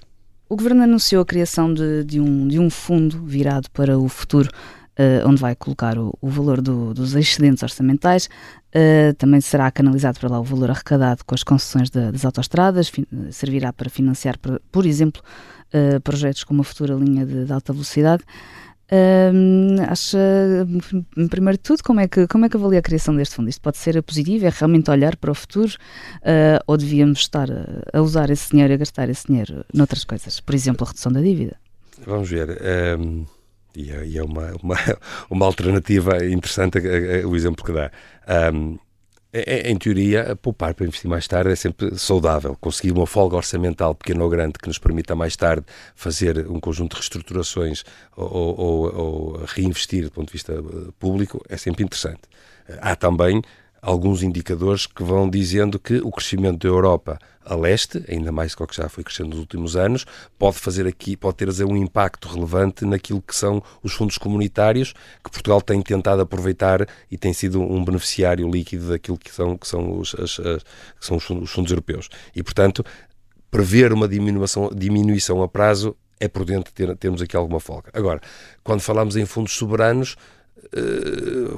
O 0.49 0.57
Governo 0.57 0.83
anunciou 0.83 1.23
a 1.23 1.25
criação 1.25 1.73
de, 1.73 2.05
de, 2.05 2.20
um, 2.20 2.49
de 2.49 2.59
um 2.59 2.68
fundo 2.68 3.25
virado 3.25 3.70
para 3.70 3.99
o 3.99 4.09
futuro 4.09 4.51
uh, 5.00 5.26
onde 5.26 5.40
vai 5.40 5.56
colocar 5.56 5.98
o, 5.98 6.16
o 6.20 6.28
valor 6.28 6.60
do, 6.60 6.92
dos 6.92 7.14
excedentes 7.14 7.62
orçamentais. 7.62 8.28
Uh, 8.68 9.14
também 9.14 9.40
será 9.40 9.70
canalizado 9.70 10.20
para 10.20 10.28
lá 10.28 10.38
o 10.38 10.44
valor 10.44 10.70
arrecadado 10.70 11.24
com 11.24 11.34
as 11.34 11.42
concessões 11.42 11.88
de, 11.90 12.12
das 12.12 12.24
autoestradas, 12.24 12.92
servirá 13.30 13.72
para 13.72 13.88
financiar, 13.88 14.38
por, 14.38 14.60
por 14.70 14.86
exemplo, 14.86 15.22
uh, 15.74 16.00
projetos 16.02 16.44
como 16.44 16.60
a 16.60 16.64
futura 16.64 16.94
linha 16.94 17.24
de, 17.24 17.46
de 17.46 17.52
alta 17.52 17.72
velocidade. 17.72 18.22
Uh, 18.92 19.80
acha, 19.88 20.18
primeiro 21.30 21.56
de 21.56 21.62
tudo, 21.62 21.80
como 21.84 22.00
é, 22.00 22.08
que, 22.08 22.26
como 22.26 22.44
é 22.44 22.48
que 22.48 22.56
avalia 22.56 22.80
a 22.80 22.82
criação 22.82 23.14
deste 23.14 23.36
fundo? 23.36 23.48
Isto 23.48 23.62
pode 23.62 23.78
ser 23.78 24.02
positivo? 24.02 24.46
É 24.46 24.50
realmente 24.50 24.90
olhar 24.90 25.16
para 25.16 25.30
o 25.30 25.34
futuro? 25.34 25.72
Uh, 26.16 26.58
ou 26.66 26.76
devíamos 26.76 27.20
estar 27.20 27.48
a, 27.50 27.98
a, 27.98 28.02
usar 28.02 28.30
esse 28.30 28.50
dinheiro, 28.50 28.74
a 28.74 28.76
gastar 28.76 29.08
esse 29.08 29.28
dinheiro 29.28 29.64
noutras 29.72 30.04
coisas? 30.04 30.40
Por 30.40 30.54
exemplo, 30.56 30.84
a 30.84 30.88
redução 30.88 31.12
da 31.12 31.20
dívida? 31.20 31.56
Vamos 32.04 32.28
ver. 32.30 32.58
Um 32.98 33.24
e 33.76 33.90
é, 33.90 34.06
e 34.06 34.18
é 34.18 34.22
uma, 34.22 34.52
uma, 34.62 34.76
uma, 35.28 35.46
alternativa 35.46 36.24
interessante 36.24 36.78
a, 36.78 37.24
a, 37.24 37.28
o 37.28 37.37
exemplo 37.37 37.64
que 37.64 37.72
dá. 37.72 37.90
Um, 38.52 38.78
é, 39.33 39.68
é, 39.68 39.70
em 39.70 39.76
teoria, 39.76 40.35
poupar 40.35 40.74
para 40.74 40.87
investir 40.87 41.09
mais 41.09 41.26
tarde 41.28 41.52
é 41.52 41.56
sempre 41.56 41.96
saudável. 41.96 42.56
Conseguir 42.61 42.90
uma 42.92 43.06
folga 43.06 43.37
orçamental 43.37 43.94
pequena 43.94 44.24
ou 44.24 44.30
grande 44.30 44.54
que 44.54 44.66
nos 44.66 44.78
permita 44.78 45.14
mais 45.14 45.37
tarde 45.37 45.64
fazer 45.94 46.48
um 46.48 46.59
conjunto 46.59 46.94
de 46.94 46.96
reestruturações 46.96 47.85
ou, 48.16 48.59
ou, 48.59 48.96
ou 48.96 49.44
reinvestir 49.46 50.04
do 50.04 50.11
ponto 50.11 50.26
de 50.26 50.33
vista 50.33 50.52
eh, 50.52 50.90
público 50.98 51.40
é 51.48 51.56
sempre 51.56 51.85
interessante. 51.85 52.22
Há 52.80 52.96
também 52.96 53.40
alguns 53.80 54.22
indicadores 54.22 54.86
que 54.86 55.02
vão 55.02 55.28
dizendo 55.28 55.78
que 55.78 55.98
o 55.98 56.10
crescimento 56.10 56.58
da 56.58 56.68
Europa 56.68 57.18
a 57.44 57.54
leste, 57.56 58.04
ainda 58.08 58.30
mais 58.30 58.54
do 58.54 58.66
que 58.66 58.76
já 58.76 58.88
foi 58.88 59.02
crescendo 59.02 59.30
nos 59.30 59.38
últimos 59.38 59.74
anos, 59.74 60.04
pode 60.38 60.58
fazer 60.58 60.86
aqui, 60.86 61.16
pode 61.16 61.36
ter 61.36 61.48
um 61.64 61.76
impacto 61.76 62.28
relevante 62.28 62.84
naquilo 62.84 63.20
que 63.20 63.34
são 63.34 63.62
os 63.82 63.92
fundos 63.92 64.18
comunitários 64.18 64.92
que 65.24 65.30
Portugal 65.30 65.60
tem 65.60 65.80
tentado 65.82 66.22
aproveitar 66.22 66.86
e 67.10 67.16
tem 67.16 67.32
sido 67.32 67.60
um 67.60 67.84
beneficiário 67.84 68.48
líquido 68.48 68.90
daquilo 68.90 69.18
que 69.18 69.34
são, 69.34 69.56
que 69.56 69.66
são, 69.66 69.98
os, 69.98 70.14
as, 70.14 70.38
as, 70.38 70.62
que 70.98 71.06
são 71.06 71.16
os, 71.16 71.24
fundos, 71.24 71.44
os 71.44 71.50
fundos 71.50 71.72
europeus. 71.72 72.08
E, 72.36 72.42
portanto, 72.42 72.84
prever 73.50 73.92
uma 73.92 74.06
diminuição, 74.06 74.70
diminuição 74.72 75.42
a 75.42 75.48
prazo 75.48 75.96
é 76.20 76.28
prudente 76.28 76.72
ter, 76.72 76.94
termos 76.96 77.22
aqui 77.22 77.34
alguma 77.34 77.58
folga. 77.58 77.90
Agora, 77.94 78.20
quando 78.62 78.80
falamos 78.80 79.16
em 79.16 79.24
fundos 79.24 79.54
soberanos, 79.54 80.16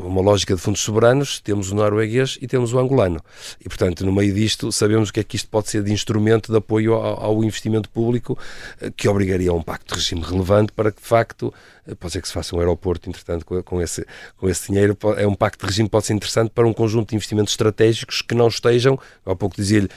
uma 0.05 0.21
lógica 0.21 0.55
de 0.55 0.61
fundos 0.61 0.81
soberanos, 0.81 1.41
temos 1.41 1.71
o 1.71 1.75
norueguês 1.75 2.39
e 2.41 2.47
temos 2.47 2.73
o 2.73 2.79
angolano. 2.79 3.21
E, 3.61 3.69
portanto, 3.69 4.05
no 4.07 4.13
meio 4.13 4.33
disto, 4.33 4.73
sabemos 4.73 5.11
o 5.11 5.13
que 5.13 5.21
é 5.21 5.25
que 5.25 5.37
isto 5.37 5.49
pode 5.49 5.69
ser 5.69 5.83
de 5.83 5.93
instrumento 5.93 6.51
de 6.51 6.59
apoio 6.59 6.95
ao, 6.95 7.43
investimento 7.45 7.89
público, 7.91 8.39
uh, 8.81 8.91
que 8.93 9.09
obrigaria 9.09 9.51
a 9.51 9.55
um 9.55 9.63
pacto 9.63 9.95
de 9.95 10.01
regime 10.01 10.23
relevante 10.23 10.73
para 10.73 10.91
que, 10.91 11.01
de 11.01 11.07
facto, 11.07 11.53
uh, 11.87 11.97
pode 11.97 12.13
ser 12.13 12.23
que 12.23 12.29
se 12.29 12.35
faça 12.35 12.55
um 12.57 12.59
aeroporto, 12.59 13.09
entretanto, 13.09 13.45
com, 13.45 13.81
esse, 13.81 14.07
com 14.37 14.49
esse 14.49 14.69
dinheiro. 14.69 14.97
É 15.17 15.27
um 15.27 15.35
pacto 15.35 15.65
de 15.65 15.71
regime 15.71 15.89
pode 15.89 16.07
ser 16.07 16.15
interessante 16.15 16.51
para 16.51 16.67
um 16.67 16.73
conjunto 16.73 17.11
de 17.11 17.17
investimentos 17.17 17.53
estratégicos 17.53 18.23
que 18.23 18.35
não 18.35 18.49
estejam, 18.49 18.99
há 19.27 19.35
pouco 19.35 19.57
dizia-lhe, 19.57 19.89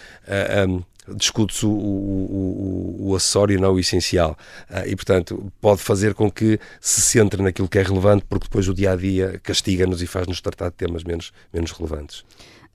discute-se 1.14 1.66
o, 1.66 1.70
o, 1.70 2.98
o, 3.10 3.16
acessório, 3.16 3.60
não 3.60 3.74
o 3.74 3.80
essencial. 3.80 4.38
Uh, 4.70 4.88
e, 4.88 4.96
portanto, 4.96 5.52
pode 5.62 5.82
fazer 5.82 6.14
com 6.14 6.30
que 6.30 6.60
se 6.80 7.02
centre 7.02 7.42
naquilo 7.42 7.68
que 7.68 7.78
é 7.78 7.84
relevante, 7.84 8.26
porque 8.28 8.46
depois 8.46 8.68
o 8.68 8.74
dia 8.74 8.92
a 8.92 8.96
dia 8.96 9.40
castiga-nos 9.44 10.02
e 10.02 10.08
faz-nos 10.08 10.42
tratar 10.42 10.70
de 10.70 10.76
temas 10.76 11.04
menos, 11.04 11.32
menos 11.54 11.72
relevantes. 11.72 12.22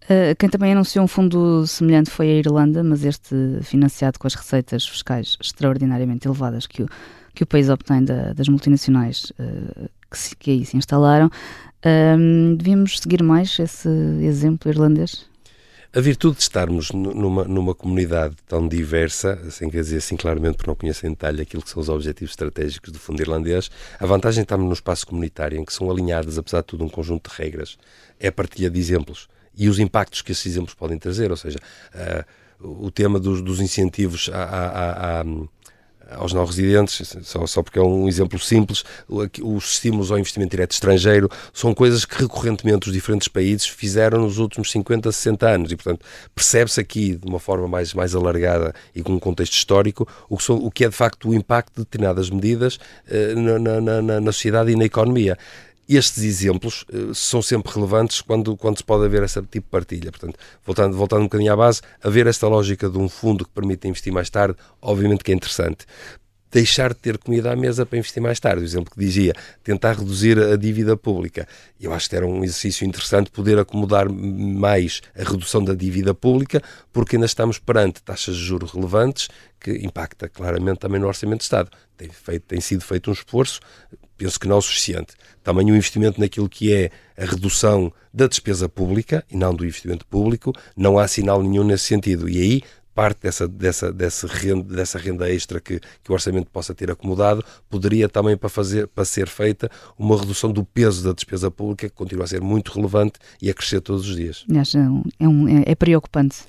Uh, 0.05 0.35
quem 0.38 0.49
também 0.49 0.73
anunciou 0.73 1.05
um 1.05 1.09
fundo 1.09 1.66
semelhante 1.66 2.11
foi 2.11 2.29
a 2.29 2.35
Irlanda, 2.35 2.83
mas 2.83 3.05
este 3.05 3.35
financiado 3.62 4.19
com 4.19 4.27
as 4.27 4.35
receitas 4.35 4.87
fiscais 4.87 5.37
extraordinariamente 5.40 6.27
elevadas 6.27 6.66
que 6.66 6.83
o, 6.83 6.88
que 7.35 7.45
o 7.45 7.47
país 7.47 7.69
obtém 7.69 8.05
da, 8.05 8.33
das 8.33 8.49
multinacionais 8.49 9.33
uh, 9.38 9.88
que, 10.11 10.19
se, 10.19 10.37
que 10.37 10.51
aí 10.51 10.64
se 10.64 10.77
instalaram. 10.77 11.31
devíamos 12.57 12.99
seguir 12.99 13.23
mais 13.23 13.59
esse 13.59 13.88
exemplo 14.21 14.71
irlandês? 14.71 15.30
A 15.92 16.00
virtude 16.00 16.37
de 16.37 16.42
estarmos 16.42 16.92
numa, 16.92 17.42
numa 17.42 17.74
comunidade 17.74 18.37
tão 18.46 18.68
diversa, 18.68 19.50
sem 19.50 19.68
quer 19.68 19.81
dizer 19.81 19.96
assim 19.96 20.16
claramente 20.16 20.55
porque 20.57 20.70
não 20.70 20.76
conheço 20.76 21.05
em 21.05 21.11
detalhe 21.11 21.42
aquilo 21.42 21.64
que 21.64 21.68
são 21.68 21.81
os 21.83 21.88
objetivos 21.88 22.31
estratégicos 22.31 22.92
do 22.92 22.98
Fundo 23.00 23.20
Irlandês, 23.20 23.72
a 23.98 24.07
vantagem 24.07 24.42
de 24.42 24.44
estarmos 24.44 24.68
no 24.68 24.72
espaço 24.72 25.05
comunitário 25.05 25.59
em 25.59 25.64
que 25.64 25.72
são 25.72 25.90
alinhadas, 25.90 26.38
apesar 26.38 26.61
de 26.61 26.68
tudo, 26.68 26.85
um 26.85 26.88
conjunto 26.88 27.29
de 27.29 27.37
regras, 27.37 27.76
é 28.20 28.29
a 28.29 28.33
partilha 28.33 28.70
de 28.70 28.79
exemplos 28.79 29.29
e 29.57 29.68
os 29.68 29.81
impactos 29.81 30.22
que 30.22 30.31
esses 30.31 30.46
exemplos 30.46 30.74
podem 30.74 30.96
trazer, 30.96 31.29
ou 31.33 31.37
seja, 31.37 31.59
uh, 31.92 32.24
o 32.85 32.88
tema 32.92 33.18
dos, 33.18 33.42
dos 33.42 33.61
incentivos 33.61 34.31
à, 34.33 34.44
à, 34.44 35.20
à, 35.20 35.24
aos 36.11 36.33
não 36.33 36.44
residentes, 36.44 37.16
só, 37.23 37.46
só 37.46 37.62
porque 37.62 37.79
é 37.79 37.83
um 37.83 38.09
exemplo 38.09 38.38
simples, 38.38 38.85
os 39.09 39.73
estímulos 39.73 40.11
ao 40.11 40.18
investimento 40.18 40.51
direto 40.51 40.73
estrangeiro 40.73 41.31
são 41.53 41.75
coisas 41.75 42.05
que 42.05 42.20
recorrentemente 42.23 42.88
os 42.88 42.92
diferentes 42.92 43.29
países 43.29 43.66
fizeram 43.66 44.23
nos 44.23 44.38
últimos 44.38 44.70
50, 44.70 45.11
60 45.11 45.49
anos. 45.49 45.73
E, 45.73 45.77
portanto, 45.77 46.05
percebe-se 46.35 46.81
aqui 46.81 47.16
de 47.16 47.27
uma 47.27 47.38
forma 47.38 47.68
mais, 47.68 47.94
mais 47.94 48.14
alargada 48.14 48.75
e 48.94 49.03
com 49.03 49.12
um 49.12 49.18
contexto 49.18 49.55
histórico 49.55 50.07
o 50.29 50.37
que, 50.37 50.42
são, 50.42 50.57
o 50.57 50.70
que 50.70 50.85
é 50.85 50.88
de 50.88 50.94
facto 50.94 51.29
o 51.29 51.35
impacto 51.35 51.75
de 51.77 51.81
determinadas 51.83 52.31
medidas 52.31 52.77
uh, 52.77 53.40
na, 53.40 53.81
na, 53.81 54.03
na, 54.03 54.20
na 54.20 54.33
sociedade 54.33 54.73
e 54.73 54.77
na 54.77 54.85
economia 54.85 55.37
estes 55.96 56.22
exemplos 56.22 56.85
uh, 56.92 57.14
são 57.14 57.42
sempre 57.42 57.72
relevantes 57.72 58.20
quando, 58.20 58.57
quando 58.57 58.79
se 58.79 58.85
pode 58.85 59.05
haver 59.05 59.22
esse 59.22 59.40
tipo 59.42 59.66
de 59.66 59.70
partilha. 59.70 60.11
Portanto, 60.11 60.38
voltando, 60.64 60.96
voltando 60.96 61.20
um 61.20 61.24
bocadinho 61.24 61.53
à 61.53 61.57
base, 61.57 61.81
haver 62.03 62.26
esta 62.26 62.46
lógica 62.46 62.88
de 62.88 62.98
um 62.98 63.09
fundo 63.09 63.44
que 63.44 63.50
permite 63.50 63.88
investir 63.88 64.12
mais 64.12 64.31
tarde, 64.31 64.57
obviamente 64.81 65.24
que 65.24 65.33
é 65.33 65.35
interessante 65.35 65.87
deixar 66.50 66.92
de 66.92 66.98
ter 66.98 67.16
comida 67.16 67.53
à 67.53 67.57
mesa 67.57 67.87
para 67.87 67.98
investir 67.98 68.22
mais 68.22 68.40
tarde. 68.40 68.62
O 68.62 68.64
exemplo 68.64 68.90
que 68.92 68.98
dizia, 68.98 69.33
tentar 69.62 69.92
reduzir 69.92 70.38
a 70.38 70.57
dívida 70.57 70.96
pública. 70.96 71.46
Eu 71.81 71.92
acho 71.92 72.11
que 72.11 72.16
era 72.16 72.26
um 72.26 72.42
exercício 72.42 72.87
interessante 72.87 73.31
poder 73.31 73.59
acomodar 73.59 74.11
mais 74.11 75.00
a 75.16 75.22
redução 75.22 75.62
da 75.62 75.74
dívida 75.74 76.12
pública, 76.12 76.62
porque 76.92 77.16
ainda 77.16 77.26
estamos 77.26 77.59
perante 77.59 78.03
taxas 78.03 78.37
de 78.37 78.42
juros 78.42 78.72
relevantes 78.72 79.29
que 79.61 79.70
impacta 79.85 80.29
claramente 80.29 80.79
também 80.79 81.00
no 81.00 81.07
Orçamento 81.07 81.38
de 81.38 81.44
Estado. 81.44 81.70
Tem, 81.96 82.09
feito, 82.09 82.42
tem 82.46 82.61
sido 82.61 82.83
feito 82.83 83.11
um 83.11 83.12
esforço, 83.12 83.61
penso 84.20 84.38
que 84.38 84.46
não 84.46 84.59
o 84.59 84.62
suficiente. 84.62 85.14
Também 85.42 85.70
o 85.70 85.74
investimento 85.74 86.20
naquilo 86.20 86.46
que 86.46 86.74
é 86.74 86.90
a 87.16 87.24
redução 87.24 87.90
da 88.12 88.26
despesa 88.26 88.68
pública 88.68 89.24
e 89.30 89.37
não 89.37 89.54
do 89.54 89.64
investimento 89.64 90.04
público, 90.04 90.52
não 90.76 90.98
há 90.98 91.09
sinal 91.09 91.42
nenhum 91.42 91.64
nesse 91.64 91.85
sentido. 91.85 92.28
E 92.28 92.38
aí 92.38 92.62
parte 92.94 93.22
dessa, 93.22 93.48
dessa, 93.48 93.90
dessa, 93.90 94.26
renda, 94.26 94.76
dessa 94.76 94.98
renda 94.98 95.30
extra 95.33 95.59
que, 95.59 95.80
que 95.80 96.11
o 96.11 96.12
orçamento 96.12 96.50
possa 96.50 96.74
ter 96.74 96.90
acomodado 96.90 97.42
poderia 97.70 98.11
também 98.11 98.37
para, 98.37 98.50
fazer, 98.50 98.88
para 98.88 99.06
ser 99.06 99.26
feita 99.26 99.70
uma 99.98 100.18
redução 100.18 100.52
do 100.52 100.64
peso 100.64 101.02
da 101.02 101.14
despesa 101.14 101.50
pública 101.50 101.88
que 101.88 101.94
continua 101.94 102.24
a 102.24 102.26
ser 102.26 102.42
muito 102.42 102.70
relevante 102.72 103.18
e 103.40 103.48
a 103.48 103.54
crescer 103.54 103.80
todos 103.80 104.06
os 104.06 104.16
dias. 104.16 104.44
É, 105.18 105.26
um, 105.26 105.48
é, 105.48 105.62
é 105.66 105.74
preocupante 105.74 106.44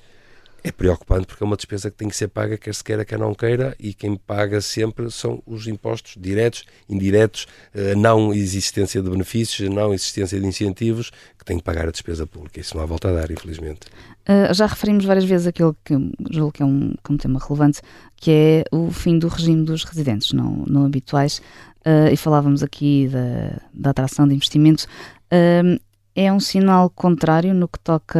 é 0.64 0.72
preocupante 0.72 1.26
porque 1.26 1.44
é 1.44 1.46
uma 1.46 1.56
despesa 1.56 1.90
que 1.90 1.98
tem 1.98 2.08
que 2.08 2.16
ser 2.16 2.28
paga, 2.28 2.58
quer 2.58 2.74
se 2.74 2.84
queira, 2.84 3.04
quer 3.04 3.18
não 3.18 3.34
queira, 3.34 3.76
e 3.80 3.94
quem 3.94 4.16
paga 4.16 4.62
sempre 4.62 5.10
são 5.10 5.42
os 5.46 5.68
impostos 5.68 6.16
diretos, 6.20 6.66
indiretos, 6.88 7.48
a 7.74 7.96
não 7.96 8.34
existência 8.34 9.02
de 9.02 9.10
benefícios, 9.10 9.70
não 9.70 9.94
existência 9.94 10.40
de 10.40 10.46
incentivos, 10.46 11.12
que 11.38 11.46
têm 11.46 11.58
que 11.58 11.64
pagar 11.64 11.88
a 11.88 11.92
despesa 11.92 12.28
pública. 12.28 12.60
Isso 12.60 12.76
não 12.76 12.84
há 12.84 12.86
volta 12.86 13.10
a 13.10 13.14
dar, 13.14 13.32
infelizmente. 13.32 13.88
Uh, 14.30 14.54
já 14.54 14.68
referimos 14.68 15.04
várias 15.06 15.26
vezes 15.26 15.48
aquilo 15.48 15.76
que 15.84 15.94
julgo 16.30 16.52
que 16.52 16.62
é 16.62 16.66
um, 16.66 16.94
que 17.04 17.12
é 17.12 17.14
um 17.14 17.18
tema 17.18 17.40
relevante, 17.40 17.82
que 18.16 18.32
é 18.32 18.64
o 18.72 18.92
fim 18.92 19.18
do 19.18 19.28
regime 19.28 19.66
dos 19.66 19.84
residentes 19.84 20.32
não, 20.34 20.64
não 20.68 20.86
habituais, 20.86 21.42
uh, 21.86 22.12
e 22.12 22.16
falávamos 22.16 22.62
aqui 22.62 23.10
da, 23.12 23.60
da 23.74 23.90
atração 23.90 24.28
de 24.28 24.36
investimento. 24.36 24.86
Uh, 25.32 25.80
é 26.16 26.32
um 26.32 26.40
sinal 26.40 26.90
contrário 26.90 27.54
no 27.54 27.68
que 27.68 27.80
toca 27.80 28.20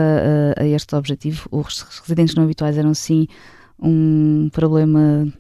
a, 0.58 0.64
a 0.64 0.68
este 0.68 0.96
objetivo. 0.96 1.48
Os 1.52 1.82
residentes 2.02 2.36
não 2.36 2.44
habituais 2.44 2.78
eram, 2.78 2.94
sim, 2.94 3.28
um 3.80 4.50
problema 4.52 5.32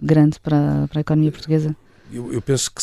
grande 0.00 0.40
para, 0.40 0.88
para 0.88 1.00
a 1.00 1.02
economia 1.02 1.30
portuguesa? 1.30 1.74
Eu, 2.12 2.32
eu, 2.32 2.40
penso 2.40 2.70
que 2.70 2.80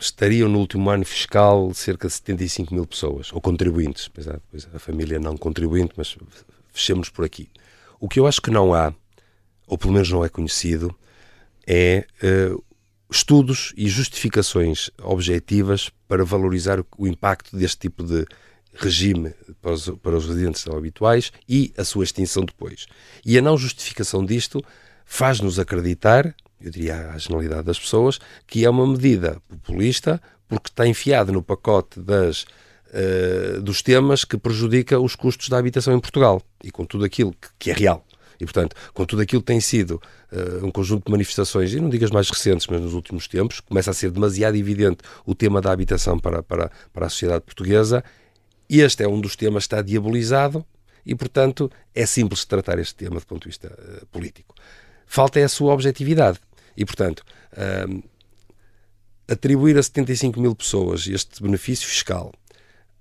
estariam 0.00 0.48
no 0.48 0.58
último 0.58 0.90
ano 0.90 1.04
fiscal 1.04 1.72
cerca 1.72 2.06
de 2.06 2.14
75 2.14 2.74
mil 2.74 2.86
pessoas, 2.86 3.32
ou 3.32 3.40
contribuintes, 3.40 4.08
pois 4.08 4.26
pois 4.50 4.68
a 4.74 4.78
família 4.78 5.18
não 5.18 5.36
contribuinte, 5.36 5.94
mas 5.96 6.16
fechemos 6.72 7.08
por 7.08 7.24
aqui. 7.24 7.48
O 7.98 8.08
que 8.08 8.20
eu 8.20 8.26
acho 8.26 8.42
que 8.42 8.50
não 8.50 8.74
há, 8.74 8.92
ou 9.66 9.78
pelo 9.78 9.92
menos 9.92 10.10
não 10.10 10.24
é 10.24 10.28
conhecido, 10.28 10.94
é 11.66 12.06
uh, 12.22 12.62
estudos 13.10 13.72
e 13.76 13.88
justificações 13.88 14.90
objetivas 15.02 15.90
para 16.06 16.24
valorizar 16.24 16.78
o, 16.78 16.86
o 16.98 17.06
impacto 17.06 17.56
deste 17.56 17.78
tipo 17.78 18.04
de, 18.04 18.26
regime 18.78 19.34
para 19.60 19.72
os, 19.72 19.88
para 20.02 20.16
os 20.16 20.26
residentes 20.26 20.66
habituais 20.66 21.32
e 21.48 21.72
a 21.76 21.84
sua 21.84 22.04
extinção 22.04 22.44
depois. 22.44 22.86
E 23.24 23.36
a 23.36 23.42
não 23.42 23.58
justificação 23.58 24.24
disto 24.24 24.62
faz-nos 25.04 25.58
acreditar, 25.58 26.34
eu 26.60 26.70
diria 26.70 27.10
à 27.10 27.18
generalidade 27.18 27.64
das 27.64 27.78
pessoas, 27.78 28.18
que 28.46 28.64
é 28.64 28.70
uma 28.70 28.86
medida 28.86 29.40
populista 29.48 30.20
porque 30.48 30.68
está 30.68 30.86
enfiada 30.86 31.30
no 31.30 31.42
pacote 31.42 32.00
das, 32.00 32.42
uh, 32.42 33.60
dos 33.60 33.82
temas 33.82 34.24
que 34.24 34.38
prejudica 34.38 34.98
os 34.98 35.14
custos 35.14 35.48
da 35.48 35.58
habitação 35.58 35.94
em 35.94 36.00
Portugal 36.00 36.42
e 36.62 36.70
com 36.70 36.84
tudo 36.84 37.04
aquilo 37.04 37.32
que, 37.32 37.48
que 37.58 37.70
é 37.70 37.74
real. 37.74 38.04
E, 38.40 38.44
portanto, 38.44 38.76
com 38.94 39.04
tudo 39.04 39.20
aquilo 39.22 39.42
que 39.42 39.46
tem 39.46 39.60
sido 39.60 40.00
uh, 40.32 40.64
um 40.64 40.70
conjunto 40.70 41.06
de 41.06 41.10
manifestações, 41.10 41.72
e 41.72 41.80
não 41.80 41.88
digas 41.88 42.10
mais 42.10 42.30
recentes, 42.30 42.66
mas 42.68 42.80
nos 42.80 42.94
últimos 42.94 43.26
tempos, 43.26 43.60
começa 43.60 43.90
a 43.90 43.94
ser 43.94 44.10
demasiado 44.10 44.56
evidente 44.56 44.98
o 45.26 45.34
tema 45.34 45.60
da 45.60 45.72
habitação 45.72 46.18
para, 46.18 46.42
para, 46.42 46.70
para 46.92 47.06
a 47.06 47.08
sociedade 47.08 47.44
portuguesa, 47.44 48.04
este 48.68 49.02
é 49.02 49.08
um 49.08 49.20
dos 49.20 49.34
temas 49.36 49.66
que 49.66 49.74
está 49.74 49.82
diabolizado 49.82 50.64
e, 51.04 51.14
portanto, 51.14 51.70
é 51.94 52.04
simples 52.04 52.44
tratar 52.44 52.78
este 52.78 52.94
tema 52.94 53.18
do 53.18 53.26
ponto 53.26 53.42
de 53.42 53.48
vista 53.48 53.68
uh, 53.68 54.06
político. 54.06 54.54
Falta 55.06 55.40
é 55.40 55.44
a 55.44 55.48
sua 55.48 55.72
objetividade. 55.72 56.38
E, 56.76 56.84
portanto, 56.84 57.24
uh, 57.52 58.02
atribuir 59.26 59.78
a 59.78 59.82
75 59.82 60.40
mil 60.40 60.54
pessoas 60.54 61.06
este 61.06 61.42
benefício 61.42 61.88
fiscal, 61.88 62.32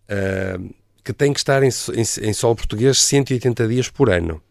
uh, 0.09 0.73
que 1.03 1.13
tem 1.13 1.33
que 1.33 1.39
estar 1.39 1.61
em, 1.63 1.69
em, 1.69 2.29
em 2.29 2.33
solo 2.33 2.55
português 2.55 3.01
180 3.01 3.67
dias 3.67 3.89
por 3.89 4.09
ano, 4.09 4.41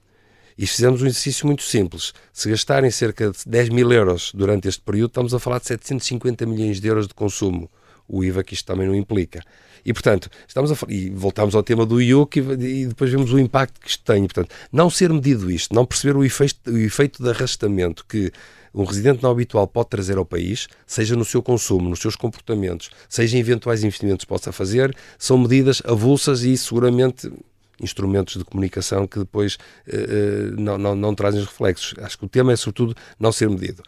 e 0.58 0.66
fizemos 0.66 1.02
um 1.02 1.06
exercício 1.06 1.46
muito 1.46 1.62
simples. 1.62 2.14
Se 2.32 2.48
gastarem 2.48 2.90
cerca 2.90 3.30
de 3.30 3.38
10 3.46 3.68
mil 3.70 3.92
euros 3.92 4.32
durante 4.34 4.68
este 4.68 4.80
período, 4.80 5.08
estamos 5.08 5.34
a 5.34 5.38
falar 5.38 5.58
de 5.60 5.66
750 5.66 6.46
milhões 6.46 6.80
de 6.80 6.88
euros 6.88 7.06
de 7.06 7.14
consumo. 7.14 7.70
O 8.08 8.24
IVA 8.24 8.42
que 8.42 8.54
isto 8.54 8.66
também 8.66 8.86
não 8.86 8.94
implica. 8.94 9.42
E, 9.84 9.92
portanto, 9.92 10.28
estamos 10.48 10.72
a, 10.72 10.76
e 10.88 11.10
voltamos 11.10 11.54
ao 11.54 11.62
tema 11.62 11.86
do 11.86 12.00
IUC 12.02 12.40
e, 12.40 12.82
e, 12.82 12.86
depois 12.86 13.10
vemos 13.10 13.32
o 13.32 13.38
impacto 13.38 13.80
que 13.80 13.88
isto 13.88 14.04
tem. 14.04 14.22
Portanto, 14.22 14.52
não 14.72 14.90
ser 14.90 15.12
medido 15.12 15.50
isto, 15.50 15.74
não 15.74 15.86
perceber 15.86 16.16
o 16.16 16.24
efeito, 16.24 16.70
o 16.70 16.78
efeito 16.78 17.22
de 17.22 17.30
arrastamento 17.30 18.04
que 18.04 18.32
um 18.74 18.84
residente 18.84 19.22
não 19.22 19.30
habitual 19.30 19.66
pode 19.66 19.88
trazer 19.88 20.18
ao 20.18 20.24
país, 20.24 20.66
seja 20.86 21.16
no 21.16 21.24
seu 21.24 21.42
consumo, 21.42 21.88
nos 21.88 22.00
seus 22.00 22.14
comportamentos, 22.16 22.90
seja 23.08 23.36
em 23.36 23.40
eventuais 23.40 23.82
investimentos 23.82 24.24
que 24.24 24.28
possa 24.28 24.52
fazer, 24.52 24.94
são 25.18 25.38
medidas 25.38 25.80
avulsas 25.86 26.42
e 26.42 26.56
seguramente 26.58 27.32
instrumentos 27.80 28.36
de 28.36 28.44
comunicação 28.44 29.06
que 29.06 29.20
depois 29.20 29.54
uh, 29.54 30.60
não, 30.60 30.76
não, 30.76 30.94
não 30.94 31.14
trazem 31.14 31.40
os 31.40 31.46
reflexos. 31.46 31.94
Acho 32.02 32.18
que 32.18 32.24
o 32.24 32.28
tema 32.28 32.52
é, 32.52 32.56
sobretudo, 32.56 32.94
não 33.18 33.32
ser 33.32 33.48
medido. 33.48 33.82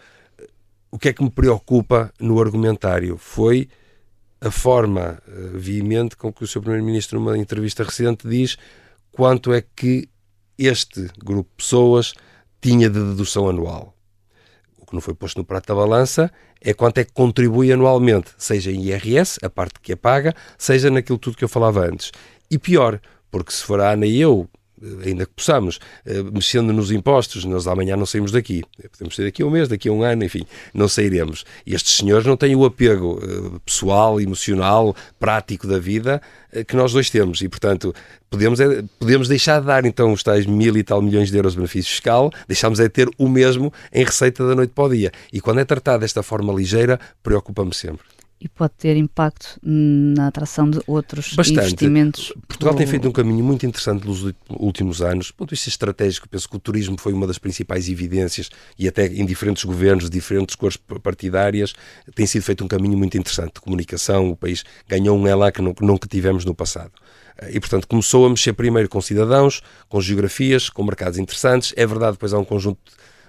O 0.90 0.98
que 0.98 1.08
é 1.08 1.12
que 1.12 1.22
me 1.22 1.30
preocupa 1.30 2.12
no 2.18 2.40
argumentário 2.40 3.18
foi 3.18 3.68
a 4.40 4.50
forma 4.50 5.20
uh, 5.26 5.58
veemente 5.58 6.16
com 6.16 6.32
que 6.32 6.44
o 6.44 6.46
Sr. 6.46 6.60
Primeiro-Ministro, 6.60 7.18
numa 7.18 7.36
entrevista 7.36 7.82
recente, 7.82 8.28
diz 8.28 8.56
quanto 9.10 9.52
é 9.52 9.62
que 9.62 10.08
este 10.56 11.08
grupo 11.18 11.50
de 11.50 11.56
pessoas 11.64 12.14
tinha 12.60 12.88
de 12.88 12.98
dedução 12.98 13.48
anual. 13.48 13.94
que 14.86 14.94
não 14.94 15.00
foi 15.00 15.14
posto 15.14 15.38
no 15.38 15.44
prato 15.44 15.68
da 15.68 15.74
balança 15.74 16.30
é 16.60 16.74
quanto 16.74 16.98
é 16.98 17.04
que 17.04 17.12
contribui 17.12 17.72
anualmente, 17.72 18.30
seja 18.36 18.70
em 18.70 18.82
IRS, 18.86 19.38
a 19.42 19.50
parte 19.50 19.80
que 19.80 19.92
é 19.92 19.96
paga, 19.96 20.34
seja 20.56 20.90
naquilo 20.90 21.18
tudo 21.18 21.36
que 21.36 21.44
eu 21.44 21.48
falava 21.48 21.86
antes. 21.86 22.10
E 22.50 22.58
pior, 22.58 23.00
porque 23.30 23.52
se 23.52 23.62
for 23.62 23.80
a 23.80 23.92
Ana 23.92 24.06
e 24.06 24.20
eu 24.20 24.48
ainda 25.04 25.26
que 25.26 25.32
possamos, 25.32 25.78
eh, 26.04 26.22
mexendo 26.22 26.72
nos 26.72 26.90
impostos, 26.90 27.44
nós 27.44 27.66
amanhã 27.66 27.96
não 27.96 28.06
saímos 28.06 28.32
daqui. 28.32 28.62
Podemos 28.92 29.16
sair 29.16 29.26
daqui 29.26 29.42
a 29.42 29.46
um 29.46 29.50
mês, 29.50 29.68
daqui 29.68 29.88
a 29.88 29.92
um 29.92 30.02
ano, 30.02 30.24
enfim, 30.24 30.44
não 30.74 30.88
sairemos. 30.88 31.44
E 31.66 31.74
estes 31.74 31.96
senhores 31.96 32.26
não 32.26 32.36
têm 32.36 32.54
o 32.54 32.64
apego 32.64 33.20
eh, 33.22 33.58
pessoal, 33.64 34.20
emocional, 34.20 34.94
prático 35.18 35.66
da 35.66 35.78
vida 35.78 36.20
que 36.66 36.74
nós 36.74 36.92
dois 36.92 37.10
temos. 37.10 37.42
E, 37.42 37.48
portanto, 37.48 37.94
podemos, 38.30 38.58
podemos 38.98 39.28
deixar 39.28 39.60
de 39.60 39.66
dar 39.66 39.84
então 39.84 40.12
os 40.12 40.22
tais 40.22 40.46
mil 40.46 40.76
e 40.76 40.82
tal 40.82 41.02
milhões 41.02 41.30
de 41.30 41.36
euros 41.36 41.52
de 41.52 41.58
benefício 41.58 41.90
fiscal, 41.90 42.32
deixamos 42.46 42.80
é 42.80 42.84
de 42.84 42.88
ter 42.88 43.08
o 43.18 43.28
mesmo 43.28 43.72
em 43.92 44.04
receita 44.04 44.46
da 44.46 44.54
noite 44.54 44.72
para 44.74 44.84
o 44.84 44.88
dia. 44.88 45.12
E 45.32 45.40
quando 45.40 45.60
é 45.60 45.64
tratado 45.64 46.00
desta 46.00 46.22
forma 46.22 46.52
ligeira, 46.52 46.98
preocupa-me 47.22 47.74
sempre 47.74 48.17
e 48.40 48.48
pode 48.48 48.72
ter 48.78 48.96
impacto 48.96 49.58
na 49.62 50.28
atração 50.28 50.70
de 50.70 50.80
outros 50.86 51.34
Bastante. 51.34 51.58
investimentos. 51.58 52.32
Portugal 52.46 52.74
tem 52.74 52.86
feito 52.86 53.08
um 53.08 53.12
caminho 53.12 53.44
muito 53.44 53.66
interessante 53.66 54.06
nos 54.06 54.24
últimos 54.48 55.02
anos. 55.02 55.28
Do 55.28 55.34
ponto 55.34 55.48
de 55.48 55.56
vista 55.56 55.68
estratégico, 55.68 56.28
penso 56.28 56.48
que 56.48 56.56
o 56.56 56.60
turismo 56.60 56.96
foi 56.98 57.12
uma 57.12 57.26
das 57.26 57.38
principais 57.38 57.88
evidências 57.88 58.48
e 58.78 58.86
até 58.86 59.06
em 59.06 59.26
diferentes 59.26 59.64
governos, 59.64 60.04
de 60.04 60.10
diferentes 60.10 60.54
cores 60.54 60.76
partidárias, 60.76 61.74
tem 62.14 62.26
sido 62.26 62.42
feito 62.42 62.64
um 62.64 62.68
caminho 62.68 62.96
muito 62.96 63.18
interessante 63.18 63.54
de 63.54 63.60
comunicação. 63.60 64.30
O 64.30 64.36
país 64.36 64.64
ganhou 64.88 65.18
um 65.18 65.26
elan 65.26 65.50
que 65.50 65.62
nunca 65.62 66.06
tivemos 66.06 66.44
no 66.44 66.54
passado. 66.54 66.92
E, 67.50 67.60
portanto, 67.60 67.86
começou 67.86 68.26
a 68.26 68.30
mexer 68.30 68.52
primeiro 68.52 68.88
com 68.88 69.00
cidadãos, 69.00 69.62
com 69.88 70.00
geografias, 70.00 70.68
com 70.68 70.82
mercados 70.82 71.18
interessantes. 71.18 71.72
É 71.76 71.86
verdade, 71.86 72.12
depois 72.12 72.32
há 72.32 72.38
um 72.38 72.44
conjunto 72.44 72.80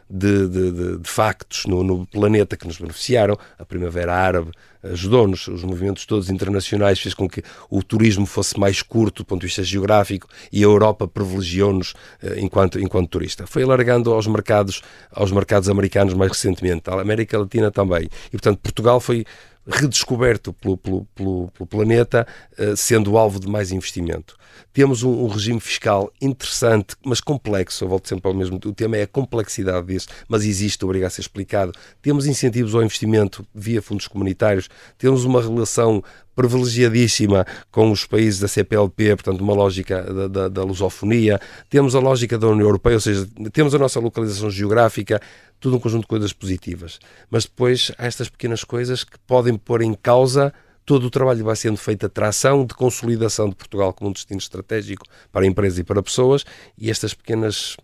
de, 0.09 0.47
de, 0.47 0.71
de, 0.71 0.97
de 0.97 1.09
factos 1.09 1.65
no, 1.65 1.83
no, 1.83 2.05
planeta 2.07 2.57
que 2.57 2.65
nos 2.65 2.77
beneficiaram. 2.77 3.37
A 3.57 3.65
Primavera 3.65 4.13
Árabe 4.13 4.51
ajudou-nos, 4.81 5.47
os 5.47 5.63
movimentos 5.63 6.05
todos 6.05 6.29
internacionais 6.29 6.99
fez 6.99 7.13
com 7.13 7.27
que 7.27 7.43
o 7.69 7.83
turismo 7.83 8.25
fosse 8.25 8.57
mais 8.57 8.81
curto 8.81 9.23
do 9.23 9.25
ponto 9.25 9.41
de 9.41 9.47
vista 9.47 9.63
geográfico 9.63 10.27
e 10.51 10.59
a 10.59 10.67
Europa 10.67 11.07
privilegiou-nos 11.07 11.93
eh, 12.23 12.39
enquanto, 12.39 12.79
enquanto 12.79 13.09
turista. 13.09 13.45
Foi 13.45 13.63
alargando 13.63 14.13
aos 14.13 14.25
mercados, 14.25 14.81
aos 15.11 15.31
mercados 15.31 15.67
americanos 15.69 16.13
mais 16.13 16.31
recentemente, 16.31 16.89
a 16.89 17.01
América 17.01 17.37
Latina 17.37 17.69
também. 17.69 18.09
E, 18.27 18.31
portanto, 18.31 18.59
Portugal 18.59 18.99
foi 19.01 19.25
redescoberto 19.67 20.53
pelo, 20.53 20.77
pelo, 20.77 21.05
pelo, 21.15 21.51
pelo 21.51 21.67
planeta, 21.67 22.27
uh, 22.57 22.75
sendo 22.75 23.17
alvo 23.17 23.39
de 23.39 23.47
mais 23.47 23.71
investimento. 23.71 24.35
Temos 24.73 25.03
um, 25.03 25.25
um, 25.25 25.27
regime 25.27 25.59
fiscal 25.59 26.11
interessante, 26.21 26.95
mas 27.03 27.21
complexo. 27.21 27.83
Eu 27.83 27.89
volto 27.89 28.07
sempre 28.07 28.27
ao 28.29 28.35
mesmo. 28.35 28.57
O 28.57 28.73
tema 28.73 28.97
é 28.97 29.03
a 29.03 29.07
complexidade 29.07 29.87
disso, 29.87 30.07
mas 30.27 30.43
existe, 30.43 30.83
obriga 30.85 31.07
a 31.07 31.09
ser 31.09 31.21
explicado. 31.21 31.71
Temos 32.01 32.25
incentivos 32.25 32.75
ao 32.75 32.83
investimento 32.83 33.45
via 33.53 33.81
fundos 33.81 34.07
comunitários, 34.07 34.69
temos 34.97 35.23
uma 35.23 35.41
relação 35.41 36.03
privilegiadíssima 36.39 37.45
com 37.69 37.91
os 37.91 38.05
países 38.05 38.39
da 38.39 38.47
CPLP, 38.47 39.17
portanto, 39.17 39.41
uma 39.41 39.53
lógica 39.53 40.01
da, 40.01 40.27
da, 40.27 40.47
da 40.47 40.63
lusofonia, 40.63 41.37
temos 41.69 41.95
a 41.95 41.99
lógica 41.99 42.37
da 42.37 42.47
União 42.47 42.65
Europeia, 42.65 42.95
ou 42.95 43.01
seja, 43.01 43.27
temos 43.51 43.75
a 43.75 43.77
nossa 43.77 43.99
localização 43.99 44.49
geográfica, 44.49 45.21
tudo 45.59 45.75
um 45.75 45.79
conjunto 45.81 46.03
de 46.03 46.07
coisas 46.07 46.31
positivas. 46.31 46.97
Mas 47.29 47.43
depois 47.43 47.91
há 47.97 48.05
estas 48.05 48.29
pequenas 48.29 48.63
coisas 48.63 49.03
que 49.03 49.19
podem 49.27 49.57
pôr 49.57 49.81
em 49.81 49.93
causa 49.93 50.53
todo 50.85 51.07
o 51.07 51.09
trabalho 51.09 51.39
que 51.39 51.43
vai 51.43 51.57
sendo 51.57 51.75
feito 51.75 52.07
de 52.07 52.13
tração, 52.13 52.65
de 52.65 52.73
consolidação 52.73 53.49
de 53.49 53.55
Portugal 53.55 53.91
como 53.91 54.09
um 54.09 54.13
destino 54.13 54.39
estratégico 54.39 55.05
para 55.33 55.45
empresas 55.45 55.77
e 55.77 55.83
para 55.83 56.01
pessoas, 56.01 56.45
e 56.77 56.89
estas 56.89 57.13
pequenas 57.13 57.75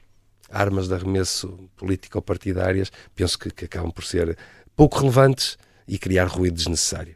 armas 0.49 0.87
de 0.87 0.93
arremesso 0.93 1.59
político-partidárias, 1.75 2.89
penso 3.13 3.37
que, 3.37 3.51
que 3.51 3.65
acabam 3.65 3.91
por 3.91 4.05
ser 4.05 4.37
pouco 4.77 4.97
relevantes 4.99 5.57
e 5.85 5.97
criar 5.99 6.27
ruído 6.27 6.55
desnecessário. 6.55 7.15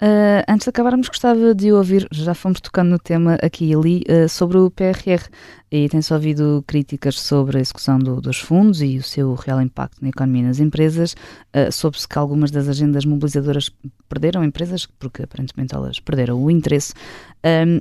Uh, 0.00 0.46
antes 0.48 0.64
de 0.64 0.70
acabarmos, 0.70 1.08
gostava 1.08 1.52
de 1.52 1.72
ouvir, 1.72 2.06
já 2.12 2.32
fomos 2.32 2.60
tocando 2.60 2.90
no 2.90 3.00
tema 3.00 3.34
aqui 3.42 3.64
e 3.64 3.74
ali, 3.74 4.04
uh, 4.08 4.28
sobre 4.28 4.56
o 4.56 4.70
PRR. 4.70 5.28
E 5.72 5.88
tem-se 5.88 6.14
ouvido 6.14 6.64
críticas 6.66 7.20
sobre 7.20 7.58
a 7.58 7.60
execução 7.60 7.98
do, 7.98 8.20
dos 8.20 8.38
fundos 8.38 8.80
e 8.80 8.96
o 8.96 9.02
seu 9.02 9.34
real 9.34 9.60
impacto 9.60 10.00
na 10.00 10.10
economia 10.10 10.42
e 10.42 10.46
nas 10.46 10.60
empresas. 10.60 11.14
Uh, 11.52 11.72
Soube-se 11.72 12.06
que 12.06 12.16
algumas 12.16 12.52
das 12.52 12.68
agendas 12.68 13.04
mobilizadoras 13.04 13.70
perderam 14.08 14.44
empresas, 14.44 14.86
porque 14.86 15.24
aparentemente 15.24 15.74
elas 15.74 15.98
perderam 15.98 16.42
o 16.42 16.50
interesse, 16.50 16.94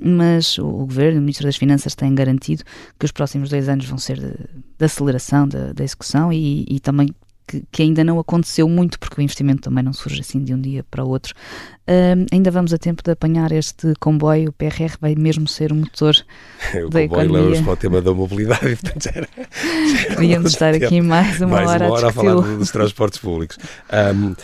mas 0.02 0.58
o, 0.58 0.66
o 0.66 0.86
Governo, 0.86 1.20
o 1.20 1.22
Ministro 1.22 1.46
das 1.46 1.56
Finanças, 1.56 1.96
têm 1.96 2.14
garantido 2.14 2.64
que 3.00 3.06
os 3.06 3.12
próximos 3.12 3.50
dois 3.50 3.70
anos 3.70 3.86
vão 3.86 3.98
ser 3.98 4.20
de, 4.20 4.34
de 4.78 4.86
aceleração 4.86 5.48
da, 5.48 5.72
da 5.72 5.84
execução 5.84 6.34
e, 6.34 6.66
e 6.68 6.80
também 6.80 7.10
que, 7.48 7.64
que, 7.72 7.82
ainda 7.82 8.04
não 8.04 8.20
aconteceu 8.20 8.68
muito, 8.68 9.00
porque 9.00 9.20
o 9.20 9.24
investimento 9.24 9.62
também 9.62 9.84
não 9.84 9.94
surge 9.94 10.20
assim 10.20 10.44
de 10.44 10.54
um 10.54 10.60
dia 10.60 10.84
para 10.84 11.04
o 11.04 11.10
outro. 11.10 11.34
Uh, 11.88 12.26
ainda 12.32 12.52
vamos 12.52 12.74
a 12.74 12.78
tempo 12.78 13.02
de 13.02 13.12
apanhar 13.12 13.52
este 13.52 13.94
comboio, 14.00 14.50
o 14.50 14.54
PRR 14.54 14.98
vai 15.00 15.16
mesmo 15.16 15.48
ser 15.48 15.72
o 15.72 15.76
motor 15.76 16.16
o 16.86 16.90
da 16.90 17.08
comboio 17.08 17.64
para 17.64 17.74
o 17.74 17.78
tema 17.78 18.02
da 18.02 18.14
mobilidade, 18.14 18.76
portanto 18.76 19.04
já 19.04 19.12
era, 19.16 19.30
já 20.28 20.42
estar 20.42 20.74
tempo. 20.74 20.86
aqui 20.86 21.02
mais 21.02 21.40
uma 21.40 21.56
mais 21.56 21.70
hora, 21.70 21.86
uma 21.86 21.96
hora 21.96 22.08
a, 22.08 22.10
a 22.10 22.14
falar 22.14 22.42
dos 22.58 22.72
transportes 22.72 23.20
públicos. 23.20 23.58
Um, 23.92 24.36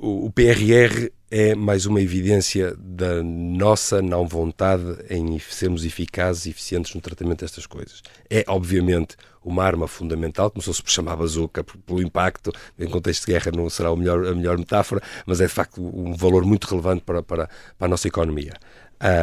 o, 0.00 0.26
o 0.26 0.30
PRR 0.32 1.10
é 1.30 1.54
mais 1.54 1.84
uma 1.84 2.00
evidência 2.00 2.74
da 2.78 3.22
nossa 3.22 4.00
não 4.00 4.26
vontade 4.26 4.84
em 5.10 5.38
sermos 5.38 5.84
eficazes 5.84 6.46
e 6.46 6.50
eficientes 6.50 6.94
no 6.94 7.00
tratamento 7.00 7.40
destas 7.40 7.66
coisas. 7.66 8.02
É, 8.30 8.44
obviamente, 8.48 9.16
uma 9.44 9.62
arma 9.62 9.86
fundamental, 9.86 10.50
começou-se 10.50 10.82
por 10.82 10.90
chamar 10.90 11.16
bazuca 11.16 11.62
pelo 11.62 12.02
impacto, 12.02 12.52
em 12.78 12.88
contexto 12.88 13.26
de 13.26 13.32
guerra 13.32 13.52
não 13.54 13.68
será 13.68 13.90
a 13.90 13.96
melhor, 13.96 14.26
a 14.26 14.34
melhor 14.34 14.58
metáfora, 14.58 15.02
mas 15.26 15.40
é 15.40 15.46
de 15.46 15.52
facto 15.52 15.82
um 15.82 16.14
valor 16.14 16.44
muito 16.44 16.66
relevante 16.66 17.02
para, 17.02 17.22
para, 17.22 17.48
para 17.76 17.86
a 17.86 17.88
nossa 17.88 18.08
economia. 18.08 18.54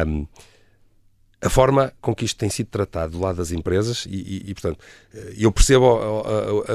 Um, 0.06 0.26
a 1.40 1.50
forma 1.50 1.92
com 2.00 2.14
que 2.14 2.24
isto 2.24 2.38
tem 2.38 2.48
sido 2.48 2.68
tratado 2.68 3.12
do 3.12 3.20
lado 3.20 3.36
das 3.36 3.52
empresas, 3.52 4.06
e, 4.08 4.16
e, 4.16 4.50
e, 4.50 4.54
portanto, 4.54 4.78
eu 5.36 5.52
percebo, 5.52 6.24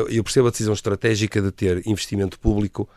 eu 0.10 0.24
percebo 0.24 0.48
a 0.48 0.52
decisão 0.52 0.74
estratégica 0.74 1.42
de 1.42 1.52
ter 1.52 1.86
investimento 1.88 2.40
público 2.40 2.88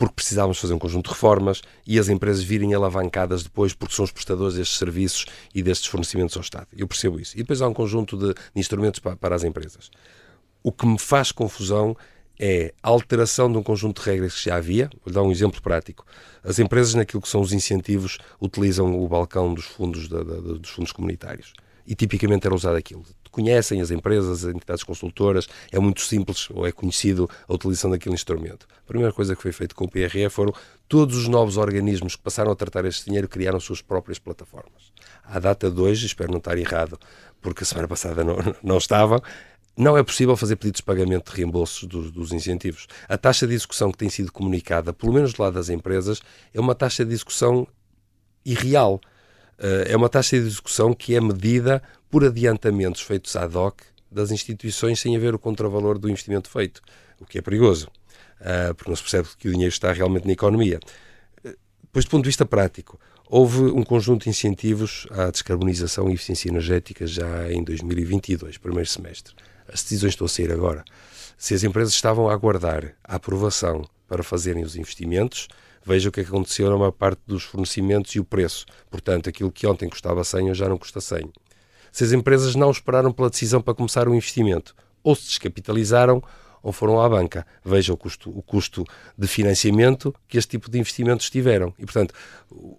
porque 0.00 0.14
precisávamos 0.14 0.58
fazer 0.58 0.72
um 0.72 0.78
conjunto 0.78 1.08
de 1.08 1.10
reformas 1.10 1.60
e 1.86 1.98
as 1.98 2.08
empresas 2.08 2.42
virem 2.42 2.72
alavancadas 2.72 3.42
depois 3.42 3.74
porque 3.74 3.94
são 3.94 4.02
os 4.02 4.10
prestadores 4.10 4.54
destes 4.54 4.78
serviços 4.78 5.26
e 5.54 5.62
destes 5.62 5.90
fornecimentos 5.90 6.34
ao 6.38 6.40
Estado. 6.40 6.68
Eu 6.74 6.88
percebo 6.88 7.20
isso. 7.20 7.34
E 7.34 7.40
depois 7.42 7.60
há 7.60 7.68
um 7.68 7.74
conjunto 7.74 8.16
de, 8.16 8.34
instrumentos 8.56 8.98
para, 8.98 9.14
para 9.14 9.36
as 9.36 9.44
empresas. 9.44 9.90
O 10.62 10.72
que 10.72 10.86
me 10.86 10.98
faz 10.98 11.32
confusão 11.32 11.94
é 12.38 12.72
a 12.82 12.88
alteração 12.88 13.52
de 13.52 13.58
um 13.58 13.62
conjunto 13.62 14.00
de 14.00 14.08
regras 14.08 14.36
que 14.36 14.44
já 14.44 14.56
havia. 14.56 14.88
Vou 15.04 15.12
dar 15.12 15.22
um 15.22 15.30
exemplo 15.30 15.60
prático. 15.60 16.06
As 16.42 16.58
empresas, 16.58 16.94
naquilo 16.94 17.20
que 17.20 17.28
são 17.28 17.42
os 17.42 17.52
incentivos, 17.52 18.16
utilizam 18.40 18.98
o 18.98 19.06
balcão 19.06 19.52
dos 19.52 19.66
fundos, 19.66 20.08
dos 20.08 20.70
fundos 20.70 20.92
comunitários. 20.92 21.52
E 21.86 21.94
tipicamente 21.94 22.46
era 22.46 22.54
usado 22.54 22.76
aquilo 22.76 23.04
conhecem 23.30 23.80
as 23.80 23.90
empresas, 23.90 24.44
as 24.44 24.54
entidades 24.54 24.82
consultoras, 24.82 25.48
é 25.70 25.78
muito 25.78 26.00
simples 26.00 26.48
ou 26.50 26.66
é 26.66 26.72
conhecido 26.72 27.28
a 27.48 27.54
utilização 27.54 27.90
daquele 27.90 28.14
instrumento. 28.14 28.66
A 28.84 28.86
primeira 28.86 29.12
coisa 29.12 29.36
que 29.36 29.42
foi 29.42 29.52
feita 29.52 29.74
com 29.74 29.84
o 29.84 29.88
PRE 29.88 30.28
foram 30.30 30.52
todos 30.88 31.16
os 31.16 31.28
novos 31.28 31.56
organismos 31.56 32.16
que 32.16 32.22
passaram 32.22 32.50
a 32.50 32.56
tratar 32.56 32.84
este 32.84 33.06
dinheiro 33.06 33.28
criaram 33.28 33.60
suas 33.60 33.80
próprias 33.80 34.18
plataformas. 34.18 34.92
À 35.24 35.38
data 35.38 35.70
de 35.70 35.80
hoje, 35.80 36.06
espero 36.06 36.30
não 36.30 36.38
estar 36.38 36.58
errado, 36.58 36.98
porque 37.40 37.62
a 37.62 37.66
semana 37.66 37.86
passada 37.86 38.24
não, 38.24 38.36
não 38.62 38.78
estavam, 38.78 39.22
não 39.76 39.96
é 39.96 40.02
possível 40.02 40.36
fazer 40.36 40.56
pedidos 40.56 40.78
de 40.80 40.84
pagamento 40.84 41.30
de 41.30 41.36
reembolsos 41.36 41.88
dos, 41.88 42.10
dos, 42.10 42.32
incentivos. 42.32 42.86
A 43.08 43.16
taxa 43.16 43.46
de 43.46 43.54
execução 43.54 43.90
que 43.90 43.98
tem 43.98 44.10
sido 44.10 44.30
comunicada, 44.32 44.92
pelo 44.92 45.12
menos 45.12 45.32
do 45.32 45.42
lado 45.42 45.54
das 45.54 45.68
empresas, 45.68 46.20
é 46.52 46.60
uma 46.60 46.74
taxa 46.74 47.04
de 47.04 47.14
execução 47.14 47.66
irreal. 48.44 49.00
Uh, 49.58 49.86
é 49.86 49.96
uma 49.96 50.08
taxa 50.08 50.38
de 50.38 50.46
execução 50.46 50.92
que 50.92 51.14
é 51.14 51.20
medida 51.20 51.82
por 52.10 52.24
adiantamentos 52.24 53.00
feitos 53.00 53.36
ad 53.36 53.56
hoc 53.56 53.80
das 54.10 54.30
instituições 54.30 54.98
sem 54.98 55.16
haver 55.16 55.34
o 55.34 55.38
contravalor 55.38 55.98
do 55.98 56.08
investimento 56.08 56.50
feito, 56.50 56.82
o 57.20 57.24
que 57.24 57.38
é 57.38 57.42
perigoso, 57.42 57.88
uh, 58.40 58.74
porque 58.74 58.90
não 58.90 58.96
se 58.96 59.02
percebe 59.02 59.28
que 59.38 59.48
o 59.48 59.52
dinheiro 59.52 59.72
está 59.72 59.92
realmente 59.92 60.26
na 60.26 60.32
economia. 60.32 60.80
Depois, 61.82 62.04
do 62.04 62.10
ponto 62.10 62.22
de 62.22 62.28
vista 62.28 62.44
prático, 62.44 62.98
houve 63.28 63.62
um 63.62 63.82
conjunto 63.82 64.24
de 64.24 64.30
incentivos 64.30 65.06
à 65.10 65.30
descarbonização 65.30 66.08
e 66.10 66.14
eficiência 66.14 66.48
energética 66.48 67.06
já 67.06 67.50
em 67.50 67.62
2022, 67.62 68.58
primeiro 68.58 68.88
semestre. 68.88 69.34
As 69.66 69.82
decisões 69.82 70.12
estão 70.12 70.24
a 70.24 70.28
sair 70.28 70.52
agora. 70.52 70.84
Se 71.38 71.54
as 71.54 71.62
empresas 71.62 71.94
estavam 71.94 72.28
a 72.28 72.32
aguardar 72.32 72.94
a 73.04 73.16
aprovação 73.16 73.88
para 74.08 74.22
fazerem 74.22 74.62
os 74.62 74.76
investimentos, 74.76 75.48
veja 75.84 76.08
o 76.08 76.12
que 76.12 76.20
aconteceu 76.20 76.68
na 76.70 76.76
maior 76.76 76.90
parte 76.92 77.22
dos 77.26 77.44
fornecimentos 77.44 78.14
e 78.14 78.20
o 78.20 78.24
preço. 78.24 78.66
Portanto, 78.90 79.28
aquilo 79.28 79.50
que 79.50 79.66
ontem 79.66 79.88
custava 79.88 80.22
100 80.22 80.50
hoje 80.50 80.60
já 80.60 80.68
não 80.68 80.78
custa 80.78 81.00
100 81.00 81.32
se 81.92 82.04
as 82.04 82.12
empresas 82.12 82.54
não 82.54 82.70
esperaram 82.70 83.12
pela 83.12 83.30
decisão 83.30 83.60
para 83.60 83.74
começar 83.74 84.08
o 84.08 84.14
investimento, 84.14 84.74
ou 85.02 85.14
se 85.14 85.26
descapitalizaram 85.26 86.22
ou 86.62 86.72
foram 86.72 87.00
à 87.00 87.08
banca. 87.08 87.46
Veja 87.64 87.92
o 87.92 87.96
custo, 87.96 88.30
o 88.30 88.42
custo 88.42 88.84
de 89.16 89.26
financiamento 89.26 90.14
que 90.28 90.38
este 90.38 90.50
tipo 90.50 90.70
de 90.70 90.78
investimentos 90.78 91.30
tiveram. 91.30 91.74
E, 91.78 91.84
portanto, 91.84 92.14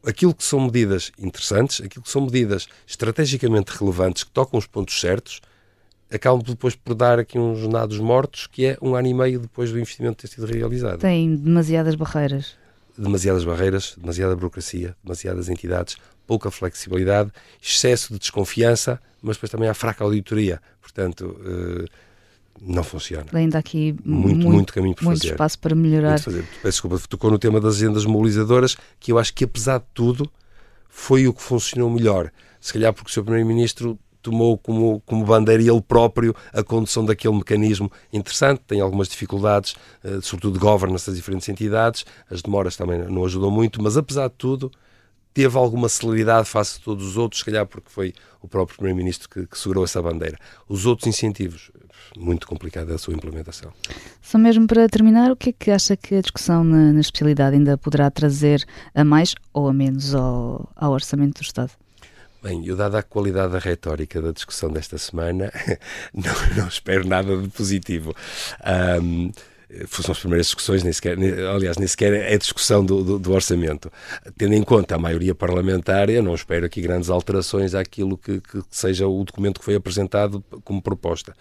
aquilo 0.05 0.33
que 0.33 0.43
são 0.43 0.59
medidas 0.61 1.11
interessantes, 1.17 1.81
aquilo 1.81 2.03
que 2.03 2.09
são 2.11 2.21
medidas 2.21 2.67
estrategicamente 2.85 3.71
relevantes, 3.71 4.23
que 4.23 4.31
tocam 4.31 4.59
os 4.59 4.67
pontos 4.67 4.99
certos, 4.99 5.41
acabam 6.11 6.43
depois 6.43 6.75
por 6.75 6.93
dar 6.93 7.19
aqui 7.19 7.39
uns 7.39 7.67
nados 7.67 7.97
mortos, 7.99 8.45
que 8.45 8.65
é 8.65 8.77
um 8.81 8.95
ano 8.95 9.07
e 9.07 9.13
meio 9.13 9.39
depois 9.39 9.71
do 9.71 9.79
investimento 9.79 10.17
ter 10.17 10.27
sido 10.27 10.45
realizado. 10.45 10.99
Tem 10.99 11.35
demasiadas 11.35 11.95
barreiras. 11.95 12.55
Demasiadas 12.97 13.43
barreiras, 13.45 13.95
demasiada 13.97 14.35
burocracia, 14.35 14.95
demasiadas 15.01 15.47
entidades, 15.49 15.95
pouca 16.31 16.49
flexibilidade, 16.49 17.29
excesso 17.61 18.13
de 18.13 18.19
desconfiança, 18.19 19.01
mas 19.21 19.35
depois 19.35 19.49
também 19.49 19.67
há 19.67 19.73
fraca 19.73 20.01
auditoria. 20.01 20.61
Portanto, 20.79 21.25
uh, 21.25 21.85
não 22.61 22.85
funciona. 22.85 23.25
Ainda 23.33 23.57
aqui 23.57 23.93
muito, 24.05 24.35
muito, 24.35 24.49
muito 24.49 24.73
caminho 24.73 24.95
por 24.95 25.03
muito 25.03 25.19
fazer. 25.19 25.33
espaço 25.33 25.59
para 25.59 25.75
melhorar. 25.75 26.17
Fazer. 26.21 26.45
Peço 26.61 26.83
desculpa, 26.83 26.97
tocou 27.09 27.29
no 27.29 27.37
tema 27.37 27.59
das 27.59 27.75
agendas 27.75 28.05
mobilizadoras, 28.05 28.77
que 28.97 29.11
eu 29.11 29.19
acho 29.19 29.33
que 29.33 29.43
apesar 29.43 29.79
de 29.79 29.85
tudo 29.93 30.31
foi 30.87 31.27
o 31.27 31.33
que 31.33 31.41
funcionou 31.41 31.89
melhor. 31.89 32.31
Se 32.61 32.71
calhar 32.71 32.93
porque 32.93 33.09
o 33.09 33.13
Sr. 33.13 33.23
Primeiro-Ministro 33.23 33.99
tomou 34.21 34.57
como, 34.57 35.01
como 35.05 35.25
bandeira 35.25 35.61
ele 35.61 35.81
próprio 35.81 36.33
a 36.53 36.63
condução 36.63 37.03
daquele 37.03 37.35
mecanismo 37.35 37.91
interessante, 38.13 38.61
tem 38.65 38.79
algumas 38.79 39.09
dificuldades, 39.09 39.75
eh, 40.01 40.19
sobretudo 40.21 40.53
de 40.53 40.59
governance 40.59 41.07
das 41.07 41.17
diferentes 41.17 41.49
entidades, 41.49 42.05
as 42.29 42.41
demoras 42.41 42.77
também 42.77 42.99
não 42.99 43.25
ajudam 43.25 43.51
muito, 43.51 43.81
mas 43.81 43.97
apesar 43.97 44.29
de 44.29 44.35
tudo, 44.37 44.71
teve 45.33 45.57
alguma 45.57 45.89
celeridade 45.89 46.47
face 46.47 46.79
a 46.79 46.83
todos 46.83 47.05
os 47.05 47.17
outros, 47.17 47.39
se 47.39 47.45
calhar 47.45 47.65
porque 47.65 47.89
foi 47.89 48.13
o 48.41 48.47
próprio 48.47 48.77
Primeiro-Ministro 48.77 49.29
que, 49.29 49.45
que, 49.45 49.57
segurou 49.57 49.83
essa 49.83 50.01
bandeira. 50.01 50.37
Os 50.67 50.85
outros 50.85 51.07
incentivos, 51.07 51.71
muito 52.17 52.47
complicada 52.47 52.95
a 52.95 52.97
sua 52.97 53.13
implementação. 53.13 53.71
Só 54.21 54.37
mesmo 54.37 54.67
para 54.67 54.87
terminar, 54.89 55.31
o 55.31 55.35
que 55.35 55.49
é 55.49 55.53
que 55.53 55.71
acha 55.71 55.95
que 55.95 56.15
a 56.15 56.21
discussão 56.21 56.63
na, 56.63 56.93
na 56.93 56.99
especialidade 56.99 57.55
ainda 57.55 57.77
poderá 57.77 58.09
trazer 58.09 58.65
a 58.93 59.03
mais 59.03 59.35
ou 59.53 59.67
a 59.67 59.73
menos 59.73 60.13
ao, 60.13 60.69
ao 60.75 60.91
Orçamento 60.91 61.41
do 61.41 61.43
Estado? 61.43 61.71
Bem, 62.43 62.65
eu 62.65 62.75
dada 62.75 62.97
a 62.97 63.03
qualidade 63.03 63.53
da 63.53 63.59
retórica 63.59 64.19
da 64.19 64.31
discussão 64.31 64.71
desta 64.71 64.97
semana, 64.97 65.51
não, 66.11 66.33
não 66.57 66.67
espero 66.67 67.07
nada 67.07 67.37
de 67.37 67.47
positivo. 67.49 68.15
Um, 68.99 69.31
são 69.89 70.11
as 70.11 70.19
primeiras 70.19 70.47
discussões, 70.47 70.83
nem 70.83 70.91
sequer, 70.91 71.17
nem, 71.17 71.31
aliás, 71.45 71.77
nem 71.77 71.87
sequer 71.87 72.13
é 72.13 72.37
discussão 72.37 72.85
do, 72.85 73.03
do, 73.03 73.19
do, 73.19 73.31
orçamento. 73.31 73.91
Tendo 74.37 74.53
em 74.53 74.63
conta 74.63 74.95
a 74.95 74.99
maioria 74.99 75.33
parlamentar, 75.33 76.07
não 76.23 76.35
espero 76.35 76.65
aqui 76.65 76.81
grandes 76.81 77.09
alterações 77.09 77.73
àquilo 77.73 78.17
que, 78.17 78.41
que 78.41 78.61
seja 78.69 79.07
o 79.07 79.23
documento 79.23 79.59
que 79.59 79.65
foi 79.65 79.75
apresentado 79.75 80.43
como 80.63 80.81
proposta. 80.81 81.33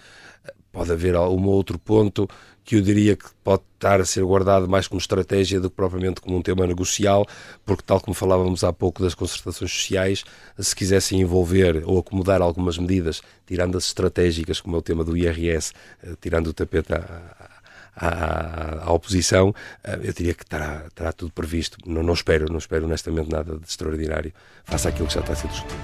Pode 0.73 0.93
haver 0.93 1.17
um 1.17 1.47
outro 1.47 1.79
ponto 1.79 2.29
que 2.65 2.77
eu 2.77 2.81
diria 2.81 3.17
que 3.17 3.25
pode 3.43 3.63
estar 3.75 4.01
a 4.01 4.05
ser 4.05 4.23
guardado 4.23 4.69
mais 4.69 4.87
como 4.87 5.01
estratégia 5.01 5.59
do 5.59 5.69
que 5.69 5.75
propriamente 5.75 6.21
como 6.21 6.37
um 6.37 6.43
tema 6.43 6.65
negocial, 6.67 7.27
porque, 7.65 7.83
tal 7.85 8.01
como 8.01 8.15
falávamos 8.15 8.63
há 8.63 8.73
pouco 8.73 9.03
das 9.03 9.13
concertações 9.13 9.73
sociais, 9.73 10.25
se 10.57 10.77
quisessem 10.77 11.21
envolver 11.21 11.83
ou 11.85 11.99
acomodar 11.99 12.41
algumas 12.41 12.79
medidas, 12.79 13.23
tirando 13.45 13.77
as 13.77 13.87
estratégicas, 13.87 14.61
como 14.61 14.77
é 14.77 14.79
o 14.79 14.83
tema 14.83 15.03
do 15.03 15.17
IRS, 15.17 15.73
eh, 16.05 16.15
tirando 16.21 16.49
o 16.49 16.53
tapete 16.53 16.93
à, 16.93 17.50
à, 17.97 18.85
à, 18.85 18.93
oposição, 18.93 19.55
eh, 19.85 20.01
eu 20.03 20.13
diria 20.13 20.35
que 20.35 20.43
estará, 20.43 20.85
estará 20.89 21.13
tudo 21.13 21.33
previsto. 21.33 21.79
Não, 21.87 22.03
não 22.03 22.15
espero, 22.15 22.47
não 22.51 22.59
espero 22.59 22.87
honestamente 22.87 23.31
nada 23.31 23.57
de 23.57 23.67
extraordinário. 23.67 24.33
Faça 24.65 24.89
aquilo 24.89 25.07
que 25.07 25.15
já 25.15 25.21
está 25.21 25.33
a 25.33 25.37
ser 25.37 25.49
discutido. 25.49 25.81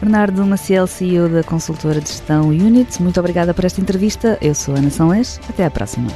Bernardo 0.00 0.46
Maciel, 0.46 0.86
CEO 0.86 1.28
da 1.28 1.42
consultora 1.42 2.00
de 2.00 2.08
gestão 2.08 2.48
Unit, 2.48 3.02
muito 3.02 3.20
obrigada 3.20 3.52
por 3.52 3.66
esta 3.66 3.80
entrevista. 3.80 4.38
Eu 4.40 4.54
sou 4.54 4.74
Ana 4.74 4.90
São 4.90 5.10
Até 5.48 5.66
à 5.66 5.70
próxima. 5.70 6.08